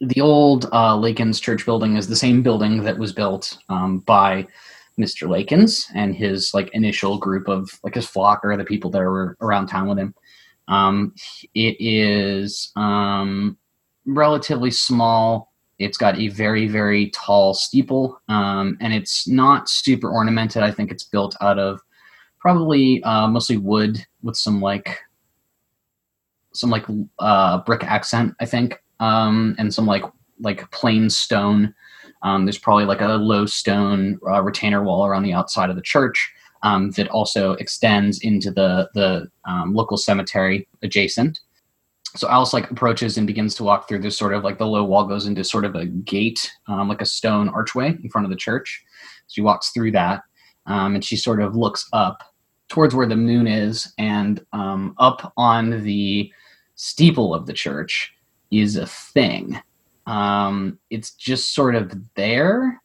the 0.00 0.20
old 0.20 0.66
uh, 0.72 0.96
Lakins 0.96 1.40
Church 1.40 1.64
building 1.64 1.96
is 1.96 2.08
the 2.08 2.16
same 2.16 2.42
building 2.42 2.82
that 2.84 2.98
was 2.98 3.12
built 3.12 3.58
um, 3.68 4.00
by 4.00 4.46
Mr. 4.98 5.28
Lakins 5.28 5.84
and 5.94 6.14
his 6.14 6.52
like 6.52 6.68
initial 6.74 7.18
group 7.18 7.48
of 7.48 7.70
like 7.82 7.94
his 7.94 8.06
flock 8.06 8.40
or 8.44 8.56
the 8.56 8.64
people 8.64 8.90
that 8.90 8.98
were 9.00 9.36
around 9.40 9.68
town 9.68 9.88
with 9.88 9.98
him. 9.98 10.14
Um, 10.68 11.14
it 11.54 11.76
is 11.78 12.72
um, 12.76 13.56
relatively 14.06 14.70
small. 14.70 15.51
It's 15.78 15.98
got 15.98 16.18
a 16.18 16.28
very, 16.28 16.68
very 16.68 17.10
tall 17.10 17.54
steeple, 17.54 18.20
um, 18.28 18.76
and 18.80 18.92
it's 18.92 19.26
not 19.26 19.68
super 19.68 20.10
ornamented. 20.10 20.62
I 20.62 20.70
think 20.70 20.90
it's 20.90 21.04
built 21.04 21.36
out 21.40 21.58
of 21.58 21.80
probably 22.38 23.02
uh, 23.04 23.28
mostly 23.28 23.56
wood 23.56 24.04
with 24.22 24.36
some 24.36 24.60
like 24.60 24.98
some 26.52 26.70
like 26.70 26.84
uh, 27.18 27.58
brick 27.58 27.84
accent, 27.84 28.34
I 28.40 28.46
think, 28.46 28.82
um, 29.00 29.54
and 29.58 29.72
some 29.72 29.86
like 29.86 30.04
like 30.40 30.70
plain 30.70 31.08
stone. 31.08 31.74
Um, 32.22 32.44
there's 32.44 32.58
probably 32.58 32.84
like 32.84 33.00
a 33.00 33.14
low 33.14 33.46
stone 33.46 34.18
uh, 34.28 34.42
retainer 34.42 34.82
wall 34.82 35.06
around 35.06 35.22
the 35.24 35.32
outside 35.32 35.70
of 35.70 35.76
the 35.76 35.82
church 35.82 36.32
um, 36.62 36.90
that 36.92 37.08
also 37.08 37.52
extends 37.52 38.20
into 38.20 38.50
the 38.50 38.88
the 38.94 39.28
um, 39.44 39.74
local 39.74 39.96
cemetery 39.96 40.68
adjacent. 40.82 41.40
So 42.14 42.28
Alice 42.28 42.52
like 42.52 42.70
approaches 42.70 43.16
and 43.16 43.26
begins 43.26 43.54
to 43.54 43.64
walk 43.64 43.88
through 43.88 44.00
this 44.00 44.18
sort 44.18 44.34
of 44.34 44.44
like 44.44 44.58
the 44.58 44.66
low 44.66 44.84
wall 44.84 45.06
goes 45.06 45.26
into 45.26 45.42
sort 45.44 45.64
of 45.64 45.74
a 45.74 45.86
gate, 45.86 46.50
um, 46.68 46.88
like 46.88 47.00
a 47.00 47.06
stone 47.06 47.48
archway 47.48 47.96
in 48.02 48.10
front 48.10 48.26
of 48.26 48.30
the 48.30 48.36
church. 48.36 48.84
She 49.28 49.40
walks 49.40 49.70
through 49.70 49.92
that, 49.92 50.22
um, 50.66 50.94
and 50.94 51.04
she 51.04 51.16
sort 51.16 51.40
of 51.40 51.56
looks 51.56 51.88
up 51.92 52.22
towards 52.68 52.94
where 52.94 53.06
the 53.06 53.16
moon 53.16 53.46
is, 53.46 53.92
and 53.98 54.44
um, 54.52 54.94
up 54.98 55.32
on 55.36 55.82
the 55.82 56.30
steeple 56.74 57.34
of 57.34 57.46
the 57.46 57.52
church 57.52 58.12
is 58.50 58.76
a 58.76 58.86
thing. 58.86 59.60
Um, 60.06 60.78
it's 60.90 61.12
just 61.12 61.54
sort 61.54 61.74
of 61.74 61.92
there. 62.14 62.80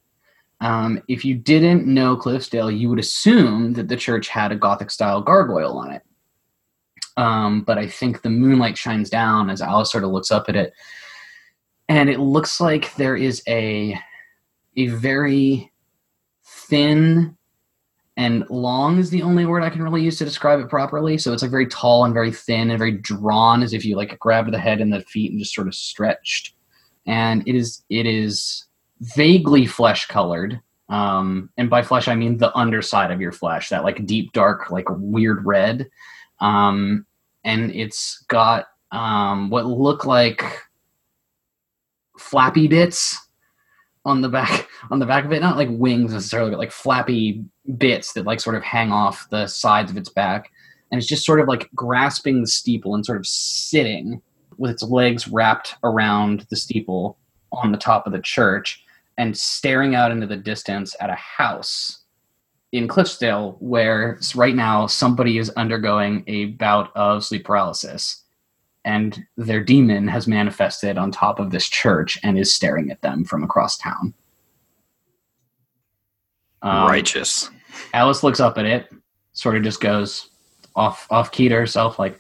Um, 0.62 1.02
if 1.08 1.24
you 1.26 1.36
didn't 1.36 1.86
know 1.86 2.16
Cliffsdale, 2.16 2.78
you 2.78 2.90
would 2.90 3.00
assume 3.00 3.74
that 3.74 3.88
the 3.90 3.96
church 3.96 4.28
had 4.28 4.52
a 4.52 4.56
Gothic 4.56 4.90
style 4.90 5.22
gargoyle 5.22 5.78
on 5.78 5.92
it. 5.92 6.02
Um, 7.18 7.62
but 7.62 7.78
I 7.78 7.88
think 7.88 8.22
the 8.22 8.30
moonlight 8.30 8.78
shines 8.78 9.10
down 9.10 9.50
as 9.50 9.62
Alice 9.62 9.92
sort 9.92 10.04
of 10.04 10.12
looks 10.12 10.32
up 10.32 10.48
at 10.48 10.56
it, 10.56 10.74
and 11.90 12.10
it 12.10 12.20
looks 12.20 12.62
like 12.62 12.96
there 12.96 13.16
is 13.16 13.42
a 13.48 14.00
a 14.76 14.88
very 14.88 15.72
thin 16.46 17.38
and 18.18 18.44
long 18.50 18.98
is 18.98 19.12
the 19.12 19.22
only 19.22 19.46
word 19.46 19.62
I 19.62 19.70
can 19.70 19.84
really 19.84 20.02
use 20.02 20.18
to 20.18 20.26
describe 20.26 20.60
it 20.60 20.70
properly. 20.70 21.20
So 21.20 21.34
it's 21.34 21.44
like 21.44 21.52
very 21.52 21.68
tall 21.68 22.04
and 22.04 22.16
very 22.16 22.32
thin 22.32 22.72
and 22.72 22.80
very 22.80 22.92
drawn, 22.92 23.62
as 23.62 23.74
if 23.74 23.86
you 23.86 23.96
like 23.96 24.18
grabbed 24.20 24.52
the 24.52 24.58
head 24.60 24.82
and 24.82 24.92
the 24.92 25.02
feet 25.02 25.32
and 25.32 25.40
just 25.40 25.54
sort 25.54 25.68
of 25.68 25.76
stretched. 25.76 26.56
And 27.06 27.48
it 27.48 27.56
is 27.56 27.84
it 27.90 28.08
is 28.08 28.66
vaguely 29.00 29.68
flesh 29.68 30.08
colored. 30.08 30.60
Um, 30.90 31.50
and 31.58 31.70
by 31.70 31.84
flesh 31.84 32.08
I 32.08 32.16
mean 32.16 32.38
the 32.38 32.56
underside 32.58 33.12
of 33.12 33.22
your 33.22 33.32
flesh, 33.32 33.70
that 33.70 33.84
like 33.84 34.06
deep 34.08 34.34
dark, 34.34 34.72
like 34.72 34.86
weird 34.90 35.46
red. 35.46 35.88
Um, 36.40 37.06
and 37.44 37.72
it's 37.72 38.24
got 38.28 38.68
um, 38.92 39.50
what 39.50 39.66
look 39.66 40.06
like 40.06 40.44
flappy 42.18 42.68
bits 42.68 43.18
on 44.06 44.22
the 44.22 44.30
back 44.30 44.68
on 44.92 45.00
the 45.00 45.06
back 45.06 45.26
of 45.26 45.32
it. 45.32 45.42
Not 45.42 45.58
like 45.58 45.70
wings 45.72 46.14
necessarily 46.14 46.52
but 46.52 46.60
like 46.60 46.72
flappy 46.72 47.44
bits 47.78 48.14
that 48.14 48.26
like 48.26 48.40
sort 48.40 48.56
of 48.56 48.64
hang 48.64 48.92
off 48.92 49.28
the 49.30 49.48
sides 49.48 49.92
of 49.92 49.98
its 49.98 50.10
back. 50.10 50.52
And 50.92 51.00
it's 51.00 51.08
just 51.08 51.26
sort 51.26 51.42
of 51.42 51.48
like 51.48 51.70
grasping 51.76 52.42
the 52.42 52.48
steeple 52.48 52.96
and 52.96 53.06
sort 53.06 53.18
of 53.18 53.28
sitting 53.28 54.22
with 54.58 54.72
its 54.72 54.84
legs 54.84 55.28
wrapped 55.28 55.76
around 55.84 56.48
the 56.50 56.56
steeple 56.56 57.18
on 57.52 57.72
the 57.72 57.78
top 57.78 58.08
of 58.08 58.14
the 58.14 58.22
church 58.22 58.84
and 59.18 59.38
staring 59.38 59.96
out 59.96 60.12
into 60.12 60.28
the 60.28 60.38
distance 60.38 60.96
at 61.00 61.10
a 61.10 61.16
house 61.16 62.04
in 62.72 62.88
Cliffsdale 62.88 63.56
where 63.60 64.20
right 64.36 64.56
now 64.56 64.88
somebody 64.88 65.38
is 65.38 65.50
undergoing 65.52 66.24
a 66.28 66.46
bout 66.46 66.96
of 66.96 67.24
sleep 67.24 67.46
paralysis 67.46 68.24
and 68.88 69.26
their 69.36 69.62
demon 69.62 70.08
has 70.08 70.28
manifested 70.28 70.98
on 70.98 71.12
top 71.12 71.40
of 71.40 71.52
this 71.52 71.68
church 71.68 72.18
and 72.24 72.40
is 72.40 72.54
staring 72.54 72.90
at 72.90 73.02
them 73.02 73.26
from 73.26 73.44
across 73.44 73.78
town. 73.78 74.14
Um, 76.62 76.88
Righteous. 76.88 77.50
Alice 77.94 78.24
looks 78.24 78.40
up 78.40 78.58
at 78.58 78.66
it, 78.66 78.88
sort 79.34 79.58
of 79.58 79.64
just 79.64 79.82
goes 79.82 80.30
off 80.74 81.06
off 81.12 81.32
key 81.32 81.50
to 81.50 81.56
herself, 81.56 82.00
like, 82.00 82.20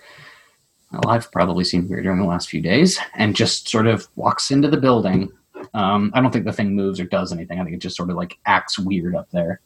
"Well, 0.92 1.08
I've 1.08 1.32
probably 1.32 1.64
seen 1.64 1.88
weirder 1.88 2.12
in 2.12 2.20
the 2.20 2.26
last 2.26 2.50
few 2.50 2.62
days," 2.62 3.00
and 3.16 3.36
just 3.36 3.70
sort 3.70 3.88
of 3.88 4.08
walks 4.16 4.52
into 4.52 4.68
the 4.68 4.78
building. 4.78 5.32
Um, 5.74 6.12
I 6.14 6.22
don't 6.22 6.32
think 6.32 6.46
the 6.46 6.54
thing 6.54 6.76
moves 6.76 7.00
or 7.00 7.06
does 7.06 7.32
anything. 7.32 7.60
I 7.60 7.64
think 7.64 7.76
it 7.76 7.80
just 7.80 7.96
sort 7.96 8.10
of 8.10 8.18
like 8.18 8.38
acts 8.46 8.78
weird 8.78 9.16
up 9.16 9.30
there. 9.32 9.62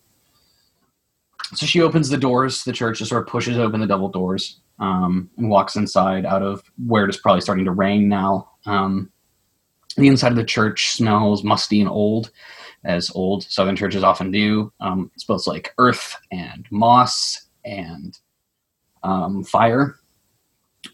So 1.54 1.66
she 1.66 1.82
opens 1.82 2.10
the 2.10 2.18
doors. 2.18 2.64
The 2.64 2.72
church 2.72 3.00
just 3.00 3.10
sort 3.10 3.24
of 3.24 3.28
pushes 3.28 3.58
open 3.58 3.82
the 3.82 3.88
double 3.88 4.10
doors 4.10 4.62
um, 4.80 5.30
and 5.38 5.50
walks 5.50 5.76
inside 5.76 6.26
out 6.26 6.42
of 6.42 6.64
where 6.86 7.06
it 7.06 7.10
is 7.10 7.18
probably 7.18 7.42
starting 7.42 7.66
to 7.66 7.72
rain 7.72 8.08
now. 8.08 8.52
Um, 8.66 9.12
the 9.98 10.08
inside 10.08 10.32
of 10.32 10.38
the 10.38 10.46
church 10.46 10.92
smells 10.92 11.44
musty 11.44 11.82
and 11.82 11.90
old, 11.90 12.32
as 12.86 13.12
old 13.14 13.44
southern 13.44 13.76
churches 13.76 14.04
often 14.04 14.32
do. 14.32 14.72
Um, 14.80 15.12
it 15.14 15.22
smells 15.22 15.48
like 15.48 15.74
earth 15.78 16.16
and 16.32 16.66
moss 16.72 17.48
and 17.66 18.18
um, 19.04 19.44
fire. 19.44 19.96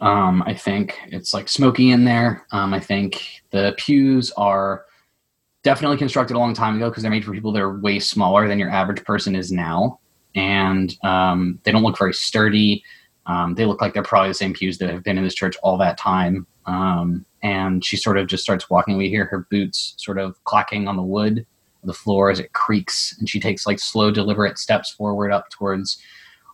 Um, 0.01 0.43
I 0.45 0.53
think 0.53 0.99
it's 1.07 1.33
like 1.33 1.47
smoky 1.47 1.91
in 1.91 2.03
there. 2.03 2.45
Um, 2.51 2.73
I 2.73 2.79
think 2.79 3.41
the 3.51 3.73
pews 3.77 4.31
are 4.31 4.85
definitely 5.63 5.97
constructed 5.97 6.35
a 6.35 6.39
long 6.39 6.53
time 6.53 6.75
ago 6.75 6.89
because 6.89 7.03
they're 7.03 7.11
made 7.11 7.25
for 7.25 7.33
people 7.33 7.51
that 7.51 7.61
are 7.61 7.79
way 7.79 7.99
smaller 7.99 8.47
than 8.47 8.59
your 8.59 8.69
average 8.69 9.03
person 9.03 9.35
is 9.35 9.51
now. 9.51 9.99
And 10.37 10.95
um, 11.03 11.59
they 11.63 11.71
don't 11.71 11.83
look 11.83 11.97
very 11.97 12.13
sturdy. 12.13 12.83
Um, 13.25 13.55
they 13.55 13.65
look 13.65 13.81
like 13.81 13.93
they're 13.93 14.03
probably 14.03 14.29
the 14.29 14.35
same 14.35 14.53
pews 14.53 14.77
that 14.77 14.89
have 14.89 15.03
been 15.03 15.17
in 15.17 15.23
this 15.23 15.33
church 15.33 15.57
all 15.63 15.77
that 15.79 15.97
time. 15.97 16.47
Um, 16.65 17.25
and 17.43 17.83
she 17.83 17.97
sort 17.97 18.17
of 18.17 18.27
just 18.27 18.43
starts 18.43 18.69
walking. 18.69 18.97
We 18.97 19.09
hear 19.09 19.25
her 19.25 19.47
boots 19.51 19.95
sort 19.97 20.19
of 20.19 20.41
clacking 20.45 20.87
on 20.87 20.95
the 20.95 21.03
wood, 21.03 21.45
the 21.83 21.93
floor 21.93 22.29
as 22.29 22.39
it 22.39 22.53
creaks, 22.53 23.17
and 23.17 23.29
she 23.29 23.39
takes 23.39 23.65
like 23.65 23.79
slow, 23.79 24.11
deliberate 24.11 24.57
steps 24.57 24.91
forward 24.91 25.31
up 25.31 25.49
towards 25.49 25.97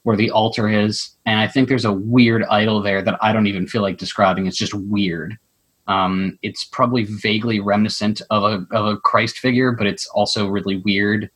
where 0.03 0.15
the 0.17 0.31
altar 0.31 0.69
is. 0.69 1.11
And 1.25 1.39
I 1.39 1.47
think 1.47 1.67
there's 1.67 1.85
a 1.85 1.93
weird 1.93 2.43
idol 2.45 2.81
there 2.81 3.01
that 3.01 3.17
I 3.21 3.33
don't 3.33 3.47
even 3.47 3.67
feel 3.67 3.81
like 3.81 3.97
describing. 3.97 4.47
It's 4.47 4.57
just 4.57 4.73
weird. 4.73 5.37
Um, 5.87 6.39
it's 6.41 6.63
probably 6.63 7.03
vaguely 7.03 7.59
reminiscent 7.59 8.21
of 8.29 8.43
a 8.43 8.65
of 8.75 8.85
a 8.85 8.97
Christ 8.97 9.39
figure, 9.39 9.71
but 9.71 9.87
it's 9.87 10.05
also 10.07 10.47
really 10.47 10.77
weird 10.77 11.29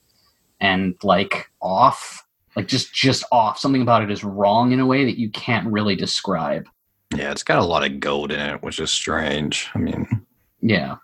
and 0.59 0.95
like 1.03 1.49
off 1.61 2.25
like 2.57 2.67
just 2.67 2.91
just 2.91 3.23
off. 3.31 3.59
Something 3.59 3.83
about 3.83 4.01
it 4.01 4.09
is 4.09 4.23
wrong 4.23 4.71
in 4.71 4.79
a 4.79 4.85
way 4.85 5.05
that 5.05 5.19
you 5.19 5.29
can't 5.29 5.71
really 5.71 5.95
describe. 5.95 6.67
Yeah, 7.15 7.31
it's 7.31 7.43
got 7.43 7.59
a 7.59 7.63
lot 7.63 7.85
of 7.85 7.99
gold 7.99 8.31
in 8.31 8.39
it, 8.39 8.63
which 8.63 8.79
is 8.79 8.91
strange. 8.91 9.69
I 9.75 9.77
mean, 9.77 10.25
yeah. 10.59 10.95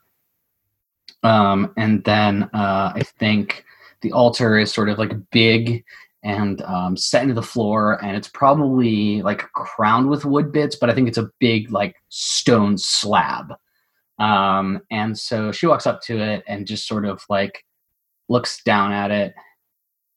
Um 1.22 1.72
and 1.78 2.04
then 2.04 2.50
uh 2.54 2.92
i 2.96 3.04
think 3.18 3.64
the 4.02 4.12
altar 4.12 4.58
is 4.58 4.74
sort 4.74 4.90
of 4.90 4.98
like 4.98 5.14
big 5.32 5.86
and 6.26 6.62
um, 6.64 6.98
set 6.98 7.22
into 7.22 7.34
the 7.34 7.42
floor 7.42 8.04
and 8.04 8.18
it's 8.18 8.28
probably 8.30 9.22
like 9.22 9.42
crowned 9.54 10.10
with 10.10 10.26
wood 10.26 10.52
bits 10.52 10.76
but 10.76 10.90
i 10.90 10.94
think 10.94 11.08
it's 11.08 11.18
a 11.18 11.30
big 11.40 11.72
like 11.72 11.96
stone 12.10 12.78
slab. 12.78 13.54
Um 14.20 14.82
and 14.92 15.18
so 15.18 15.54
she 15.54 15.68
walks 15.68 15.88
up 15.88 16.02
to 16.04 16.18
it 16.18 16.44
and 16.48 16.68
just 16.68 16.88
sort 16.88 17.06
of 17.06 17.24
like 17.30 17.64
looks 18.28 18.62
down 18.64 18.92
at 18.92 19.12
it 19.12 19.34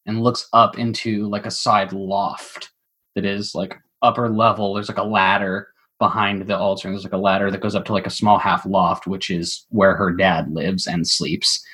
and 0.07 0.23
looks 0.23 0.49
up 0.53 0.79
into 0.79 1.29
like 1.29 1.47
a 1.47 1.51
side 1.51 1.93
loft 1.93 2.71
that 3.15 3.25
is 3.25 3.55
like 3.55 3.77
upper 4.03 4.29
level. 4.29 4.75
There's 4.75 4.89
like 4.89 4.99
a 4.99 5.03
ladder 5.05 5.69
behind 5.99 6.47
the 6.47 6.57
altar. 6.57 6.89
And 6.89 6.95
there's 6.95 7.05
like 7.05 7.13
a 7.13 7.19
ladder 7.19 7.51
that 7.51 7.61
goes 7.61 7.75
up 7.75 7.85
to 7.87 7.93
like 7.93 8.07
a 8.07 8.11
small 8.11 8.39
half 8.39 8.67
loft, 8.67 9.07
which 9.07 9.31
is 9.31 9.67
where 9.71 9.97
her 9.97 10.13
dad 10.13 10.53
lives 10.53 10.87
and 10.87 11.07
sleeps. 11.07 11.65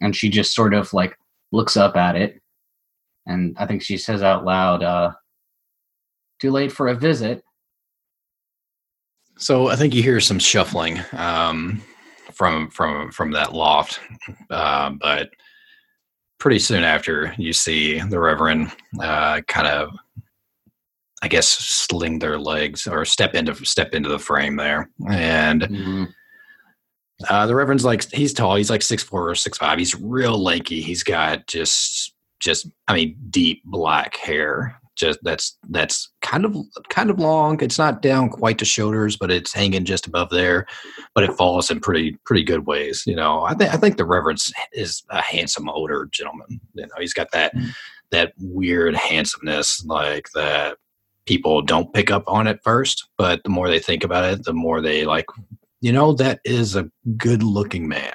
And 0.00 0.16
she 0.16 0.28
just 0.28 0.54
sort 0.54 0.74
of 0.74 0.92
like 0.92 1.16
looks 1.52 1.76
up 1.76 1.96
at 1.96 2.16
it. 2.16 2.40
And 3.26 3.54
I 3.58 3.66
think 3.66 3.82
she 3.82 3.98
says 3.98 4.22
out 4.22 4.44
loud, 4.44 4.82
uh, 4.82 5.12
too 6.40 6.50
late 6.50 6.72
for 6.72 6.88
a 6.88 6.94
visit. 6.94 7.42
so 9.38 9.68
I 9.68 9.76
think 9.76 9.94
you 9.94 10.02
hear 10.02 10.20
some 10.20 10.38
shuffling 10.38 11.00
um, 11.12 11.82
from 12.32 12.70
from 12.70 13.12
from 13.12 13.32
that 13.32 13.52
loft, 13.52 14.00
uh, 14.50 14.90
but 14.90 15.30
pretty 16.38 16.58
soon 16.58 16.84
after, 16.84 17.34
you 17.38 17.52
see 17.52 18.00
the 18.00 18.18
Reverend 18.18 18.72
uh, 19.00 19.40
kind 19.48 19.66
of, 19.66 19.90
I 21.22 21.28
guess, 21.28 21.48
sling 21.48 22.18
their 22.20 22.38
legs 22.38 22.86
or 22.86 23.04
step 23.04 23.34
into 23.34 23.54
step 23.64 23.94
into 23.94 24.08
the 24.08 24.18
frame 24.18 24.56
there, 24.56 24.88
and 25.08 25.62
Mm-hmm. 25.62 26.04
Uh, 27.28 27.46
the 27.48 27.54
Reverend's 27.54 27.84
like 27.84 28.08
he's 28.12 28.32
tall. 28.32 28.54
He's 28.54 28.70
like 28.70 28.82
six 28.82 29.02
four 29.02 29.28
or 29.28 29.34
six 29.34 29.58
five. 29.58 29.78
He's 29.78 29.94
real 29.96 30.38
lanky. 30.40 30.80
He's 30.80 31.02
got 31.02 31.48
just 31.48 32.14
just 32.38 32.68
I 32.86 32.94
mean 32.94 33.16
deep 33.30 33.62
black 33.64 34.16
hair. 34.16 34.80
Just 34.98 35.20
that's 35.22 35.56
that's 35.70 36.10
kind 36.22 36.44
of 36.44 36.56
kind 36.88 37.10
of 37.10 37.18
long. 37.18 37.62
It's 37.62 37.78
not 37.78 38.02
down 38.02 38.28
quite 38.28 38.58
to 38.58 38.64
shoulders, 38.64 39.16
but 39.16 39.30
it's 39.30 39.52
hanging 39.52 39.84
just 39.84 40.06
above 40.06 40.30
there. 40.30 40.66
But 41.14 41.24
it 41.24 41.34
falls 41.34 41.70
in 41.70 41.80
pretty 41.80 42.18
pretty 42.26 42.42
good 42.42 42.66
ways. 42.66 43.04
You 43.06 43.16
know, 43.16 43.42
I 43.42 43.54
think 43.54 43.72
I 43.72 43.76
think 43.76 43.96
the 43.96 44.04
Reverend 44.04 44.40
is 44.72 45.02
a 45.10 45.22
handsome 45.22 45.68
older 45.68 46.08
gentleman. 46.10 46.60
You 46.74 46.82
know, 46.82 46.94
he's 46.98 47.14
got 47.14 47.30
that 47.32 47.54
mm-hmm. 47.54 47.68
that 48.10 48.32
weird 48.38 48.94
handsomeness 48.96 49.84
like 49.84 50.28
that 50.34 50.76
people 51.26 51.62
don't 51.62 51.92
pick 51.92 52.10
up 52.10 52.24
on 52.26 52.48
at 52.48 52.62
first, 52.64 53.08
but 53.16 53.42
the 53.44 53.50
more 53.50 53.68
they 53.68 53.78
think 53.78 54.02
about 54.02 54.24
it, 54.24 54.44
the 54.44 54.52
more 54.52 54.80
they 54.80 55.04
like 55.04 55.26
you 55.80 55.92
know, 55.92 56.12
that 56.14 56.40
is 56.44 56.74
a 56.74 56.90
good 57.16 57.42
looking 57.42 57.86
man. 57.86 58.14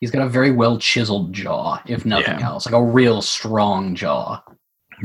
He's 0.00 0.10
got 0.10 0.24
a 0.24 0.28
very 0.28 0.50
well 0.50 0.78
chiseled 0.78 1.32
jaw, 1.32 1.82
if 1.86 2.06
nothing 2.06 2.38
Yeah. 2.38 2.46
else, 2.46 2.66
like 2.66 2.74
a 2.74 2.82
real 2.82 3.20
strong 3.20 3.94
jaw. 3.94 4.42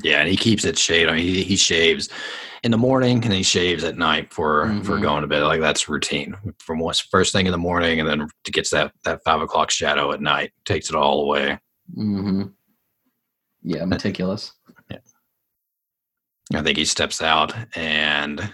Yeah, 0.03 0.19
and 0.19 0.29
he 0.29 0.35
keeps 0.37 0.65
it 0.65 0.77
shaved. 0.77 1.09
I 1.09 1.15
mean, 1.15 1.23
he, 1.25 1.43
he 1.43 1.55
shaves 1.55 2.09
in 2.63 2.71
the 2.71 2.77
morning 2.77 3.23
and 3.23 3.33
he 3.33 3.43
shaves 3.43 3.83
at 3.83 3.97
night 3.97 4.33
for 4.33 4.67
for 4.83 4.97
Mhm. 4.97 5.01
going 5.01 5.21
to 5.21 5.27
bed. 5.27 5.43
Like 5.43 5.61
that's 5.61 5.87
routine. 5.89 6.35
From 6.59 6.79
what's 6.79 6.99
first 6.99 7.31
thing 7.31 7.45
in 7.45 7.51
the 7.51 7.57
morning, 7.57 7.99
and 7.99 8.09
then 8.09 8.27
gets 8.45 8.69
that 8.71 8.91
that 9.03 9.21
five 9.23 9.41
o'clock 9.41 9.69
shadow 9.71 10.11
at 10.11 10.21
night. 10.21 10.51
Takes 10.65 10.89
it 10.89 10.95
all 10.95 11.21
away. 11.23 11.59
Mm-hmm. 11.97 12.43
Yeah, 13.63 13.85
meticulous. 13.85 14.51
I 16.53 16.61
think 16.61 16.77
he 16.77 16.85
steps 16.85 17.23
out 17.23 17.55
and 17.75 18.51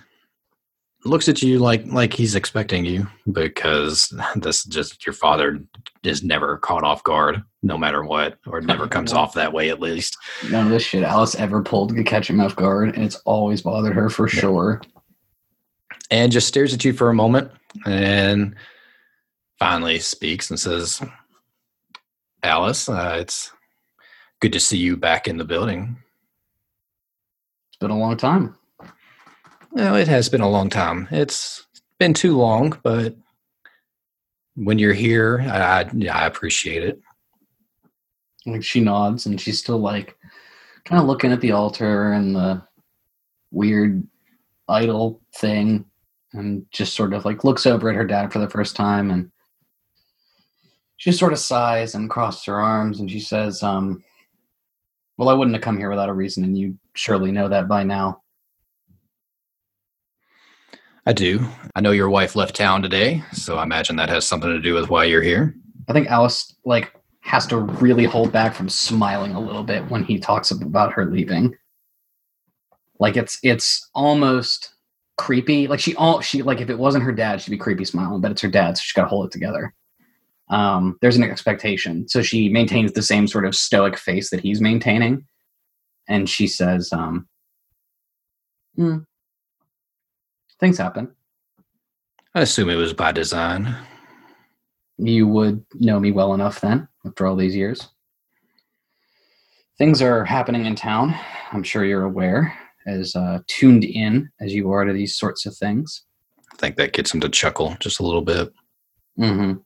looks 1.04 1.28
at 1.28 1.42
you 1.42 1.60
like 1.60 1.86
like 1.88 2.14
he's 2.14 2.36
expecting 2.36 2.86
you 2.86 3.06
because 3.32 4.14
this 4.36 4.64
just 4.64 5.06
your 5.06 5.12
father 5.14 5.60
is 6.04 6.24
never 6.24 6.58
caught 6.60 6.86
off 6.86 7.04
guard 7.04 7.44
no 7.64 7.78
matter 7.78 8.04
what 8.04 8.38
or 8.48 8.60
it 8.60 8.66
never 8.66 8.88
comes 8.96 9.14
off 9.14 9.34
that 9.34 9.54
way 9.54 9.70
at 9.70 9.80
least. 9.80 10.18
None 10.50 10.66
of 10.66 10.72
this 10.72 10.84
shit 10.84 11.04
Alice 11.04 11.36
ever 11.36 11.62
pulled 11.62 11.96
to 11.96 12.04
catch 12.04 12.30
him 12.30 12.40
off 12.40 12.56
guard, 12.56 12.96
and 12.96 13.04
it's 13.04 13.18
always 13.26 13.62
bothered 13.62 13.94
her 13.94 14.10
for 14.10 14.28
sure. 14.28 14.82
and 16.10 16.32
just 16.32 16.48
stares 16.48 16.74
at 16.74 16.84
you 16.84 16.94
for 16.94 17.10
a 17.10 17.14
moment 17.14 17.52
and 17.86 18.56
finally 19.60 20.00
speaks 20.00 20.50
and 20.50 20.60
says 20.60 21.02
alice 22.44 22.90
uh, 22.90 23.18
it's 23.20 23.52
good 24.40 24.52
to 24.52 24.60
see 24.60 24.78
you 24.78 24.98
back 24.98 25.28
in 25.28 25.38
the 25.38 25.46
building. 25.46 25.96
It's 27.70 27.78
been 27.78 27.92
a 27.92 27.98
long 28.00 28.18
time. 28.18 28.58
well 29.72 29.96
it 29.96 30.08
has 30.08 30.30
been 30.30 30.42
a 30.42 30.50
long 30.50 30.70
time. 30.70 31.08
It's 31.12 31.66
been 32.00 32.14
too 32.16 32.36
long 32.36 32.78
but 32.82 33.16
when 34.56 34.80
you're 34.80 34.94
here 34.94 35.40
i, 35.48 35.84
I, 35.84 36.08
I 36.12 36.26
appreciate 36.26 36.84
it 36.84 37.00
Like 38.46 38.64
she 38.64 38.80
nods 38.80 39.26
and 39.26 39.40
she's 39.40 39.60
still 39.60 39.78
like 39.78 40.18
kind 40.86 41.00
of 41.02 41.08
looking 41.08 41.32
at 41.32 41.42
the 41.42 41.52
altar 41.52 42.14
and 42.14 42.36
the 42.36 42.62
weird 43.52 44.06
idol 44.68 45.22
thing 45.36 45.86
and 46.34 46.66
just 46.72 46.96
sort 46.96 47.14
of 47.14 47.26
like 47.26 47.44
looks 47.44 47.66
over 47.66 47.90
at 47.90 47.96
her 47.96 48.06
dad 48.06 48.32
for 48.32 48.40
the 48.40 48.50
first 48.50 48.76
time 48.76 49.12
and 49.12 49.32
she 50.98 51.12
sort 51.12 51.34
of 51.34 51.40
sighs 51.40 51.96
and 51.96 52.10
crosses 52.10 52.46
her 52.46 52.60
arms 52.60 53.00
and 53.00 53.10
she 53.10 53.20
says, 53.20 53.62
um, 53.64 54.04
well, 55.22 55.30
I 55.30 55.34
wouldn't 55.34 55.56
have 55.56 55.64
come 55.64 55.78
here 55.78 55.92
without 55.92 56.10
a 56.10 56.14
reason, 56.14 56.44
and 56.44 56.58
you 56.58 56.80
surely 56.94 57.32
know 57.32 57.48
that 57.48 57.68
by 57.68 57.84
now. 57.84 58.24
I 61.06 61.14
do. 61.14 61.46
I 61.76 61.82
know 61.82 61.92
your 61.92 62.10
wife 62.10 62.36
left 62.36 62.56
town 62.56 62.82
today, 62.82 63.24
so 63.32 63.58
I 63.58 63.64
imagine 63.64 63.96
that 63.98 64.10
has 64.10 64.26
something 64.26 64.50
to 64.50 64.60
do 64.60 64.74
with 64.74 64.90
why 64.90 65.04
you're 65.04 65.22
here. 65.22 65.56
I 65.88 65.94
think 65.94 66.08
Alice 66.08 66.56
like 66.66 66.94
has 67.22 67.48
to 67.48 67.58
really 67.58 68.06
hold 68.06 68.32
back 68.32 68.54
from 68.54 68.68
smiling 68.68 69.34
a 69.34 69.40
little 69.40 69.64
bit 69.64 69.90
when 69.90 70.04
he 70.04 70.20
talks 70.20 70.52
about 70.52 70.94
her 70.94 71.06
leaving. 71.06 71.56
Like 73.00 73.16
it's 73.16 73.40
it's 73.42 73.90
almost 73.96 74.76
creepy. 75.18 75.68
Like 75.68 75.80
she 75.80 75.96
all 75.96 76.22
she 76.22 76.42
like 76.42 76.62
if 76.62 76.70
it 76.70 76.78
wasn't 76.78 77.04
her 77.04 77.12
dad, 77.12 77.42
she'd 77.42 77.52
be 77.52 77.58
creepy 77.58 77.86
smiling, 77.86 78.22
but 78.22 78.32
it's 78.32 78.42
her 78.42 78.50
dad, 78.50 78.78
so 78.78 78.82
she's 78.82 78.94
got 78.94 79.04
to 79.04 79.08
hold 79.08 79.28
it 79.28 79.32
together. 79.32 79.74
Um, 80.50 80.98
there's 81.02 81.16
an 81.16 81.24
expectation, 81.24 82.08
so 82.10 82.22
she 82.22 82.50
maintains 82.50 82.92
the 82.92 83.02
same 83.02 83.28
sort 83.28 83.46
of 83.46 83.56
stoic 83.56 83.98
face 83.98 84.30
that 84.32 84.42
he's 84.42 84.60
maintaining, 84.60 85.26
and 86.10 86.30
she 86.30 86.48
says, 86.48 86.92
um, 86.92 87.28
"Hmm, 88.76 88.98
"Things 90.60 90.78
happen. 90.78 91.16
I 92.36 92.42
assume 92.42 92.70
it 92.70 92.76
was 92.76 92.94
by 92.94 93.12
design. 93.12 93.76
You 94.98 95.28
would 95.28 95.66
know 95.76 96.00
me 96.00 96.12
well 96.12 96.34
enough 96.34 96.62
then, 96.62 96.88
after 97.06 97.26
all 97.26 97.36
these 97.36 97.56
years. 97.56 97.90
Things 99.78 100.02
are 100.02 100.24
happening 100.24 100.66
in 100.66 100.76
town. 100.76 101.16
I'm 101.52 101.64
sure 101.64 101.86
you're 101.86 102.04
aware, 102.04 102.56
as 102.86 103.16
uh, 103.16 103.40
tuned 103.48 103.84
in 103.84 104.30
as 104.40 104.54
you 104.54 104.72
are 104.72 104.86
to 104.86 104.94
these 104.94 105.18
sorts 105.18 105.46
of 105.46 105.56
things. 105.56 106.04
I 106.52 106.56
think 106.58 106.76
that 106.76 106.94
gets 106.94 107.14
him 107.14 107.22
to 107.22 107.30
chuckle 107.30 107.76
just 107.80 108.00
a 108.00 108.06
little 108.06 108.22
bit. 108.22 108.54
Mm-hmm. 109.20 109.58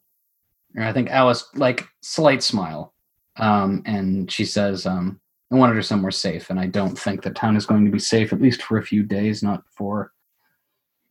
And 0.75 0.83
I 0.83 0.93
think 0.93 1.09
Alice, 1.09 1.49
like, 1.55 1.85
slight 2.01 2.43
smile, 2.43 2.93
um, 3.37 3.83
and 3.85 4.31
she 4.31 4.45
says, 4.45 4.85
um, 4.85 5.19
"I 5.51 5.55
wanted 5.55 5.75
her 5.75 5.81
somewhere 5.81 6.11
safe, 6.11 6.49
and 6.49 6.59
I 6.59 6.67
don't 6.67 6.97
think 6.97 7.21
that 7.23 7.35
town 7.35 7.57
is 7.57 7.65
going 7.65 7.85
to 7.85 7.91
be 7.91 7.99
safe, 7.99 8.31
at 8.31 8.41
least 8.41 8.61
for 8.61 8.77
a 8.77 8.83
few 8.83 9.03
days, 9.03 9.43
not 9.43 9.63
for, 9.69 10.11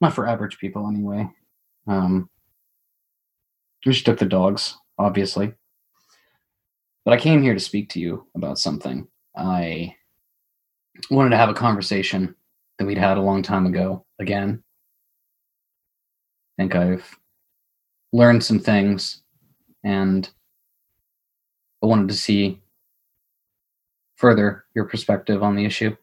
not 0.01 0.14
for 0.14 0.27
average 0.27 0.59
people 0.59 0.89
anyway." 0.89 1.29
Um, 1.87 2.31
we 3.85 3.93
just 3.93 4.07
took 4.07 4.18
the 4.18 4.25
dogs, 4.25 4.77
obviously, 4.99 5.53
but 7.05 7.12
I 7.12 7.18
came 7.18 7.42
here 7.42 7.55
to 7.55 7.61
speak 7.61 7.90
to 7.90 8.00
you 8.00 8.26
about 8.34 8.59
something. 8.59 9.07
I 9.36 9.94
wanted 11.11 11.30
to 11.30 11.36
have 11.36 11.50
a 11.50 11.55
conversation 11.55 12.34
that 12.78 12.86
we'd 12.86 12.98
had 12.98 13.18
a 13.18 13.22
long 13.22 13.42
time 13.42 13.66
ago 13.66 14.05
again. 14.18 14.62
I 16.59 16.62
think 16.62 16.74
I've 16.74 17.18
learned 18.12 18.44
some 18.44 18.61
things 18.61 19.22
and 19.82 20.28
I 21.82 21.86
wanted 21.86 22.09
to 22.09 22.14
see 22.14 22.62
further 24.16 24.64
your 24.74 24.86
perspective 24.86 25.42
on 25.42 25.57
the 25.57 25.64
issue. 25.64 25.96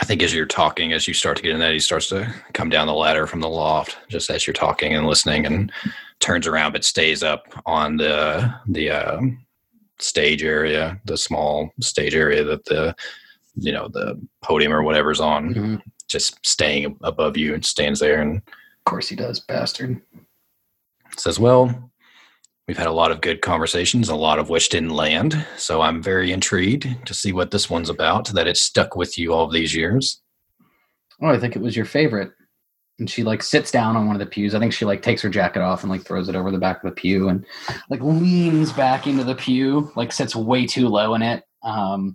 I 0.00 0.04
think 0.04 0.22
as 0.22 0.34
you're 0.34 0.46
talking, 0.46 0.92
as 0.92 1.06
you 1.06 1.14
start 1.14 1.36
to 1.36 1.42
get 1.42 1.52
in 1.52 1.60
that, 1.60 1.72
he 1.72 1.78
starts 1.78 2.08
to 2.08 2.32
come 2.52 2.68
down 2.68 2.86
the 2.86 2.94
ladder 2.94 3.26
from 3.26 3.40
the 3.40 3.48
loft, 3.48 3.96
just 4.08 4.28
as 4.30 4.46
you're 4.46 4.54
talking 4.54 4.94
and 4.94 5.06
listening, 5.06 5.46
and 5.46 5.70
turns 6.20 6.46
around, 6.46 6.72
but 6.72 6.84
stays 6.84 7.22
up 7.22 7.44
on 7.66 7.96
the 7.96 8.52
the 8.68 8.90
uh, 8.90 9.20
stage 10.00 10.42
area, 10.42 11.00
the 11.04 11.16
small 11.16 11.70
stage 11.80 12.14
area 12.14 12.42
that 12.42 12.64
the 12.64 12.94
you 13.54 13.70
know 13.72 13.86
the 13.88 14.20
podium 14.42 14.72
or 14.72 14.82
whatever's 14.82 15.20
on, 15.20 15.54
Mhm. 15.54 15.82
just 16.08 16.44
staying 16.44 16.96
above 17.04 17.36
you 17.36 17.54
and 17.54 17.64
stands 17.64 18.00
there 18.00 18.20
and 18.20 18.38
Of 18.38 18.84
course 18.84 19.08
he 19.08 19.16
does, 19.16 19.38
bastard. 19.40 20.00
says, 21.16 21.38
"Well, 21.38 21.90
we've 22.66 22.78
had 22.78 22.86
a 22.86 22.92
lot 22.92 23.10
of 23.10 23.20
good 23.20 23.42
conversations, 23.42 24.08
a 24.08 24.14
lot 24.14 24.38
of 24.38 24.48
which 24.48 24.68
didn't 24.68 24.90
land. 24.90 25.46
So 25.56 25.80
I'm 25.80 26.02
very 26.02 26.32
intrigued 26.32 27.06
to 27.06 27.14
see 27.14 27.32
what 27.32 27.50
this 27.50 27.68
one's 27.68 27.90
about. 27.90 28.28
That 28.28 28.46
it 28.46 28.56
stuck 28.56 28.96
with 28.96 29.18
you 29.18 29.32
all 29.32 29.48
these 29.48 29.74
years." 29.74 30.20
Oh, 31.20 31.28
I 31.28 31.38
think 31.38 31.56
it 31.56 31.62
was 31.62 31.76
your 31.76 31.86
favorite. 31.86 32.32
And 32.98 33.10
she 33.10 33.24
like 33.24 33.42
sits 33.42 33.72
down 33.72 33.96
on 33.96 34.06
one 34.06 34.14
of 34.14 34.20
the 34.20 34.26
pews. 34.26 34.54
I 34.54 34.60
think 34.60 34.72
she 34.72 34.84
like 34.84 35.02
takes 35.02 35.20
her 35.22 35.28
jacket 35.28 35.62
off 35.62 35.82
and 35.82 35.90
like 35.90 36.02
throws 36.02 36.28
it 36.28 36.36
over 36.36 36.50
the 36.50 36.58
back 36.58 36.82
of 36.82 36.88
the 36.88 36.94
pew 36.94 37.28
and 37.28 37.44
like 37.90 38.00
leans 38.00 38.72
back 38.72 39.06
into 39.06 39.24
the 39.24 39.34
pew, 39.34 39.90
like 39.96 40.12
sits 40.12 40.36
way 40.36 40.64
too 40.64 40.88
low 40.88 41.14
in 41.14 41.22
it. 41.22 41.42
Um, 41.64 42.14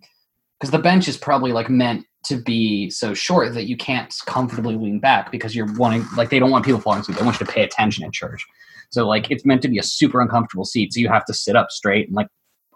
because 0.58 0.72
the 0.72 0.80
bench 0.80 1.08
is 1.08 1.18
probably 1.18 1.54
like 1.54 1.70
meant 1.70 2.06
to 2.26 2.38
be 2.38 2.90
so 2.90 3.14
short 3.14 3.54
that 3.54 3.68
you 3.68 3.78
can't 3.78 4.14
comfortably 4.26 4.76
lean 4.76 5.00
back 5.00 5.32
because 5.32 5.56
you're 5.56 5.74
wanting 5.76 6.06
like 6.18 6.30
they 6.30 6.40
don't 6.40 6.52
want 6.52 6.66
people 6.66 6.82
falling 6.82 7.00
asleep. 7.00 7.18
They 7.18 7.26
want 7.26 7.40
you 7.40 7.46
to 7.46 7.52
pay 7.52 7.64
attention 7.64 8.04
in 8.04 8.12
church. 8.12 8.46
So 8.90 9.08
like 9.08 9.30
it's 9.32 9.46
meant 9.46 9.62
to 9.64 9.68
be 9.68 9.78
a 9.80 9.84
super 9.84 10.22
uncomfortable 10.22 10.66
seat. 10.66 10.94
So 10.94 11.00
you 11.00 11.10
have 11.10 11.26
to 11.26 11.34
sit 11.34 11.56
up 11.56 11.72
straight 11.72 12.08
and 12.08 12.16
like 12.16 12.28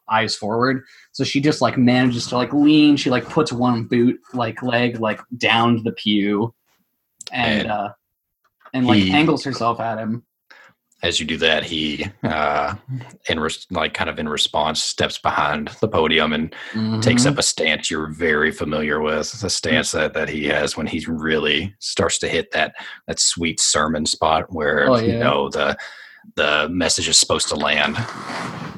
eyes 0.09 0.36
forward. 0.36 0.84
So 1.11 1.24
she 1.24 1.39
just 1.41 1.61
like 1.61 1.78
manages 1.78 2.28
to 2.28 2.36
like 2.38 2.53
lean. 2.53 2.97
She 2.97 3.09
like 3.09 3.26
puts 3.30 3.51
one 3.53 3.86
boot 3.86 4.20
like 4.34 4.61
leg 4.61 4.99
like 4.99 5.20
down 5.38 5.78
to 5.78 5.82
the 5.84 5.93
pew 5.93 6.53
and 7.32 7.61
And 7.61 7.72
uh 7.72 7.89
and 8.74 8.86
like 8.88 8.99
he- 9.03 9.11
angles 9.11 9.43
herself 9.43 9.80
at 9.80 9.97
him. 9.99 10.24
As 11.03 11.20
you 11.20 11.26
do 11.26 11.36
that, 11.39 11.66
he, 11.66 12.05
uh, 12.24 12.76
in 13.28 13.38
res- 13.38 13.68
like 13.70 13.93
kind 13.93 14.09
of 14.09 14.20
in 14.20 14.30
response, 14.30 14.82
steps 14.82 15.18
behind 15.18 15.68
the 15.82 15.88
podium 15.89 16.32
and 16.32 16.55
takes 17.03 17.24
Mhm. 17.26 17.32
up 17.32 17.38
a 17.38 17.43
stance 17.43 17.91
you're 17.91 18.07
very 18.07 18.51
familiar 18.53 19.01
with. 19.01 19.30
The 19.41 19.49
stance 19.49 19.91
that, 19.91 20.14
that 20.14 20.30
he 20.30 20.45
has 20.45 20.78
when 20.78 20.88
he 20.88 21.03
really 21.09 21.76
starts 21.80 22.20
to 22.20 22.30
hit 22.30 22.51
that 22.51 22.76
that 23.07 23.20
sweet 23.20 23.59
sermon 23.59 24.05
spot 24.05 24.45
where 24.53 24.89
Oh, 24.89 24.95
you 24.95 25.18
know 25.20 25.49
the 25.49 25.76
the 26.36 26.67
message 26.69 27.07
is 27.07 27.19
supposed 27.19 27.47
to 27.49 27.55
land. 27.55 27.95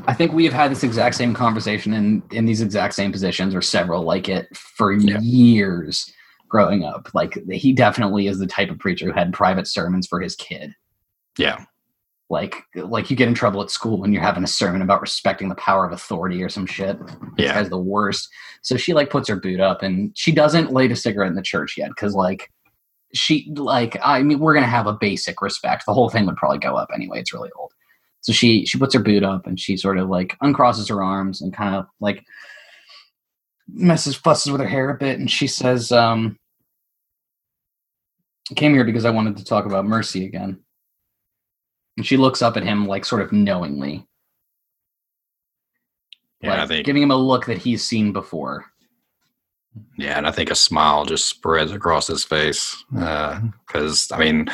I 0.08 0.14
think 0.16 0.34
we 0.34 0.44
have 0.46 0.54
had 0.54 0.72
this 0.72 0.84
exact 0.84 1.16
same 1.16 1.34
conversation 1.34 1.94
in 1.94 2.22
in 2.32 2.46
these 2.46 2.62
exact 2.62 2.94
same 2.94 3.12
positions 3.12 3.56
or 3.56 3.62
several 3.62 4.04
like 4.04 4.30
it 4.30 4.48
for 4.56 4.92
Yeah. 4.92 5.20
years 5.20 6.12
growing 6.48 6.84
up. 6.84 7.10
Like 7.14 7.38
he 7.52 7.74
definitely 7.74 8.28
is 8.28 8.38
the 8.40 8.48
type 8.48 8.70
of 8.70 8.80
preacher 8.80 9.06
who 9.08 9.12
had 9.14 9.34
private 9.34 9.68
sermons 9.68 10.08
for 10.08 10.22
his 10.22 10.36
kid. 10.36 10.74
Yeah, 11.38 11.66
Like 12.30 12.56
like 12.76 13.10
you 13.10 13.16
get 13.18 13.28
in 13.28 13.34
trouble 13.34 13.62
at 13.62 13.72
school 13.72 14.00
when 14.00 14.14
you're 14.14 14.22
having 14.22 14.44
a 14.44 14.48
sermon 14.48 14.82
about 14.84 15.02
respecting 15.02 15.50
the 15.50 15.56
power 15.56 15.86
of 15.86 15.92
authority 15.92 16.42
or 16.44 16.50
some 16.50 16.66
shit. 16.68 16.98
This 17.08 17.16
yeah, 17.38 17.56
guy's 17.56 17.70
the 17.70 17.78
worst. 17.80 18.30
So 18.62 18.78
she 18.78 18.94
like 18.94 19.10
puts 19.10 19.28
her 19.28 19.36
boot 19.36 19.60
up 19.60 19.82
and 19.84 20.12
she 20.16 20.32
doesn't 20.32 20.72
light 20.72 20.92
a 20.92 20.96
cigarette 20.96 21.30
in 21.30 21.36
the 21.36 21.42
church 21.42 21.76
yet 21.78 21.90
because 21.90 22.14
like 22.14 22.52
she 23.16 23.52
like 23.56 23.98
I 24.04 24.22
mean 24.24 24.40
we're 24.40 24.54
gonna 24.54 24.68
have 24.68 24.88
a 24.88 24.94
basic 24.94 25.42
respect. 25.42 25.86
The 25.86 25.94
whole 25.94 26.10
thing 26.10 26.26
would 26.26 26.36
probably 26.36 26.60
go 26.60 26.76
up 26.76 26.90
anyway. 26.94 27.20
It's 27.20 27.34
really 27.34 27.52
old. 27.58 27.72
So 28.22 28.34
she 28.34 28.66
she 28.66 28.78
puts 28.78 28.94
her 28.94 29.00
boot 29.00 29.24
up 29.24 29.46
and 29.48 29.60
she 29.60 29.78
sort 29.78 29.98
of 29.98 30.10
like 30.10 30.38
uncrosses 30.44 30.90
her 30.90 31.04
arms 31.04 31.42
and 31.42 31.54
kind 31.54 31.76
of 31.76 31.86
like 32.00 32.24
messes 33.68 34.16
fusses 34.16 34.52
with 34.52 34.62
her 34.62 34.68
hair 34.68 34.90
a 34.90 34.98
bit 34.98 35.20
and 35.20 35.30
she 35.30 35.48
says, 35.48 35.92
um 35.92 36.38
I 38.52 38.54
came 38.54 38.74
here 38.74 38.84
because 38.84 39.06
I 39.06 39.10
wanted 39.10 39.38
to 39.38 39.46
talk 39.46 39.66
about 39.66 39.86
mercy 39.86 40.26
again. 40.26 40.60
And 41.98 42.06
she 42.06 42.18
looks 42.18 42.42
up 42.42 42.58
at 42.58 42.64
him 42.64 42.88
like 42.88 43.06
sort 43.06 43.22
of 43.22 43.32
knowingly. 43.32 44.06
yeah. 46.42 46.60
like 46.60 46.68
think 46.68 46.86
giving 46.86 47.02
him 47.02 47.12
a 47.12 47.16
look 47.16 47.46
that 47.48 47.58
he's 47.58 47.84
seen 47.84 48.12
before. 48.12 48.66
Yeah, 49.98 50.18
and 50.18 50.28
I 50.28 50.32
think 50.32 50.52
a 50.52 50.56
smile 50.56 51.06
just 51.06 51.28
spreads 51.28 51.72
across 51.72 52.08
his 52.08 52.24
face. 52.24 52.84
Because, 52.92 54.10
I 54.12 54.18
mean, 54.18 54.48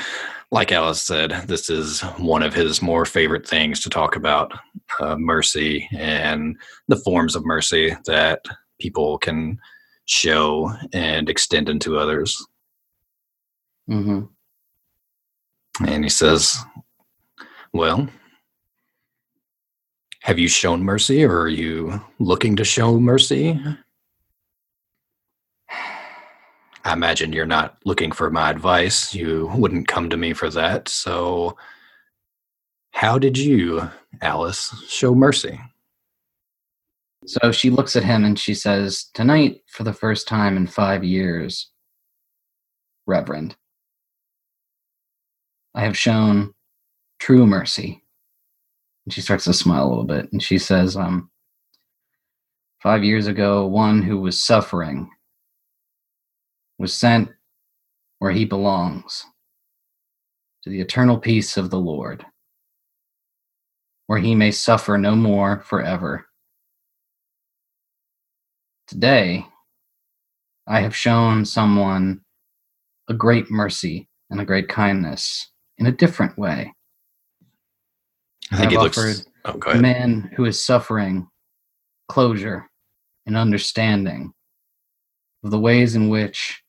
like 0.52 0.72
Alice 0.72 1.02
said, 1.02 1.32
this 1.48 1.70
is 1.70 2.02
one 2.18 2.44
of 2.44 2.54
his 2.54 2.82
more 2.82 3.06
favorite 3.06 3.48
things 3.48 3.80
to 3.82 3.90
talk 3.90 4.16
about 4.16 4.52
uh, 5.00 5.16
mercy 5.16 5.88
and 5.94 6.58
the 6.88 6.98
forms 6.98 7.36
of 7.36 7.46
mercy 7.46 7.96
that 8.06 8.42
people 8.80 9.18
can 9.18 9.58
show 10.06 10.72
and 10.94 11.30
extend 11.30 11.70
into 11.70 11.98
others. 11.98 12.46
Mm-hmm. 13.90 14.26
And 15.86 16.04
he 16.04 16.10
says, 16.10 16.58
Well, 17.74 18.10
have 20.22 20.38
you 20.38 20.48
shown 20.48 20.84
mercy 20.84 21.24
or 21.24 21.42
are 21.42 21.48
you 21.48 22.00
looking 22.20 22.56
to 22.58 22.66
show 22.66 23.00
mercy? 23.00 23.60
I 26.84 26.94
imagine 26.94 27.34
you're 27.34 27.46
not 27.46 27.78
looking 27.86 28.12
for 28.12 28.30
my 28.30 28.50
advice. 28.50 29.14
You 29.14 29.52
wouldn't 29.56 29.88
come 29.88 30.10
to 30.10 30.18
me 30.18 30.34
for 30.34 30.50
that. 30.50 30.88
So, 30.88 31.56
how 32.92 33.18
did 33.18 33.38
you, 33.38 33.90
Alice, 34.22 34.74
show 34.88 35.14
mercy? 35.14 35.60
So 37.26 37.52
she 37.52 37.70
looks 37.70 37.96
at 37.96 38.04
him 38.04 38.26
and 38.26 38.38
she 38.38 38.56
says, 38.56 39.06
Tonight, 39.14 39.62
for 39.68 39.84
the 39.84 39.94
first 39.94 40.28
time 40.28 40.58
in 40.58 40.66
five 40.66 41.04
years, 41.04 41.70
Reverend, 43.06 43.56
I 45.76 45.82
have 45.82 45.98
shown 45.98 46.54
true 47.20 47.46
mercy. 47.46 48.04
And 49.06 49.14
she 49.14 49.22
starts 49.22 49.44
to 49.46 49.54
smile 49.54 49.86
a 49.86 49.90
little 49.90 50.04
bit 50.04 50.32
and 50.32 50.42
she 50.42 50.58
says, 50.58 50.96
um, 50.98 51.30
Five 52.82 53.04
years 53.04 53.28
ago, 53.28 53.68
one 53.68 54.02
who 54.02 54.20
was 54.20 54.40
suffering 54.40 55.12
was 56.82 56.94
sent 56.94 57.30
where 58.20 58.32
he 58.32 58.44
belongs 58.44 59.26
to 60.64 60.70
the 60.70 60.82
eternal 60.82 61.18
peace 61.18 61.56
of 61.56 61.70
the 61.70 61.80
Lord, 61.80 62.26
where 64.08 64.20
he 64.20 64.36
may 64.36 64.52
suffer 64.52 64.98
no 64.98 65.16
more 65.16 65.62
forever. 65.62 66.26
Today, 68.88 69.46
I 70.68 70.82
have 70.82 70.96
shown 70.96 71.46
someone 71.46 72.22
a 73.08 73.14
great 73.14 73.50
mercy 73.50 74.10
and 74.30 74.42
a 74.42 74.46
great 74.46 74.68
kindness 74.68 75.52
in 75.78 75.86
a 75.86 75.92
different 75.92 76.38
way. 76.38 76.74
I 78.52 78.58
think 78.58 78.66
I've 78.66 78.72
he 78.72 78.78
looks. 78.78 78.98
offered 78.98 79.32
Oh, 79.46 79.54
go 79.54 79.72
a 79.72 79.78
man 79.78 80.32
who 80.36 80.46
is 80.46 80.64
suffering 80.64 81.28
closure 82.08 82.70
and 83.26 83.36
understanding 83.36 84.34
of 85.44 85.50
the 85.50 85.60
ways 85.60 85.96
in 85.96 86.10
which 86.10 86.62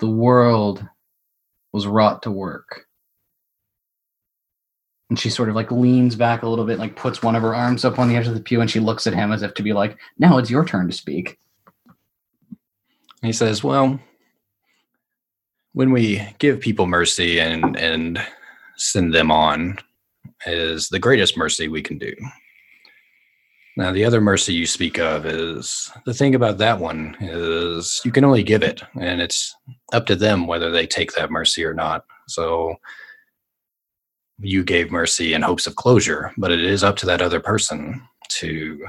the 0.00 0.08
world 0.08 0.84
was 1.72 1.86
wrought 1.86 2.22
to 2.22 2.30
work. 2.30 2.86
And 5.08 5.18
she 5.18 5.30
sort 5.30 5.48
of 5.48 5.54
like 5.54 5.70
leans 5.70 6.14
back 6.14 6.42
a 6.42 6.48
little 6.48 6.64
bit, 6.64 6.78
like 6.78 6.96
puts 6.96 7.22
one 7.22 7.36
of 7.36 7.42
her 7.42 7.54
arms 7.54 7.84
up 7.84 7.98
on 7.98 8.08
the 8.08 8.16
edge 8.16 8.26
of 8.26 8.34
the 8.34 8.40
pew, 8.40 8.60
and 8.60 8.70
she 8.70 8.80
looks 8.80 9.06
at 9.06 9.14
him 9.14 9.32
as 9.32 9.42
if 9.42 9.54
to 9.54 9.62
be 9.62 9.72
like, 9.72 9.98
now 10.18 10.38
it's 10.38 10.50
your 10.50 10.64
turn 10.64 10.86
to 10.86 10.92
speak. 10.92 11.38
He 13.22 13.32
says, 13.32 13.62
"Well, 13.62 14.00
when 15.72 15.90
we 15.92 16.26
give 16.38 16.60
people 16.60 16.86
mercy 16.86 17.38
and 17.38 17.76
and 17.76 18.24
send 18.76 19.12
them 19.12 19.30
on, 19.30 19.78
is 20.46 20.88
the 20.88 20.98
greatest 20.98 21.36
mercy 21.36 21.68
we 21.68 21.82
can 21.82 21.98
do. 21.98 22.14
Now, 23.76 23.92
the 23.92 24.04
other 24.04 24.20
mercy 24.20 24.52
you 24.52 24.66
speak 24.66 24.98
of 24.98 25.26
is 25.26 25.90
the 26.04 26.14
thing 26.14 26.34
about 26.34 26.58
that 26.58 26.78
one 26.80 27.16
is 27.20 28.00
you 28.04 28.10
can 28.10 28.24
only 28.24 28.42
give 28.42 28.62
it, 28.62 28.82
and 29.00 29.20
it's 29.20 29.54
up 29.92 30.06
to 30.06 30.16
them 30.16 30.46
whether 30.46 30.70
they 30.70 30.86
take 30.86 31.12
that 31.12 31.30
mercy 31.30 31.64
or 31.64 31.74
not. 31.74 32.04
So." 32.28 32.76
You 34.42 34.64
gave 34.64 34.90
mercy 34.90 35.34
in 35.34 35.42
hopes 35.42 35.66
of 35.66 35.76
closure, 35.76 36.32
but 36.38 36.50
it 36.50 36.64
is 36.64 36.82
up 36.82 36.96
to 36.96 37.06
that 37.06 37.20
other 37.20 37.40
person 37.40 38.00
to 38.28 38.86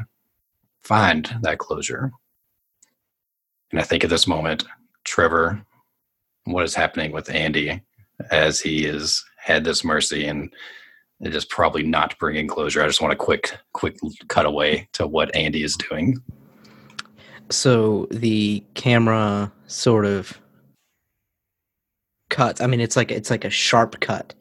find 0.84 1.30
that 1.42 1.58
closure. 1.58 2.12
And 3.72 3.80
I 3.80 3.84
think 3.84 4.06
at 4.06 4.10
this 4.10 4.28
moment, 4.28 4.64
Trevor, 5.04 5.62
what 6.46 6.64
is 6.64 6.76
happening 6.76 7.12
with 7.12 7.30
Andy 7.30 7.82
as 8.32 8.62
he 8.62 8.84
has 8.84 9.24
had 9.38 9.64
this 9.64 9.84
mercy 9.84 10.26
and 10.26 10.54
it 11.22 11.36
is 11.36 11.46
probably 11.46 11.84
not 11.84 12.18
bringing 12.18 12.48
closure. 12.48 12.82
I 12.82 12.88
just 12.88 13.02
want 13.02 13.14
a 13.14 13.18
quick, 13.18 13.56
quick 13.74 13.98
cutaway 14.28 14.88
to 14.94 15.06
what 15.06 15.36
Andy 15.36 15.64
is 15.64 15.76
doing. 15.76 16.22
So 17.50 18.08
the 18.10 18.64
camera 18.74 19.52
sort 19.68 20.06
of 20.06 20.40
cuts. 22.32 22.62
I 22.62 22.68
mean, 22.68 22.80
it's 22.80 22.96
like 22.96 23.12
it's 23.12 23.30
like 23.30 23.46
a 23.46 23.50
sharp 23.52 24.00
cut, 24.00 24.34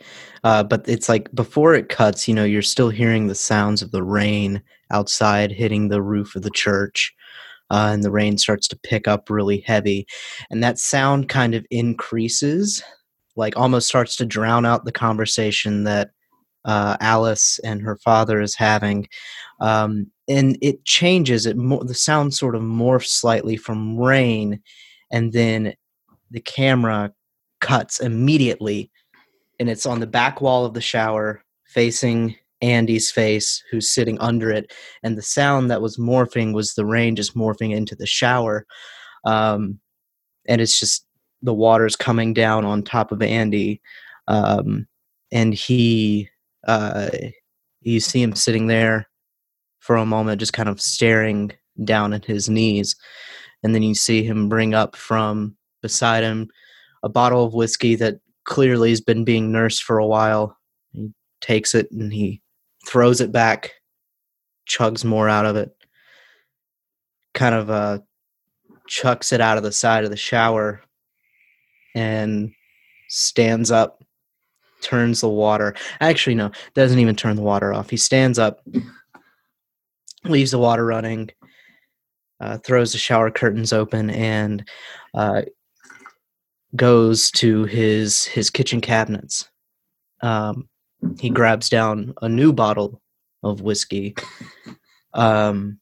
uh, 0.45 0.63
but 0.63 0.89
it's 0.89 1.09
like 1.09 1.31
before 1.35 1.75
it 1.75 1.91
cuts, 1.91 2.27
you 2.27 2.35
know, 2.35 2.45
you're 2.45 2.63
still 2.63 2.89
hearing 2.89 3.27
the 3.27 3.35
sounds 3.35 3.83
of 3.83 3.91
the 3.91 4.03
rain 4.03 4.63
outside 4.91 5.53
hitting 5.53 5.89
the 5.89 6.01
roof 6.01 6.35
of 6.35 6.43
the 6.43 6.51
church, 6.51 7.15
uh, 7.71 7.91
and 7.93 8.03
the 8.03 8.11
rain 8.11 8.39
starts 8.39 8.67
to 8.69 8.79
pick 8.79 9.07
up 9.07 9.29
really 9.29 9.61
heavy, 9.67 10.07
and 10.51 10.65
that 10.65 10.79
sound 10.79 11.29
kind 11.29 11.55
of 11.55 11.67
increases, 11.71 12.83
like 13.37 13.55
almost 13.59 13.89
starts 13.89 14.17
to 14.17 14.25
drown 14.25 14.65
out 14.65 14.87
the 14.87 14.93
conversation 14.93 15.85
that 15.85 16.11
uh, 16.65 16.97
Alice 17.01 17.59
and 17.65 17.83
her 17.83 17.97
father 17.97 18.41
is 18.41 18.55
having. 18.55 19.09
Um, 19.61 20.07
and 20.29 20.57
it 20.63 20.85
changes. 20.85 21.45
It 21.47 21.57
mo- 21.57 21.83
the 21.83 21.95
sound 21.95 22.35
sort 22.35 22.55
of 22.55 22.63
morphs 22.63 23.09
slightly 23.09 23.57
from 23.57 23.99
rain, 23.99 24.63
and 25.11 25.33
then 25.33 25.75
the 26.31 26.41
camera 26.41 27.13
cuts 27.61 28.01
immediately, 28.01 28.91
and 29.59 29.69
it's 29.69 29.87
on 29.87 30.01
the 30.01 30.07
back 30.07 30.41
wall 30.41 30.65
of 30.65 30.75
the 30.75 30.81
shower, 30.81 31.43
facing 31.67 32.37
Andy's 32.63 33.11
face, 33.11 33.63
who's 33.71 33.91
sitting 33.91 34.19
under 34.19 34.51
it. 34.51 34.73
And 35.03 35.17
the 35.17 35.23
sound 35.23 35.71
that 35.71 35.83
was 35.83 35.97
morphing 35.97 36.53
was 36.55 36.75
the 36.75 36.85
rain 36.85 37.17
just 37.17 37.37
morphing 37.37 37.75
into 37.75 37.95
the 37.95 38.07
shower, 38.07 38.67
um, 39.25 39.79
and 40.49 40.61
it's 40.61 40.79
just 40.81 41.07
the 41.43 41.55
water's 41.55 41.97
coming 41.97 42.35
down 42.35 42.65
on 42.65 42.83
top 42.83 43.13
of 43.13 43.23
Andy, 43.23 43.81
um, 44.29 44.87
and 45.33 45.55
he, 45.55 46.29
uh, 46.67 47.09
you 47.81 48.01
see 48.01 48.23
him 48.23 48.35
sitting 48.35 48.67
there 48.67 49.09
for 49.79 49.97
a 49.97 50.05
moment, 50.05 50.41
just 50.41 50.53
kind 50.53 50.69
of 50.69 50.81
staring 50.81 51.51
down 51.85 52.13
at 52.13 52.25
his 52.25 52.49
knees. 52.49 52.95
And 53.63 53.75
then 53.75 53.83
you 53.83 53.95
see 53.95 54.23
him 54.23 54.49
bring 54.49 54.75
up 54.75 54.97
from 54.97 55.57
beside 55.83 56.23
him 56.23 56.49
a 57.03 57.09
bottle 57.09 57.45
of 57.45 57.55
whiskey 57.55 57.95
that 57.97 58.21
clearly 58.45 58.91
has 58.91 59.01
been 59.01 59.25
being 59.25 59.53
nursed 59.53 59.83
for 59.83 59.99
a 59.99 60.07
while. 60.07 60.57
He 60.93 61.11
takes 61.41 61.75
it 61.75 61.91
and 61.91 62.13
he 62.13 62.43
throws 62.87 63.21
it 63.21 63.33
back, 63.33 63.73
chugs 64.69 65.05
more 65.05 65.29
out 65.29 65.47
of 65.47 65.57
it, 65.57 65.71
kind 67.35 67.55
of 67.55 67.71
uh, 67.71 67.99
chucks 68.89 69.33
it 69.33 69.41
out 69.41 69.57
of 69.57 69.63
the 69.63 69.73
side 69.73 70.05
of 70.05 70.11
the 70.11 70.17
shower, 70.17 70.83
and 71.95 72.53
stands 73.09 73.71
up, 73.71 74.03
turns 74.81 75.21
the 75.21 75.29
water. 75.29 75.75
Actually, 76.01 76.35
no, 76.35 76.51
doesn't 76.75 76.99
even 76.99 77.17
turn 77.17 77.37
the 77.37 77.43
water 77.43 77.73
off. 77.73 77.91
He 77.91 77.97
stands 77.97 78.39
up, 78.39 78.65
leaves 80.25 80.51
the 80.51 80.59
water 80.59 80.85
running, 80.85 81.31
uh, 82.41 82.59
throws 82.59 82.93
the 82.93 82.99
shower 82.99 83.31
curtains 83.31 83.73
open, 83.73 84.11
and 84.11 84.69
uh, 85.15 85.43
goes 86.77 87.31
to 87.33 87.65
his 87.65 88.25
his 88.25 88.51
kitchen 88.51 88.81
cabinets. 88.81 89.49
Um, 90.23 90.69
he 91.19 91.31
grabs 91.31 91.69
down 91.69 92.15
a 92.23 92.29
new 92.29 92.53
bottle 92.53 93.01
of 93.43 93.63
whiskey, 93.63 94.15
um, 95.15 95.79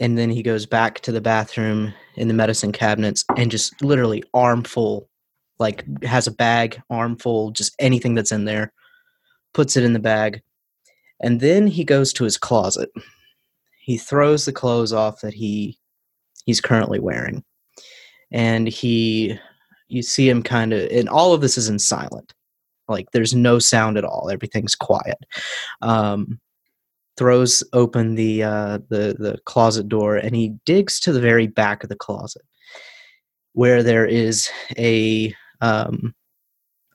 and 0.00 0.18
then 0.18 0.30
he 0.30 0.42
goes 0.42 0.66
back 0.66 1.00
to 1.00 1.12
the 1.12 1.20
bathroom 1.20 1.94
in 2.16 2.28
the 2.28 2.34
medicine 2.34 2.72
cabinets 2.72 3.24
and 3.36 3.50
just 3.50 3.80
literally 3.82 4.22
armful, 4.34 5.08
like 5.58 5.84
has 6.04 6.26
a 6.26 6.32
bag 6.32 6.80
armful, 6.90 7.50
just 7.52 7.74
anything 7.78 8.14
that's 8.14 8.32
in 8.32 8.44
there, 8.44 8.72
puts 9.54 9.76
it 9.76 9.84
in 9.84 9.94
the 9.94 9.98
bag, 9.98 10.42
and 11.20 11.40
then 11.40 11.66
he 11.66 11.84
goes 11.84 12.12
to 12.12 12.24
his 12.24 12.36
closet. 12.36 12.90
He 13.80 13.98
throws 13.98 14.44
the 14.44 14.52
clothes 14.52 14.92
off 14.92 15.22
that 15.22 15.34
he 15.34 15.78
he's 16.44 16.60
currently 16.60 17.00
wearing, 17.00 17.42
and 18.30 18.68
he 18.68 19.38
you 19.92 20.02
see 20.02 20.28
him 20.28 20.42
kind 20.42 20.72
of 20.72 20.90
and 20.90 21.08
all 21.08 21.32
of 21.34 21.40
this 21.40 21.58
is 21.58 21.68
in 21.68 21.78
silent. 21.78 22.32
Like 22.88 23.10
there's 23.12 23.34
no 23.34 23.58
sound 23.58 23.98
at 23.98 24.04
all. 24.04 24.30
Everything's 24.32 24.74
quiet. 24.74 25.18
Um 25.82 26.40
throws 27.18 27.62
open 27.74 28.14
the 28.14 28.42
uh 28.42 28.78
the 28.88 29.14
the 29.18 29.38
closet 29.44 29.88
door 29.88 30.16
and 30.16 30.34
he 30.34 30.54
digs 30.64 30.98
to 31.00 31.12
the 31.12 31.20
very 31.20 31.46
back 31.46 31.82
of 31.82 31.90
the 31.90 31.96
closet 31.96 32.42
where 33.52 33.82
there 33.82 34.06
is 34.06 34.48
a 34.78 35.34
um 35.60 36.14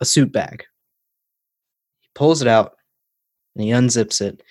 a 0.01 0.05
suit 0.05 0.31
bag. 0.31 0.65
He 2.01 2.09
pulls 2.15 2.41
it 2.41 2.47
out 2.47 2.77
and 3.55 3.63
he 3.63 3.69
unzips 3.71 4.21
it 4.21 4.41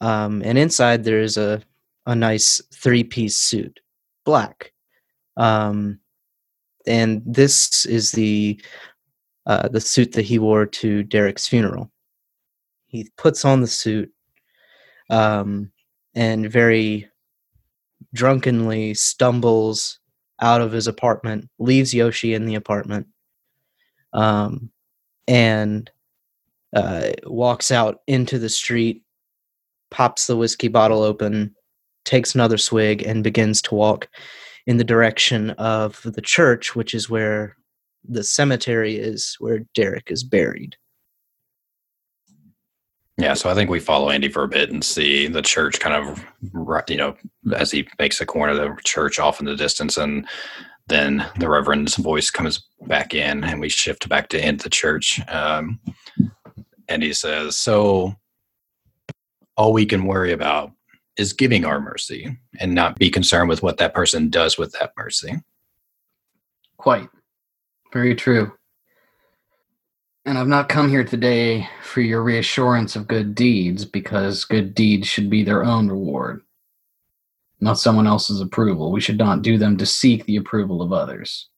um 0.00 0.42
and 0.44 0.58
inside 0.58 1.04
there's 1.04 1.36
a 1.36 1.62
a 2.06 2.14
nice 2.14 2.60
three 2.74 3.04
piece 3.04 3.36
suit. 3.36 3.80
Black. 4.24 4.72
Um 5.36 6.00
and 6.86 7.22
this 7.26 7.84
is 7.86 8.12
the 8.12 8.60
uh, 9.46 9.68
the 9.68 9.80
suit 9.80 10.12
that 10.12 10.24
he 10.24 10.38
wore 10.38 10.64
to 10.64 11.02
Derek's 11.02 11.46
funeral. 11.46 11.90
He 12.86 13.10
puts 13.18 13.44
on 13.44 13.60
the 13.60 13.66
suit 13.66 14.10
um, 15.10 15.70
and 16.14 16.50
very 16.50 17.08
drunkenly 18.14 18.94
stumbles 18.94 19.98
out 20.40 20.60
of 20.60 20.72
his 20.72 20.86
apartment, 20.86 21.48
leaves 21.58 21.92
Yoshi 21.92 22.34
in 22.34 22.46
the 22.46 22.54
apartment, 22.54 23.06
um, 24.12 24.70
and 25.28 25.90
uh, 26.74 27.10
walks 27.24 27.70
out 27.70 28.00
into 28.06 28.38
the 28.38 28.48
street, 28.48 29.02
pops 29.90 30.26
the 30.26 30.36
whiskey 30.36 30.68
bottle 30.68 31.02
open, 31.02 31.54
takes 32.04 32.34
another 32.34 32.58
swig, 32.58 33.02
and 33.02 33.22
begins 33.22 33.60
to 33.62 33.74
walk 33.74 34.08
in 34.66 34.76
the 34.78 34.84
direction 34.84 35.50
of 35.50 36.00
the 36.04 36.22
church, 36.22 36.74
which 36.74 36.94
is 36.94 37.10
where 37.10 37.56
the 38.06 38.24
cemetery 38.24 38.96
is, 38.96 39.36
where 39.38 39.60
Derek 39.74 40.10
is 40.10 40.24
buried. 40.24 40.76
Yeah, 43.16 43.34
so 43.34 43.48
I 43.48 43.54
think 43.54 43.70
we 43.70 43.78
follow 43.78 44.10
Andy 44.10 44.28
for 44.28 44.42
a 44.42 44.48
bit 44.48 44.70
and 44.70 44.82
see 44.82 45.28
the 45.28 45.42
church 45.42 45.78
kind 45.78 45.94
of, 45.94 46.24
you 46.88 46.96
know, 46.96 47.16
as 47.54 47.70
he 47.70 47.86
makes 47.98 48.18
the 48.18 48.26
corner 48.26 48.60
of 48.60 48.76
the 48.76 48.82
church 48.82 49.20
off 49.20 49.38
in 49.38 49.46
the 49.46 49.54
distance, 49.54 49.96
and 49.96 50.26
then 50.88 51.24
the 51.38 51.48
Reverend's 51.48 51.96
voice 51.96 52.30
comes 52.30 52.66
back 52.86 53.14
in, 53.14 53.44
and 53.44 53.60
we 53.60 53.68
shift 53.68 54.08
back 54.08 54.28
to 54.30 54.46
into 54.46 54.64
the 54.64 54.70
church. 54.70 55.20
Um, 55.28 55.78
and 56.88 57.02
he 57.02 57.12
says, 57.12 57.56
"So, 57.56 58.16
all 59.56 59.72
we 59.72 59.86
can 59.86 60.06
worry 60.06 60.32
about 60.32 60.72
is 61.16 61.32
giving 61.32 61.64
our 61.64 61.80
mercy 61.80 62.36
and 62.58 62.74
not 62.74 62.98
be 62.98 63.10
concerned 63.10 63.48
with 63.48 63.62
what 63.62 63.78
that 63.78 63.94
person 63.94 64.30
does 64.30 64.58
with 64.58 64.72
that 64.72 64.92
mercy. 64.96 65.34
Quite. 66.76 67.08
Very 67.92 68.14
true. 68.14 68.52
And 70.26 70.38
I've 70.38 70.48
not 70.48 70.68
come 70.68 70.88
here 70.88 71.04
today 71.04 71.68
for 71.82 72.00
your 72.00 72.22
reassurance 72.22 72.96
of 72.96 73.06
good 73.06 73.34
deeds 73.34 73.84
because 73.84 74.44
good 74.44 74.74
deeds 74.74 75.06
should 75.06 75.28
be 75.28 75.42
their 75.42 75.64
own 75.64 75.88
reward, 75.88 76.42
not 77.60 77.78
someone 77.78 78.06
else's 78.06 78.40
approval. 78.40 78.90
We 78.90 79.02
should 79.02 79.18
not 79.18 79.42
do 79.42 79.58
them 79.58 79.76
to 79.76 79.86
seek 79.86 80.24
the 80.24 80.36
approval 80.36 80.80
of 80.80 80.92
others. 80.92 81.48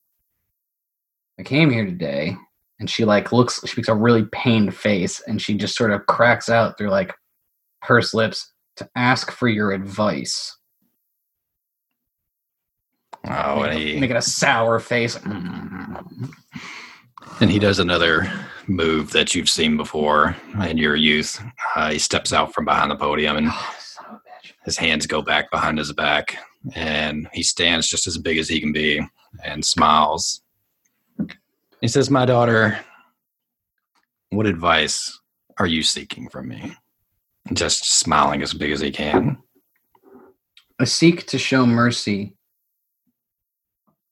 I 1.38 1.44
came 1.44 1.70
here 1.70 1.84
today 1.84 2.36
and 2.80 2.90
she 2.90 3.04
like 3.04 3.32
looks 3.32 3.60
she 3.66 3.74
makes 3.76 3.88
a 3.88 3.94
really 3.94 4.24
pained 4.32 4.74
face 4.74 5.20
and 5.26 5.40
she 5.40 5.54
just 5.54 5.76
sort 5.76 5.92
of 5.92 6.06
cracks 6.06 6.48
out 6.48 6.76
through 6.76 6.90
like 6.90 7.14
pursed 7.82 8.14
lips 8.14 8.52
to 8.76 8.88
ask 8.96 9.30
for 9.30 9.48
your 9.48 9.72
advice. 9.72 10.56
Oh, 13.24 13.62
and 13.62 13.76
he 13.78 13.98
Making 13.98 14.16
a 14.16 14.22
sour 14.22 14.78
face. 14.78 15.16
Mm. 15.18 16.30
and 17.40 17.50
he 17.50 17.58
does 17.58 17.78
another 17.78 18.30
move 18.68 19.10
that 19.12 19.34
you've 19.34 19.48
seen 19.50 19.76
before 19.76 20.36
in 20.64 20.78
your 20.78 20.94
youth. 20.96 21.42
Uh, 21.74 21.90
he 21.90 21.98
steps 21.98 22.32
out 22.32 22.54
from 22.54 22.64
behind 22.64 22.90
the 22.90 22.96
podium 22.96 23.36
and 23.36 23.48
Oh, 23.50 23.74
son 23.80 24.04
of 24.10 24.14
a 24.14 24.16
bitch. 24.18 24.52
his 24.64 24.76
hands 24.76 25.06
go 25.06 25.22
back 25.22 25.50
behind 25.50 25.78
his 25.78 25.92
back, 25.92 26.36
and 26.74 27.28
he 27.32 27.42
stands 27.42 27.88
just 27.88 28.06
as 28.06 28.18
big 28.18 28.38
as 28.38 28.48
he 28.48 28.60
can 28.60 28.72
be 28.72 29.00
and 29.44 29.64
smiles. 29.64 30.42
He 31.80 31.88
says, 31.88 32.10
"My 32.10 32.24
daughter, 32.26 32.78
what 34.30 34.46
advice 34.46 35.18
are 35.58 35.66
you 35.66 35.82
seeking 35.82 36.28
from 36.28 36.48
me?" 36.48 36.76
Just 37.52 37.98
smiling 38.00 38.42
as 38.42 38.52
big 38.52 38.72
as 38.72 38.80
he 38.80 38.90
can. 38.90 39.38
I 40.78 40.84
seek 40.84 41.26
to 41.28 41.38
show 41.38 41.64
mercy 41.64 42.34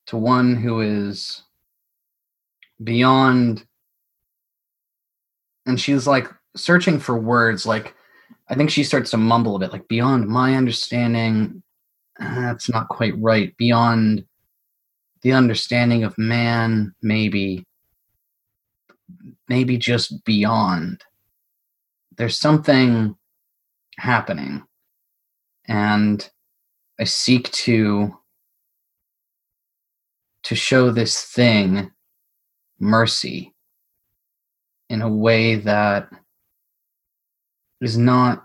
to 0.07 0.17
one 0.17 0.57
who 0.57 0.81
is 0.81 1.43
beyond. 2.83 3.67
And 5.67 5.81
she's 5.81 6.07
like 6.07 6.29
searching 6.57 6.99
for 7.01 7.19
words. 7.19 7.67
Like, 7.67 7.95
I 8.49 8.55
think 8.55 8.71
she 8.71 8.85
starts 8.85 9.11
to 9.11 9.17
mumble 9.17 9.57
a 9.57 9.59
bit, 9.59 9.73
like, 9.73 9.89
beyond 9.89 10.29
my 10.29 10.55
understanding. 10.55 11.63
uh, 12.21 12.41
That's 12.41 12.69
not 12.69 12.89
quite 12.89 13.15
right. 13.19 13.57
Beyond 13.57 14.25
the 15.23 15.33
understanding 15.33 16.05
of 16.05 16.17
man, 16.19 16.95
maybe. 17.03 17.67
Maybe 19.49 19.77
just 19.77 20.25
beyond. 20.25 21.03
There's 22.17 22.39
something 22.39 23.17
happening. 23.99 24.63
And 25.67 26.29
I 27.01 27.05
seek 27.05 27.51
to 27.53 28.19
to 30.45 30.55
show 30.55 30.91
this 30.91 31.23
thing 31.23 31.91
mercy 32.79 33.55
in 34.91 35.01
a 35.01 35.09
way 35.09 35.57
that 35.57 36.09
is 37.81 37.97
not 37.97 38.45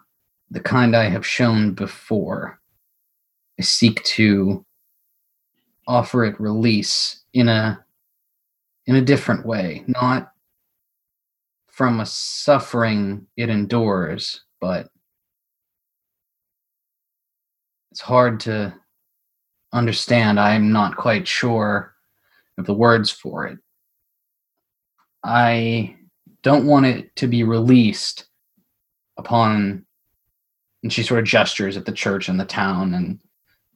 the 0.49 0.61
kind 0.61 0.95
I 0.95 1.09
have 1.09 1.25
shown 1.27 1.73
before. 1.73 2.59
I 3.59 3.63
seek 3.63 4.01
to 4.03 4.65
offer 5.87 6.23
it 6.23 6.39
release 6.39 7.23
in 7.33 7.49
a 7.49 7.83
in 8.85 8.95
a 8.95 9.01
different 9.01 9.45
way, 9.45 9.83
not 9.87 10.31
from 11.67 11.99
a 11.99 12.05
suffering 12.05 13.27
it 13.37 13.49
endures, 13.49 14.43
but 14.59 14.89
it's 17.91 18.01
hard 18.01 18.39
to 18.41 18.73
understand. 19.73 20.39
I'm 20.39 20.71
not 20.71 20.97
quite 20.97 21.27
sure 21.27 21.93
of 22.57 22.65
the 22.65 22.73
words 22.73 23.09
for 23.09 23.45
it. 23.47 23.57
I 25.23 25.95
don't 26.43 26.65
want 26.65 26.85
it 26.85 27.15
to 27.17 27.27
be 27.27 27.43
released 27.43 28.25
upon, 29.17 29.85
and 30.83 30.93
she 30.93 31.03
sort 31.03 31.19
of 31.19 31.25
gestures 31.25 31.75
at 31.77 31.85
the 31.85 31.91
church 31.91 32.29
and 32.29 32.39
the 32.39 32.45
town, 32.45 32.93
and 32.93 33.19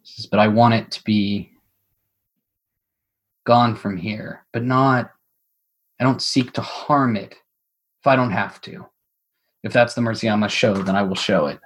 says, 0.03 0.25
but 0.25 0.39
I 0.39 0.47
want 0.47 0.73
it 0.73 0.91
to 0.91 1.03
be 1.03 1.51
gone 3.45 3.75
from 3.75 3.97
here, 3.97 4.45
but 4.53 4.63
not, 4.63 5.11
I 5.99 6.03
don't 6.03 6.21
seek 6.21 6.53
to 6.53 6.61
harm 6.61 7.15
it 7.17 7.35
if 8.01 8.07
I 8.07 8.15
don't 8.15 8.31
have 8.31 8.61
to. 8.61 8.85
If 9.63 9.73
that's 9.73 9.93
the 9.93 10.01
mercy 10.01 10.29
I 10.29 10.35
must 10.35 10.55
show, 10.55 10.73
then 10.73 10.95
I 10.95 11.03
will 11.03 11.15
show 11.15 11.47
it. 11.47 11.59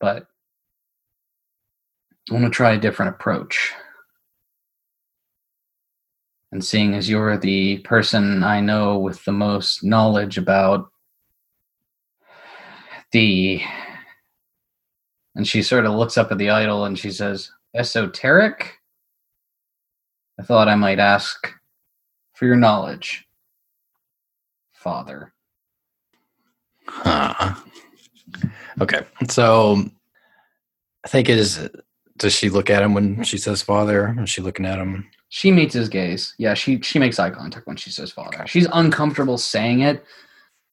But 0.00 0.26
I 2.28 2.34
want 2.34 2.44
to 2.44 2.50
try 2.50 2.72
a 2.72 2.78
different 2.78 3.14
approach. 3.14 3.72
And 6.52 6.64
seeing 6.64 6.94
as 6.94 7.08
you're 7.08 7.36
the 7.36 7.78
person 7.78 8.42
I 8.42 8.60
know 8.60 8.98
with 8.98 9.24
the 9.24 9.32
most 9.32 9.84
knowledge 9.84 10.38
about 10.38 10.90
the. 13.12 13.62
And 15.34 15.46
she 15.46 15.62
sort 15.62 15.84
of 15.84 15.94
looks 15.94 16.16
up 16.16 16.32
at 16.32 16.38
the 16.38 16.50
idol 16.50 16.84
and 16.84 16.98
she 16.98 17.10
says, 17.10 17.50
Esoteric? 17.74 18.72
I 20.40 20.42
thought 20.42 20.68
I 20.68 20.74
might 20.74 20.98
ask 20.98 21.52
for 22.34 22.46
your 22.46 22.56
knowledge, 22.56 23.26
Father. 24.72 25.32
Huh. 26.86 27.54
Okay, 28.80 29.02
so 29.28 29.84
I 31.04 31.08
think 31.08 31.28
it 31.28 31.38
is. 31.38 31.68
Does 32.16 32.34
she 32.34 32.48
look 32.48 32.70
at 32.70 32.82
him 32.82 32.94
when 32.94 33.16
hmm. 33.16 33.22
she 33.22 33.38
says 33.38 33.62
"father"? 33.62 34.14
Is 34.20 34.30
she 34.30 34.42
looking 34.42 34.66
at 34.66 34.78
him? 34.78 35.08
She 35.28 35.50
meets 35.50 35.74
his 35.74 35.88
gaze. 35.88 36.34
Yeah, 36.38 36.54
she 36.54 36.80
she 36.80 36.98
makes 36.98 37.18
eye 37.18 37.30
contact 37.30 37.66
when 37.66 37.76
she 37.76 37.90
says 37.90 38.12
father. 38.12 38.46
She's 38.46 38.68
uncomfortable 38.72 39.38
saying 39.38 39.80
it, 39.80 40.04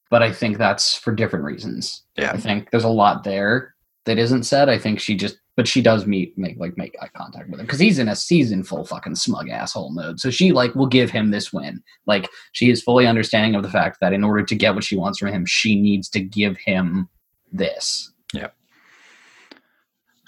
but 0.09 0.21
I 0.21 0.31
think 0.31 0.57
that's 0.57 0.95
for 0.95 1.13
different 1.13 1.45
reasons. 1.45 2.03
Yeah. 2.17 2.31
I 2.31 2.37
think 2.37 2.71
there's 2.71 2.83
a 2.83 2.89
lot 2.89 3.23
there 3.23 3.75
that 4.05 4.17
isn't 4.17 4.43
said. 4.43 4.69
I 4.69 4.77
think 4.77 4.99
she 4.99 5.15
just 5.15 5.37
but 5.55 5.67
she 5.67 5.81
does 5.81 6.05
meet 6.05 6.37
make 6.37 6.57
like 6.57 6.77
make 6.77 6.95
eye 7.01 7.09
contact 7.15 7.49
with 7.49 7.59
him 7.59 7.65
because 7.65 7.79
he's 7.79 7.99
in 7.99 8.07
a 8.07 8.15
season 8.15 8.63
full 8.63 8.85
fucking 8.85 9.15
smug 9.15 9.49
asshole 9.49 9.91
mode. 9.91 10.19
So 10.19 10.29
she 10.29 10.51
like 10.51 10.75
will 10.75 10.87
give 10.87 11.09
him 11.09 11.31
this 11.31 11.51
win. 11.51 11.83
Like 12.05 12.29
she 12.53 12.69
is 12.69 12.81
fully 12.81 13.05
understanding 13.05 13.55
of 13.55 13.63
the 13.63 13.69
fact 13.69 13.99
that 14.01 14.13
in 14.13 14.23
order 14.23 14.43
to 14.43 14.55
get 14.55 14.75
what 14.75 14.83
she 14.83 14.95
wants 14.95 15.19
from 15.19 15.29
him, 15.29 15.45
she 15.45 15.79
needs 15.79 16.09
to 16.09 16.19
give 16.19 16.57
him 16.57 17.09
this. 17.51 18.12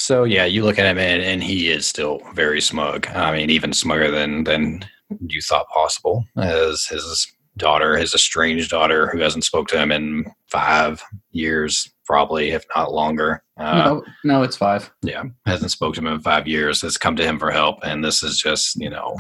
So 0.06 0.24
yeah, 0.24 0.46
you 0.46 0.64
look 0.64 0.78
at 0.78 0.86
him 0.86 1.00
and, 1.00 1.24
and 1.24 1.44
he 1.44 1.72
is 1.72 1.88
still 1.88 2.22
very 2.36 2.62
smug. 2.62 3.08
I 3.08 3.32
mean, 3.32 3.50
even 3.50 3.72
smugger 3.72 4.12
than 4.12 4.44
than 4.44 4.86
you 5.28 5.42
thought 5.42 5.68
possible. 5.70 6.24
As 6.38 6.86
his 6.86 7.28
daughter, 7.58 7.98
his 7.98 8.14
estranged 8.14 8.70
daughter, 8.70 9.08
who 9.08 9.18
hasn't 9.20 9.46
spoke 9.46 9.68
to 9.70 9.80
him 9.80 9.92
in 9.92 10.26
five 10.46 11.02
years, 11.32 11.92
probably 12.06 12.52
if 12.52 12.64
not 12.76 12.94
longer. 12.94 13.44
Uh, 13.58 13.84
no, 13.84 14.04
no, 14.24 14.44
it's 14.44 14.56
five. 14.56 14.94
yeah, 15.02 15.24
hasn't 15.48 15.72
spoke 15.72 15.96
to 15.96 16.02
him 16.02 16.08
in 16.08 16.20
five 16.20 16.48
years. 16.48 16.84
Has 16.84 17.00
come 17.00 17.16
to 17.16 17.24
him 17.24 17.40
for 17.40 17.50
help, 17.50 17.80
and 17.82 18.04
this 18.04 18.22
is 18.22 18.38
just 18.38 18.76
you 18.76 18.92
know, 18.92 19.18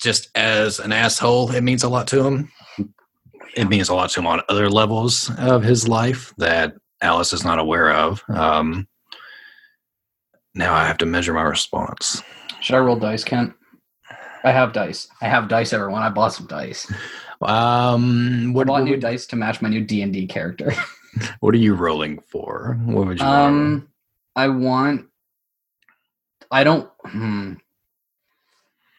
just 0.00 0.28
as 0.36 0.78
an 0.78 0.92
asshole, 0.92 1.50
it 1.50 1.62
means 1.62 1.82
a 1.82 1.88
lot 1.88 2.06
to 2.06 2.24
him. 2.24 2.52
It 3.56 3.64
means 3.64 3.88
a 3.88 3.96
lot 3.96 4.10
to 4.10 4.20
him 4.20 4.28
on 4.28 4.42
other 4.48 4.70
levels 4.70 5.28
of 5.38 5.64
his 5.64 5.88
life 5.88 6.32
that 6.38 6.74
Alice 7.00 7.32
is 7.32 7.44
not 7.44 7.58
aware 7.58 7.92
of. 7.92 8.22
Um, 8.28 8.86
now 10.54 10.74
I 10.74 10.84
have 10.86 10.98
to 10.98 11.06
measure 11.06 11.32
my 11.34 11.42
response. 11.42 12.22
Should 12.60 12.76
I 12.76 12.78
roll 12.78 12.96
dice, 12.96 13.24
Kent? 13.24 13.52
I 14.44 14.52
have 14.52 14.72
dice. 14.72 15.08
I 15.22 15.26
have 15.28 15.48
dice, 15.48 15.72
everyone. 15.72 16.02
I 16.02 16.10
bought 16.10 16.34
some 16.34 16.46
dice. 16.46 16.90
Um, 17.42 18.50
I 18.50 18.52
what, 18.52 18.66
bought 18.66 18.72
what, 18.74 18.84
new 18.84 18.90
would- 18.92 19.00
dice 19.00 19.26
to 19.26 19.36
match 19.36 19.60
my 19.62 19.68
new 19.68 19.80
D 19.82 20.02
and 20.02 20.12
D 20.12 20.26
character. 20.26 20.72
what 21.40 21.54
are 21.54 21.58
you 21.58 21.74
rolling 21.74 22.20
for? 22.28 22.78
What 22.84 23.06
would 23.06 23.20
you? 23.20 23.26
wanna? 23.26 23.44
Um, 23.46 23.88
I 24.36 24.48
want. 24.48 25.06
I 26.50 26.64
don't. 26.64 26.88
Hmm. 27.04 27.54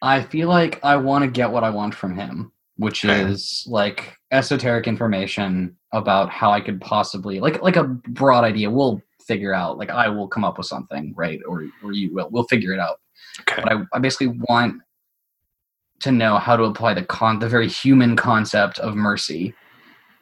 I 0.02 0.22
feel 0.22 0.48
like 0.48 0.78
I 0.84 0.96
want 0.96 1.24
to 1.24 1.30
get 1.30 1.50
what 1.50 1.64
I 1.64 1.70
want 1.70 1.94
from 1.94 2.14
him, 2.16 2.52
which 2.76 3.04
Okay. 3.04 3.22
is 3.22 3.64
like 3.68 4.16
esoteric 4.30 4.86
information 4.86 5.76
about 5.92 6.28
how 6.30 6.50
I 6.50 6.60
could 6.60 6.80
possibly 6.80 7.40
like 7.40 7.62
like 7.62 7.76
a 7.76 7.84
broad 7.84 8.44
idea. 8.44 8.70
We'll 8.70 9.00
figure 9.26 9.54
out. 9.54 9.78
Like 9.78 9.90
I 9.90 10.08
will 10.08 10.28
come 10.28 10.44
up 10.44 10.58
with 10.58 10.66
something, 10.66 11.12
right? 11.16 11.40
Or 11.46 11.66
or 11.82 11.92
you 11.92 12.14
will. 12.14 12.28
We'll 12.30 12.44
figure 12.44 12.72
it 12.72 12.80
out. 12.80 13.00
okay. 13.40 13.62
But 13.62 13.72
I, 13.72 13.82
I 13.94 13.98
basically 13.98 14.38
want 14.48 14.80
to 16.00 16.12
know 16.12 16.38
how 16.38 16.56
to 16.56 16.64
apply 16.64 16.94
the 16.94 17.04
con 17.04 17.38
the 17.38 17.48
very 17.48 17.68
human 17.68 18.16
concept 18.16 18.78
of 18.78 18.94
mercy 18.94 19.54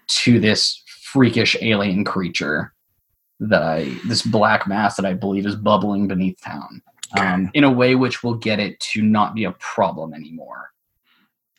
to 0.07 0.39
this 0.39 0.83
freakish 0.87 1.57
alien 1.61 2.05
creature 2.05 2.73
that 3.41 3.63
I 3.63 3.97
this 4.07 4.23
black 4.23 4.67
mass 4.67 4.97
that 4.97 5.07
I 5.07 5.15
believe 5.15 5.47
is 5.47 5.57
bubbling 5.57 6.09
beneath 6.09 6.41
town. 6.43 6.83
Um, 7.17 7.51
in 7.55 7.63
a 7.63 7.71
way 7.71 7.95
which 7.95 8.25
will 8.25 8.35
get 8.35 8.59
it 8.59 8.81
to 8.93 9.01
not 9.01 9.37
be 9.37 9.45
a 9.45 9.53
problem 9.53 10.15
anymore. 10.15 10.71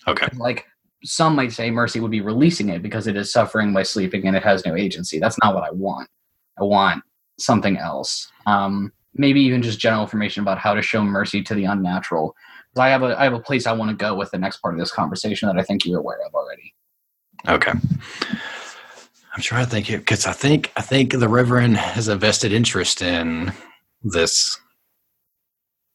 Okay. 0.05 0.27
Like 0.35 0.65
some 1.05 1.35
might 1.35 1.53
say 1.53 1.71
mercy 1.71 2.01
would 2.01 2.11
be 2.11 2.19
releasing 2.19 2.69
it 2.69 2.81
because 2.81 3.07
it 3.07 3.15
is 3.15 3.31
suffering 3.31 3.73
by 3.73 3.83
sleeping 3.83 4.27
and 4.27 4.35
it 4.35 4.43
has 4.43 4.65
no 4.65 4.75
agency. 4.75 5.19
That's 5.19 5.37
not 5.41 5.53
what 5.55 5.63
I 5.63 5.71
want. 5.71 6.09
I 6.59 6.63
want 6.63 7.03
something 7.37 7.77
else. 7.77 8.31
Um, 8.45 8.91
maybe 9.13 9.41
even 9.41 9.61
just 9.61 9.79
general 9.79 10.03
information 10.03 10.41
about 10.41 10.57
how 10.57 10.73
to 10.73 10.81
show 10.81 11.03
mercy 11.03 11.41
to 11.43 11.53
the 11.53 11.65
unnatural. 11.65 12.35
I 12.77 12.89
have 12.89 13.03
a 13.03 13.19
I 13.19 13.23
have 13.23 13.33
a 13.33 13.39
place 13.39 13.65
I 13.67 13.71
want 13.71 13.91
to 13.91 13.95
go 13.95 14.15
with 14.15 14.31
the 14.31 14.37
next 14.37 14.57
part 14.57 14.73
of 14.73 14.79
this 14.79 14.91
conversation 14.91 15.47
that 15.47 15.57
I 15.57 15.63
think 15.63 15.85
you're 15.85 15.99
aware 15.99 16.19
of 16.25 16.33
already. 16.33 16.73
Okay. 17.47 17.71
I'm 17.71 19.41
trying 19.41 19.65
to 19.65 19.71
think 19.71 19.87
because 19.87 20.25
I 20.25 20.33
think 20.33 20.71
I 20.75 20.81
think 20.81 21.11
the 21.11 21.29
Reverend 21.29 21.77
has 21.77 22.07
a 22.07 22.15
vested 22.15 22.51
interest 22.51 23.01
in 23.01 23.53
this. 24.03 24.59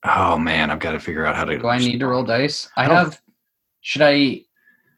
Oh 0.05 0.39
man, 0.39 0.71
I've 0.71 0.79
got 0.79 0.93
to 0.93 1.01
figure 1.01 1.27
out 1.27 1.37
how 1.37 1.45
to. 1.45 1.59
Do 1.59 1.69
I 1.69 1.79
need 1.79 2.01
to 2.01 2.07
roll 2.07 2.25
dice? 2.25 2.69
I, 2.77 2.85
I 2.85 2.95
have. 2.95 3.21
Should 3.83 4.03
I? 4.03 4.43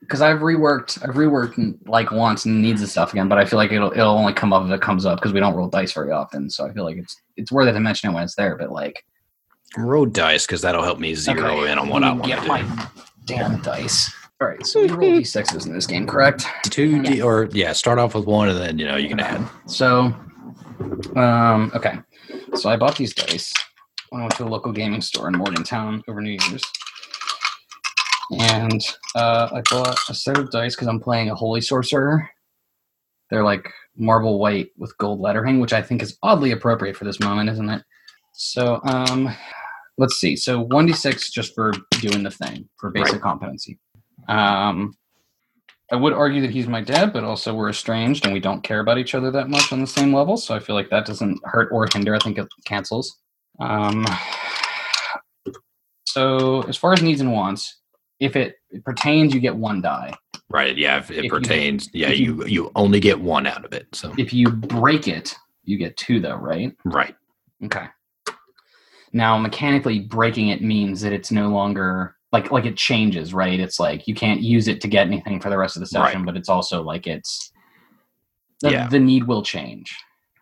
Because 0.03 0.21
I've 0.21 0.41
reworked. 0.41 1.03
I've 1.03 1.15
reworked 1.15 1.79
like 1.87 2.11
once 2.11 2.45
and 2.45 2.61
needs 2.61 2.81
the 2.81 2.87
stuff 2.87 3.13
again, 3.13 3.29
but 3.29 3.39
I 3.39 3.45
feel 3.45 3.57
like 3.57 3.73
it'll 3.73 3.93
it'll 3.93 4.19
only 4.19 4.33
come 4.33 4.53
up 4.53 4.65
if 4.65 4.71
it 4.71 4.83
comes 4.83 5.07
up 5.07 5.19
because 5.19 5.33
we 5.33 5.41
don't 5.41 5.55
roll 5.55 5.69
dice 5.69 5.93
very 5.93 6.11
often. 6.11 6.51
So 6.51 6.67
I 6.67 6.73
feel 6.73 6.85
like 6.85 6.97
it's 6.97 7.17
it's 7.37 7.53
worth 7.53 7.69
it 7.69 7.73
to 7.73 7.81
mention 7.81 8.11
it 8.11 8.13
when 8.13 8.25
it's 8.25 8.35
there. 8.35 8.57
But 8.57 8.73
like 8.73 9.05
roll 9.77 10.05
dice 10.05 10.45
because 10.47 10.61
that'll 10.61 10.83
help 10.83 10.99
me 10.99 11.15
zero 11.15 11.61
okay, 11.61 11.73
in 11.73 11.79
on 11.79 11.89
what 11.89 12.03
I 12.03 12.13
want 12.13 12.25
to 12.25 12.29
get 12.29 12.43
do. 12.43 12.49
my 12.49 12.89
damn 13.25 13.61
dice. 13.63 14.13
All 14.41 14.49
right, 14.49 14.67
so 14.67 14.81
we 14.81 14.89
roll 14.89 14.99
d6s 15.21 15.67
in 15.67 15.73
this 15.73 15.87
game, 15.87 16.05
correct? 16.05 16.47
Two 16.65 17.01
D 17.01 17.23
or 17.23 17.49
yeah, 17.53 17.73
start 17.73 17.99
off 17.99 18.15
with 18.17 18.27
one 18.27 18.49
and 18.49 18.59
then 18.59 18.79
you 18.79 18.87
know 18.87 18.97
you 18.97 19.09
can 19.09 19.21
add. 19.21 19.49
So, 19.67 20.13
um, 21.15 21.71
okay. 21.77 21.99
So 22.55 22.69
I 22.69 22.77
bought 22.77 22.97
these 22.97 23.15
dice 23.15 23.53
when 24.11 24.21
I 24.21 24.25
went 24.25 24.37
to 24.37 24.45
a 24.45 24.47
local 24.47 24.73
gaming 24.73 25.01
store 25.01 25.29
in 25.29 25.35
Morgantown 25.35 26.03
over 26.09 26.21
New 26.21 26.37
Year's. 26.49 26.65
And 28.31 28.81
uh, 29.15 29.49
I 29.53 29.63
bought 29.71 29.99
a 30.09 30.15
set 30.15 30.39
of 30.39 30.51
dice 30.51 30.75
because 30.75 30.89
I'm 30.89 31.01
playing 31.01 31.31
a 31.31 31.35
Holy 31.35 31.61
Sorcerer. 31.61 32.29
They're 33.31 33.45
like 33.45 33.69
marble 33.97 34.39
white 34.39 34.71
with 34.79 34.97
gold 34.99 35.21
lettering, 35.21 35.61
which 35.61 35.73
I 35.73 35.83
think 35.83 36.03
is 36.03 36.17
oddly 36.23 36.53
appropriate 36.53 36.97
for 36.97 37.05
this 37.05 37.21
moment, 37.21 37.51
isn't 37.51 37.69
it? 37.69 37.83
So, 38.35 38.81
um, 38.85 39.29
let's 39.99 40.17
see. 40.17 40.37
So 40.37 40.65
1d6 40.67 41.31
just 41.33 41.55
for 41.55 41.73
doing 42.01 42.23
the 42.23 42.31
thing, 42.31 42.69
for 42.79 42.91
basic 42.91 43.15
Right. 43.15 43.23
competency. 43.23 43.79
Um, 44.29 44.97
I 45.91 45.97
would 45.97 46.15
argue 46.15 46.41
that 46.41 46.51
he's 46.51 46.67
my 46.67 46.81
dad, 46.81 47.13
but 47.13 47.23
also 47.25 47.55
we're 47.55 47.69
estranged 47.69 48.25
and 48.25 48.33
we 48.33 48.41
don't 48.41 48.63
care 48.63 48.81
about 48.81 48.97
each 48.97 49.15
other 49.15 49.31
that 49.33 49.51
much 49.51 49.73
on 49.73 49.81
the 49.81 49.87
same 49.87 50.15
level. 50.15 50.39
So 50.39 50.55
I 50.55 50.59
feel 50.59 50.75
like 50.75 50.89
that 50.89 51.05
doesn't 51.05 51.39
hurt 51.45 51.69
or 51.71 51.87
hinder. 51.93 52.15
I 52.15 52.19
think 52.19 52.39
it 52.39 52.49
cancels. 52.65 53.19
Um, 53.61 54.07
so 56.07 56.63
as 56.63 56.77
far 56.77 56.93
as 56.95 57.03
needs 57.03 57.21
and 57.21 57.33
wants, 57.33 57.79
if 58.23 58.37
it 58.37 58.57
pertains, 58.85 59.35
you 59.35 59.41
get 59.41 59.55
one 59.57 59.81
die. 59.83 60.15
Right. 60.49 60.77
Yeah. 60.77 60.99
If 60.99 61.11
it 61.11 61.25
you- 61.25 61.31
pertains, 61.31 61.89
yeah, 61.93 62.09
you- 62.11 62.37
you 62.37 62.47
you 62.47 62.73
only 62.77 63.01
get 63.01 63.21
one 63.21 63.47
out 63.47 63.65
of 63.65 63.73
it. 63.73 63.87
So 63.93 64.15
If 64.19 64.33
you 64.33 64.49
break 64.51 65.09
it, 65.09 65.35
you 65.65 65.77
get 65.79 65.97
two, 65.97 66.21
though, 66.21 66.37
right? 66.37 66.73
right. 66.85 67.17
Okay. 67.65 67.87
Now, 69.13 69.37
mechanically 69.39 70.01
breaking 70.01 70.49
it 70.49 70.63
means 70.63 71.01
that 71.03 71.13
it's 71.13 71.31
no 71.31 71.49
longer 71.51 72.17
like 72.33 72.51
like 72.51 72.65
it 72.65 72.77
changes, 72.77 73.35
right? 73.35 73.59
It's 73.61 73.79
like 73.79 74.07
you 74.09 74.15
can't 74.15 74.41
use 74.41 74.69
it 74.69 74.81
to 74.83 74.89
get 74.89 75.07
anything 75.07 75.39
for 75.41 75.51
the 75.51 75.59
rest 75.59 75.77
of 75.77 75.81
the 75.81 75.87
session, 75.87 76.21
Right. 76.21 76.27
but 76.27 76.37
it's 76.37 76.49
also 76.49 76.83
like 76.83 77.07
it's 77.07 77.53
the, 78.61 78.71
Yeah. 78.71 78.89
the 78.89 78.99
need 78.99 79.25
will 79.27 79.43
change. 79.43 79.95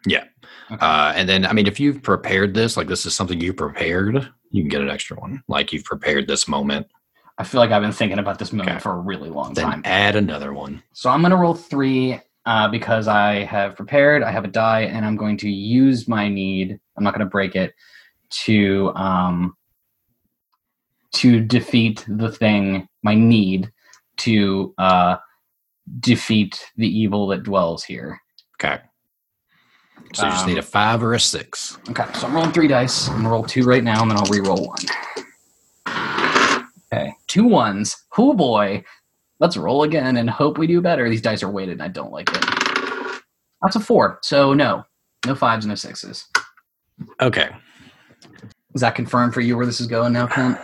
Yeah. 0.07 0.25
Okay. 0.71 0.79
Uh, 0.87 1.13
and 1.17 1.29
then 1.29 1.45
I 1.45 1.53
mean, 1.53 1.67
if 1.67 1.81
you've 1.81 2.03
prepared 2.03 2.55
this, 2.55 2.77
like 2.77 2.87
this 2.87 3.07
is 3.07 3.15
something 3.15 3.41
you 3.41 3.53
prepared, 3.53 4.31
you 4.53 4.63
can 4.63 4.69
get 4.69 4.81
an 4.83 4.89
extra 4.91 5.19
one. 5.19 5.43
Like 5.49 5.73
you've 5.73 5.85
prepared 5.85 6.29
this 6.29 6.47
moment, 6.47 6.87
I 7.41 7.45
feel 7.45 7.61
like 7.61 7.71
I've 7.73 7.83
been 7.83 7.93
thinking 7.93 8.19
about 8.21 8.39
this 8.39 8.53
moment 8.53 8.73
Okay. 8.73 8.81
for 8.81 8.93
a 8.93 8.99
really 9.01 9.31
long 9.31 9.55
then 9.55 9.65
time. 9.65 9.83
add 9.87 10.17
another 10.17 10.53
one. 10.53 10.83
So 10.93 11.11
I'm 11.11 11.23
going 11.23 11.31
to 11.31 11.39
roll 11.39 11.55
three 11.55 12.21
uh, 12.47 12.69
because 12.69 13.09
I 13.09 13.45
have 13.45 13.77
prepared. 13.77 14.23
I 14.23 14.31
have 14.31 14.45
a 14.45 14.49
die, 14.49 14.83
and 14.83 15.07
I'm 15.07 15.17
going 15.17 15.39
to 15.39 15.51
use 15.51 16.07
my 16.09 16.29
need. 16.29 16.79
I'm 16.99 17.05
not 17.05 17.15
going 17.15 17.27
to 17.27 17.31
break 17.31 17.57
it 17.57 17.75
to 18.45 18.93
um, 18.95 19.55
to 21.15 21.41
defeat 21.41 22.05
the 22.09 22.31
thing. 22.31 22.89
My 23.03 23.15
need 23.15 23.73
to 24.19 24.75
uh, 24.79 25.17
defeat 26.01 26.63
the 26.77 26.89
evil 26.89 27.29
that 27.29 27.43
dwells 27.45 27.85
here. 27.85 28.21
Okay. 28.63 28.81
So 30.15 30.27
you 30.27 30.33
just 30.33 30.45
Um, 30.45 30.51
need 30.51 30.59
a 30.59 30.63
five 30.63 31.03
or 31.03 31.15
a 31.15 31.21
six. 31.21 31.79
Okay, 31.91 32.05
so 32.15 32.27
I'm 32.27 32.35
rolling 32.35 32.53
three 32.53 32.69
dice. 32.69 33.09
I'm 33.09 33.19
gonna 33.19 33.31
roll 33.31 33.45
two 33.45 33.65
right 33.65 33.85
now, 33.85 34.03
and 34.03 34.11
then 34.11 34.19
I'll 34.19 34.27
re-roll 34.27 34.67
one. 34.69 34.85
Okay, 36.93 37.13
two 37.29 37.45
ones. 37.45 37.97
Oh 38.19 38.33
boy, 38.33 38.83
let's 39.39 39.57
roll 39.57 39.85
again 39.85 40.17
and 40.17 40.29
hope 40.29 40.59
we 40.59 40.67
do 40.67 40.81
better. 40.81 41.09
These 41.09 41.23
dice 41.23 41.43
are 41.43 41.51
weighted, 41.51 41.75
and 41.75 41.83
I 41.83 41.89
don't 41.89 42.13
like 42.13 42.29
it. 42.33 42.45
That's 43.63 43.77
a 43.77 43.81
four. 43.81 44.19
So 44.23 44.55
no, 44.55 44.85
no 45.27 45.35
fives, 45.35 45.67
no 45.67 45.75
sixes. 45.75 46.27
Okay. 47.21 47.51
Is 48.75 48.81
that 48.81 48.95
confirmed 48.95 49.35
for 49.35 49.41
you 49.41 49.57
where 49.57 49.67
this 49.67 49.81
is 49.81 49.87
going 49.87 50.13
now, 50.13 50.27
Clint? 50.27 50.59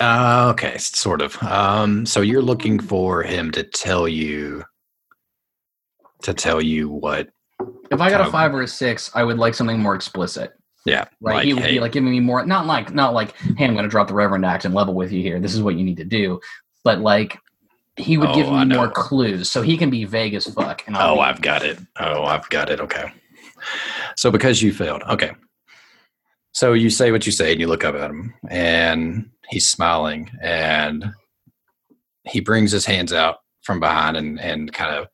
Uh, 0.00 0.50
okay, 0.52 0.76
sort 0.78 1.22
of. 1.22 1.40
Um, 1.42 2.04
so 2.04 2.20
you're 2.20 2.42
looking 2.42 2.78
for 2.78 3.22
him 3.22 3.50
to 3.52 3.62
tell 3.62 4.08
you 4.08 4.64
to 6.22 6.34
tell 6.34 6.60
you 6.60 6.88
what? 6.88 7.28
If 7.90 8.00
I 8.00 8.10
got 8.10 8.26
a 8.26 8.30
five 8.30 8.54
or 8.54 8.62
a 8.62 8.68
six, 8.68 9.10
I 9.14 9.22
would 9.22 9.38
like 9.38 9.54
something 9.54 9.78
more 9.78 9.94
explicit. 9.94 10.54
Yeah, 10.84 11.04
Right? 11.20 11.36
like, 11.36 11.44
he 11.46 11.54
would 11.54 11.62
hey, 11.62 11.72
be 11.72 11.80
like 11.80 11.92
giving 11.92 12.10
me 12.10 12.20
more, 12.20 12.44
not 12.44 12.66
like, 12.66 12.92
not 12.92 13.14
like, 13.14 13.34
hey, 13.56 13.64
I'm 13.64 13.72
going 13.72 13.84
to 13.84 13.88
drop 13.88 14.08
the 14.08 14.14
Reverend 14.14 14.44
Act 14.44 14.66
and 14.66 14.74
level 14.74 14.92
with 14.94 15.12
you 15.12 15.22
here. 15.22 15.40
This 15.40 15.54
is 15.54 15.62
what 15.62 15.76
you 15.76 15.84
need 15.84 15.96
to 15.96 16.04
do. 16.04 16.40
But 16.84 17.00
like, 17.00 17.38
he 17.96 18.18
would 18.18 18.34
give 18.34 18.48
Oh, 18.48 18.58
me 18.58 18.64
more 18.66 18.90
clues, 18.90 19.50
so 19.50 19.62
he 19.62 19.76
can 19.76 19.88
be 19.88 20.04
vague 20.04 20.34
as 20.34 20.46
fuck. 20.46 20.82
And 20.86 20.96
I'll 20.96 21.16
Oh, 21.16 21.20
I've 21.20 21.40
got 21.40 21.62
it. 21.62 21.78
Oh, 21.98 22.24
I've 22.24 22.48
got 22.50 22.68
it. 22.68 22.80
Okay. 22.80 23.10
So 24.16 24.30
because 24.30 24.60
you 24.60 24.72
failed, 24.72 25.02
okay. 25.08 25.32
So 26.52 26.72
you 26.72 26.90
say 26.90 27.12
what 27.12 27.24
you 27.24 27.32
say, 27.32 27.52
and 27.52 27.60
you 27.60 27.66
look 27.66 27.84
up 27.84 27.94
at 27.94 28.10
him, 28.10 28.34
and 28.48 29.30
he's 29.48 29.68
smiling, 29.68 30.30
and 30.42 31.12
he 32.24 32.40
brings 32.40 32.72
his 32.72 32.84
hands 32.84 33.12
out 33.12 33.38
from 33.62 33.80
behind, 33.80 34.16
and 34.16 34.40
and 34.40 34.72
kind 34.72 34.94
of, 34.94 35.06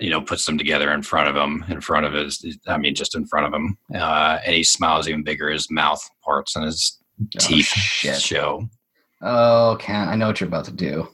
you 0.00 0.10
know, 0.10 0.20
puts 0.20 0.44
them 0.46 0.56
together 0.58 0.92
in 0.92 1.02
front 1.02 1.28
of 1.28 1.36
him, 1.36 1.64
in 1.68 1.80
front 1.80 2.06
of 2.06 2.12
his, 2.12 2.44
I 2.66 2.76
mean, 2.78 2.94
just 2.94 3.14
in 3.16 3.26
front 3.26 3.46
of 3.46 3.52
him, 3.52 3.76
uh, 3.94 4.38
and 4.44 4.54
he 4.54 4.62
smiles 4.62 5.08
even 5.08 5.22
bigger. 5.24 5.48
His 5.50 5.70
mouth 5.70 6.02
parts 6.24 6.56
and 6.56 6.64
his 6.64 6.98
Oh, 7.22 7.26
teeth 7.38 7.66
shit. 7.66 8.20
show. 8.20 8.68
Oh, 9.22 9.76
Ken, 9.78 10.08
I 10.08 10.16
know 10.16 10.26
what 10.26 10.40
you're 10.40 10.48
about 10.48 10.64
to 10.64 10.72
do. 10.72 11.06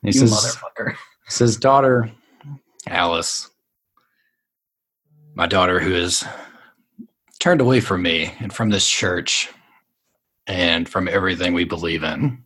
He 0.00 0.08
you 0.08 0.12
says, 0.26 0.32
motherfucker. 0.32 0.94
says 1.28 1.56
daughter 1.56 2.10
alice 2.88 3.48
my 5.34 5.46
daughter 5.46 5.78
who 5.78 5.92
has 5.92 6.24
turned 7.38 7.60
away 7.60 7.80
from 7.80 8.02
me 8.02 8.32
and 8.40 8.52
from 8.52 8.70
this 8.70 8.88
church 8.88 9.48
and 10.48 10.88
from 10.88 11.06
everything 11.06 11.52
we 11.54 11.64
believe 11.64 12.02
in 12.02 12.42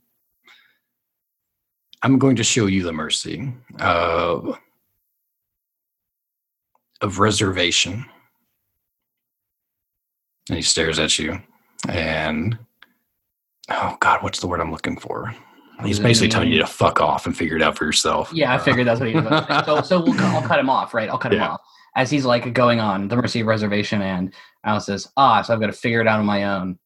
i'm 2.02 2.18
going 2.18 2.36
to 2.36 2.44
show 2.44 2.66
you 2.66 2.82
the 2.82 2.92
mercy 2.92 3.50
of 3.80 4.58
of 7.00 7.18
reservation 7.18 8.04
and 10.48 10.56
he 10.56 10.62
stares 10.62 10.98
at 10.98 11.18
you 11.18 11.40
and 11.88 12.58
oh 13.70 13.96
god 14.00 14.22
what's 14.22 14.40
the 14.40 14.46
word 14.46 14.60
i'm 14.60 14.70
looking 14.72 14.96
for 14.96 15.34
he's 15.84 16.00
basically 16.00 16.28
telling 16.28 16.50
you 16.50 16.58
to 16.58 16.66
fuck 16.66 17.00
off 17.00 17.26
and 17.26 17.36
figure 17.36 17.56
it 17.56 17.62
out 17.62 17.76
for 17.76 17.84
yourself 17.84 18.30
Yeah, 18.32 18.54
I 18.54 18.58
figured 18.58 18.86
that's 18.86 18.98
what 19.00 19.10
he 19.10 19.14
was 19.14 19.26
about 19.26 19.46
to 19.46 19.54
say. 19.60 19.66
So, 19.66 19.82
so 19.82 20.02
we'll, 20.02 20.18
I'll 20.20 20.40
cut 20.40 20.58
him 20.58 20.70
off, 20.70 20.94
right? 20.94 21.08
I'll 21.10 21.18
cut 21.18 21.34
him 21.34 21.42
off. 21.42 21.60
As 21.94 22.10
he's 22.10 22.24
like 22.24 22.50
going 22.54 22.80
on, 22.80 23.08
the 23.08 23.16
Mercy 23.16 23.40
of 23.40 23.46
Reservation, 23.46 24.00
and 24.00 24.32
Alice 24.64 24.86
says, 24.86 25.06
Ah, 25.18 25.42
so 25.42 25.52
I've 25.52 25.60
got 25.60 25.66
to 25.66 25.74
figure 25.74 26.00
it 26.00 26.06
out 26.08 26.18
on 26.18 26.24
my 26.24 26.44
own. 26.44 26.78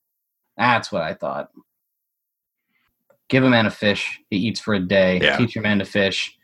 That's 0.57 0.91
what 0.91 1.03
I 1.03 1.15
thought. 1.15 1.51
Give 3.28 3.45
a 3.45 3.49
man 3.49 3.66
a 3.66 3.70
fish, 3.70 4.19
he 4.28 4.39
eats 4.39 4.59
for 4.59 4.74
a 4.74 4.81
day. 4.81 5.20
Yeah. 5.23 5.37
Teach 5.37 5.57
a 5.57 5.61
man 5.61 5.78
to 5.78 5.85
fish, 5.85 6.37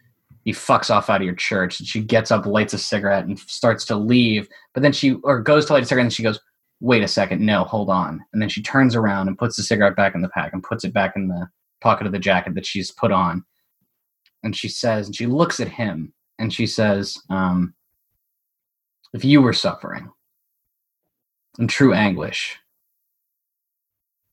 he 0.47 0.53
fucks 0.53 0.91
off 0.91 1.11
out 1.11 1.21
of 1.21 1.25
your 1.25 1.35
church. 1.35 1.81
And 1.81 1.89
she 1.89 2.01
gets 2.01 2.31
up, 2.31 2.47
lights 2.47 2.73
a 2.73 2.79
cigarette, 2.79 3.25
and 3.25 3.37
starts 3.37 3.85
to 3.87 3.97
leave. 3.97 4.49
But 4.73 4.85
then 4.85 4.93
she, 4.93 5.15
or 5.25 5.41
goes 5.41 5.67
to 5.67 5.73
light 5.73 5.83
a 5.83 5.87
cigarette, 5.87 6.07
and 6.07 6.13
she 6.13 6.23
goes, 6.23 6.41
Wait 6.81 7.03
a 7.03 7.09
second, 7.09 7.45
no, 7.45 7.65
hold 7.65 7.91
on. 7.91 8.25
And 8.33 8.41
then 8.41 8.49
she 8.49 8.63
turns 8.63 8.95
around 8.95 9.27
and 9.27 9.39
puts 9.39 9.57
the 9.57 9.63
cigarette 9.63 9.97
back 9.97 10.15
in 10.15 10.23
the 10.23 10.29
pack 10.29 10.53
and 10.53 10.63
puts 10.63 10.85
it 10.85 10.93
back 10.93 11.17
in 11.17 11.27
the 11.27 11.49
pocket 11.81 12.07
of 12.07 12.13
the 12.13 12.19
jacket 12.19 12.55
that 12.55 12.67
she's 12.67 12.93
put 12.93 13.11
on. 13.11 13.45
And 14.45 14.55
she 14.55 14.69
says, 14.69 15.07
and 15.07 15.17
she 15.17 15.27
looks 15.27 15.59
at 15.59 15.69
him 15.69 16.13
and 16.39 16.53
she 16.53 16.67
says, 16.67 17.19
um, 17.29 17.75
If 19.15 19.25
you 19.25 19.43
were 19.43 19.55
suffering 19.55 20.13
in 21.59 21.67
true 21.67 21.93
anguish, 21.93 22.57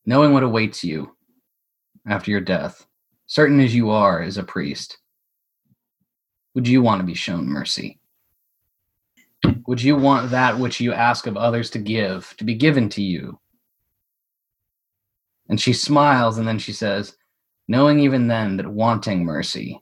knowing 0.06 0.34
what 0.34 0.44
awaits 0.44 0.84
you 0.84 1.16
after 2.06 2.30
your 2.30 2.42
death, 2.42 2.86
certain 3.26 3.60
as 3.62 3.74
you 3.74 3.90
are 3.90 4.22
as 4.22 4.38
a 4.38 4.44
priest, 4.44 4.98
would 6.56 6.68
you 6.68 6.82
want 6.82 7.02
to 7.02 7.06
be 7.06 7.14
shown 7.14 7.48
mercy? 7.48 8.00
Would 9.68 9.82
you 9.82 9.96
want 9.96 10.32
that 10.32 10.58
which 10.58 10.80
you 10.80 10.94
ask 10.94 11.28
of 11.28 11.38
others 11.38 11.70
to 11.72 11.80
give 11.80 12.34
to 12.38 12.44
be 12.44 12.56
given 12.56 12.90
to 12.90 13.02
you? 13.02 13.40
And 15.50 15.60
she 15.60 15.74
smiles 15.74 16.38
and 16.38 16.48
then 16.48 16.60
she 16.60 16.72
says, 16.72 17.16
knowing 17.68 18.00
even 18.00 18.28
then 18.28 18.58
that 18.58 18.68
wanting 18.68 19.24
mercy 19.26 19.82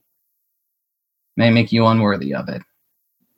may 1.36 1.50
make 1.50 1.72
you 1.72 1.86
unworthy 1.86 2.34
of 2.34 2.48
it. 2.48 2.62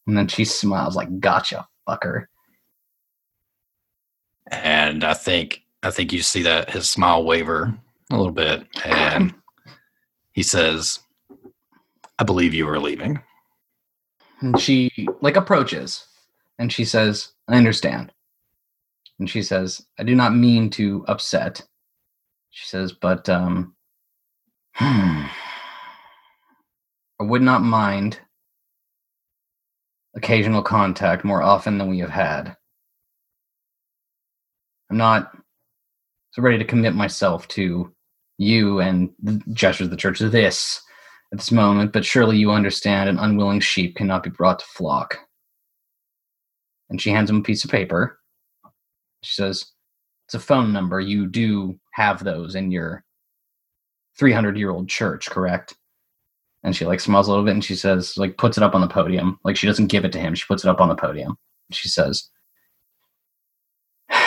And 0.07 0.17
then 0.17 0.29
she 0.29 0.45
smiles 0.45 0.97
like, 0.97 1.21
gotcha, 1.21 1.67
fucker. 1.89 2.27
And 4.51 5.05
I 5.05 5.15
think 5.15 5.63
I 5.83 5.91
think 5.91 6.13
you 6.13 6.23
see 6.23 6.43
that 6.43 6.71
his 6.71 6.89
smile 6.89 7.25
waver 7.25 7.77
a 8.11 8.17
little 8.17 8.33
bit, 8.33 8.67
and 8.85 9.35
he 10.33 10.43
says, 10.43 11.01
"I 12.19 12.25
believe 12.25 12.55
you 12.55 12.69
are 12.69 12.79
leaving." 12.79 13.21
And 14.41 14.61
she 14.61 14.91
like 15.21 15.37
approaches 15.37 16.07
and 16.59 16.73
she 16.73 16.85
says, 16.85 17.33
I 17.49 17.57
understand. 17.57 18.13
And 19.19 19.29
she 19.29 19.43
says, 19.43 19.87
I 19.99 20.03
do 20.03 20.15
not 20.15 20.35
mean 20.35 20.71
to 20.71 21.05
upset. 21.09 21.63
She 22.51 22.67
says, 22.67 22.93
but 22.93 23.29
um 23.29 23.75
I 24.81 25.31
would 27.21 27.43
not 27.43 27.63
mind 27.63 28.21
occasional 30.17 30.63
contact 30.63 31.25
more 31.25 31.43
often 31.43 31.79
than 31.79 31.89
we 31.89 32.01
have 32.01 32.11
had. 32.11 32.57
I'm 34.91 34.97
not 34.97 35.33
so 36.33 36.43
ready 36.43 36.59
to 36.59 36.65
commit 36.65 36.95
myself 36.95 37.49
to 37.49 37.93
you 38.37 38.81
and 38.81 39.11
gestures 39.53 39.87
of 39.87 39.91
the 39.91 39.97
church 39.97 40.19
to 40.19 40.29
this 40.29 40.83
at 41.35 41.39
this 41.39 41.51
moment, 41.51 41.93
but 41.93 42.05
surely 42.05 42.37
you 42.37 42.53
understand 42.53 43.09
an 43.09 43.19
unwilling 43.19 43.59
sheep 43.59 43.97
cannot 43.97 44.23
be 44.23 44.31
brought 44.31 44.61
to 44.61 44.65
flock. 44.67 45.19
And 46.89 47.03
she 47.03 47.11
hands 47.11 47.29
him 47.29 47.39
a 47.39 47.43
piece 47.43 47.65
of 47.65 47.73
paper. 47.73 48.21
She 49.25 49.35
says, 49.35 49.65
It's 50.27 50.35
a 50.35 50.39
phone 50.39 50.73
number. 50.73 51.01
You 51.01 51.27
do 51.27 51.77
have 51.95 52.23
those 52.23 52.55
in 52.55 52.71
your 52.71 53.05
300 54.17 54.57
year 54.57 54.71
old 54.71 54.89
church, 54.89 55.29
correct? 55.29 55.75
And 56.63 56.77
she 56.77 56.87
like 56.87 57.01
smiles 57.01 57.27
a 57.27 57.31
little 57.31 57.45
bit 57.45 57.55
and 57.55 57.65
she 57.65 57.75
says, 57.75 58.17
like, 58.17 58.39
puts 58.39 58.57
it 58.57 58.63
up 58.63 58.77
on 58.77 58.81
the 58.81 58.87
podium. 58.87 59.41
Like, 59.43 59.57
she 59.57 59.67
doesn't 59.67 59.89
give 59.89 60.05
it 60.05 60.13
to 60.13 60.21
him. 60.21 60.37
She 60.37 60.47
puts 60.47 60.65
it 60.65 60.71
up 60.71 60.81
on 60.81 60.89
the 60.89 60.95
podium. 60.95 61.37
She 61.73 61.89
says, 61.89 62.31
It 64.09 64.21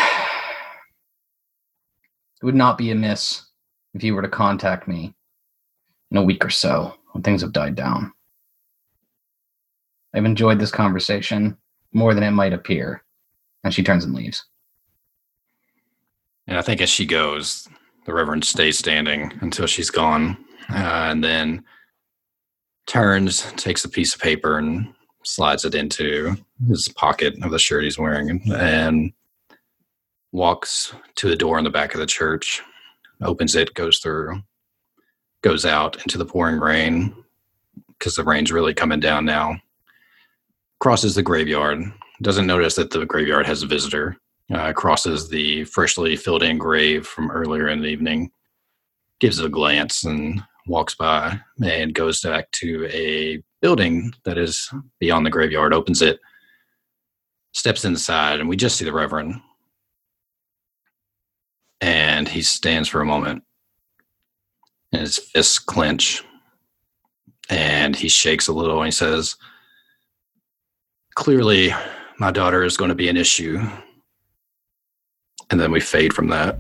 would 2.44 2.54
not 2.54 2.78
be 2.78 2.92
amiss 2.92 3.46
if 3.94 4.04
you 4.04 4.14
were 4.14 4.22
to 4.22 4.28
contact 4.28 4.90
me 4.90 5.16
in 6.12 6.18
a 6.18 6.24
week 6.24 6.44
or 6.46 6.50
so 6.50 6.96
when 7.12 7.24
things 7.24 7.42
have 7.42 7.54
died 7.54 7.76
down. 7.76 8.12
I've 10.14 10.26
enjoyed 10.26 10.60
this 10.60 10.72
conversation 10.72 11.58
more 11.94 12.14
than 12.14 12.24
it 12.24 12.32
might 12.32 12.54
appear. 12.54 13.04
And 13.64 13.74
she 13.74 13.84
turns 13.84 14.06
and 14.06 14.14
leaves. 14.14 14.46
And 16.48 16.58
I 16.58 16.62
think 16.62 16.80
as 16.80 16.90
she 16.90 17.06
goes, 17.06 17.68
the 18.06 18.14
Reverend 18.14 18.46
stays 18.46 18.78
standing 18.78 19.34
until 19.42 19.68
she's 19.68 19.90
gone, 19.90 20.38
uh, 20.70 21.08
and 21.10 21.22
then 21.24 21.66
turns, 22.86 23.52
takes 23.54 23.84
a 23.84 23.90
piece 23.90 24.16
of 24.16 24.22
paper, 24.22 24.58
and 24.58 24.94
slides 25.24 25.66
it 25.66 25.76
into 25.76 26.38
his 26.70 26.88
pocket 26.88 27.36
of 27.44 27.52
the 27.52 27.60
shirt 27.60 27.84
he's 27.84 28.00
wearing, 28.00 28.42
and 28.54 29.12
walks 30.32 30.94
to 31.16 31.28
the 31.28 31.36
door 31.36 31.58
in 31.58 31.66
the 31.66 31.70
back 31.70 31.94
of 31.94 32.00
the 32.00 32.06
church, 32.06 32.62
opens 33.22 33.56
it, 33.56 33.74
goes 33.74 34.00
through, 34.00 34.42
goes 35.42 35.66
out 35.66 36.02
into 36.04 36.18
the 36.18 36.26
pouring 36.26 36.60
rain 36.60 37.16
because 37.98 38.16
the 38.16 38.24
rain's 38.24 38.52
really 38.52 38.74
coming 38.74 39.00
down 39.00 39.26
now. 39.26 39.56
Crosses 40.80 41.16
the 41.16 41.24
graveyard, 41.24 41.82
doesn't 42.22 42.48
notice 42.48 42.76
that 42.76 42.92
the 42.92 43.06
graveyard 43.06 43.46
has 43.46 43.64
a 43.64 43.68
visitor. 43.68 44.18
Uh, 44.54 44.72
crosses 44.72 45.28
the 45.30 45.66
freshly 45.66 46.16
filled 46.16 46.44
in 46.44 46.58
grave 46.58 47.06
from 47.06 47.30
earlier 47.32 47.68
in 47.68 47.82
the 47.82 47.88
evening, 47.88 48.32
gives 49.20 49.40
it 49.40 49.46
a 49.46 49.50
glance, 49.50 50.06
and 50.06 50.42
walks 50.68 50.96
by 50.96 51.40
and 51.64 51.94
goes 51.94 52.22
back 52.22 52.50
to 52.52 52.88
a 52.92 53.42
building 53.62 54.14
that 54.24 54.38
is 54.38 54.70
beyond 55.00 55.26
the 55.26 55.30
graveyard, 55.30 55.74
opens 55.74 56.02
it, 56.02 56.20
steps 57.54 57.86
inside, 57.86 58.40
and 58.40 58.48
we 58.48 58.56
just 58.56 58.78
see 58.78 58.86
the 58.86 58.94
Reverend. 58.94 59.36
And 61.82 62.28
he 62.28 62.42
stands 62.42 62.88
for 62.88 63.02
a 63.02 63.06
moment, 63.06 63.44
and 64.92 65.02
his 65.02 65.18
fists 65.18 65.60
clench, 65.60 66.24
and 67.50 67.96
he 67.96 68.10
shakes 68.10 68.48
a 68.48 68.54
little, 68.54 68.78
and 68.78 68.88
he 68.88 68.92
says, 68.92 69.36
Clearly, 71.16 71.74
my 72.20 72.32
daughter 72.32 72.64
is 72.64 72.78
going 72.78 72.90
to 72.90 72.96
be 72.96 73.10
an 73.10 73.18
issue. 73.18 73.60
And 75.50 75.60
then 75.60 75.72
we 75.72 75.80
fade 75.80 76.14
from 76.14 76.28
that. 76.28 76.60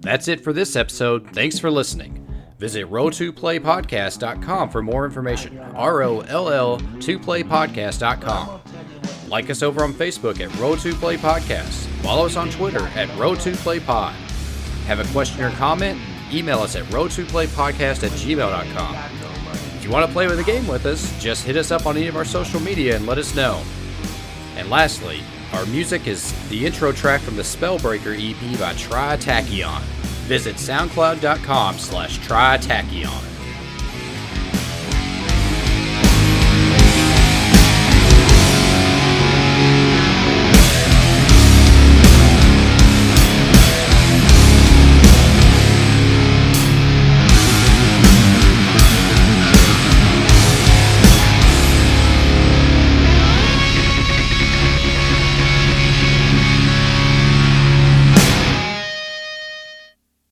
That's 0.00 0.28
it 0.28 0.40
for 0.40 0.52
this 0.52 0.76
episode. 0.76 1.30
Thanks 1.30 1.58
for 1.58 1.70
listening. 1.70 2.20
Visit 2.58 2.90
rolltoplaypodcast.com 2.90 4.70
for 4.70 4.82
more 4.82 5.04
information. 5.04 5.58
R 5.58 6.02
O 6.02 6.20
L 6.20 6.50
L 6.50 6.78
2playpodcast.com. 6.80 8.60
Like 9.28 9.50
us 9.50 9.62
over 9.62 9.82
on 9.84 9.92
Facebook 9.92 10.40
at 10.40 10.54
Roll 10.58 10.76
to 10.76 10.94
Play 10.94 11.16
Podcast. 11.16 11.86
Follow 12.02 12.26
us 12.26 12.36
on 12.36 12.50
Twitter 12.50 12.86
at 12.88 13.08
RollToPlayPod. 13.18 14.12
Have 14.86 15.00
a 15.00 15.12
question 15.12 15.42
or 15.42 15.50
comment? 15.52 15.98
Email 16.34 16.58
us 16.58 16.74
at 16.74 16.84
rolltoplaypodcast 16.86 18.02
at 18.02 18.10
gmail.com. 18.10 18.94
If 19.76 19.84
you 19.84 19.90
want 19.90 20.06
to 20.06 20.12
play 20.12 20.26
with 20.26 20.40
a 20.40 20.44
game 20.44 20.66
with 20.66 20.84
us, 20.84 21.16
just 21.22 21.44
hit 21.44 21.56
us 21.56 21.70
up 21.70 21.86
on 21.86 21.96
any 21.96 22.08
of 22.08 22.16
our 22.16 22.24
social 22.24 22.58
media 22.58 22.96
and 22.96 23.06
let 23.06 23.18
us 23.18 23.34
know. 23.34 23.62
And 24.56 24.68
lastly, 24.68 25.20
our 25.52 25.64
music 25.66 26.06
is 26.06 26.32
the 26.48 26.66
intro 26.66 26.90
track 26.90 27.20
from 27.20 27.36
the 27.36 27.42
Spellbreaker 27.42 28.14
EP 28.16 28.58
by 28.58 28.72
Tritachyon. 28.74 29.80
Visit 30.26 30.56
soundcloud.com 30.56 31.78
slash 31.78 32.18
Tritachyon. 32.20 33.33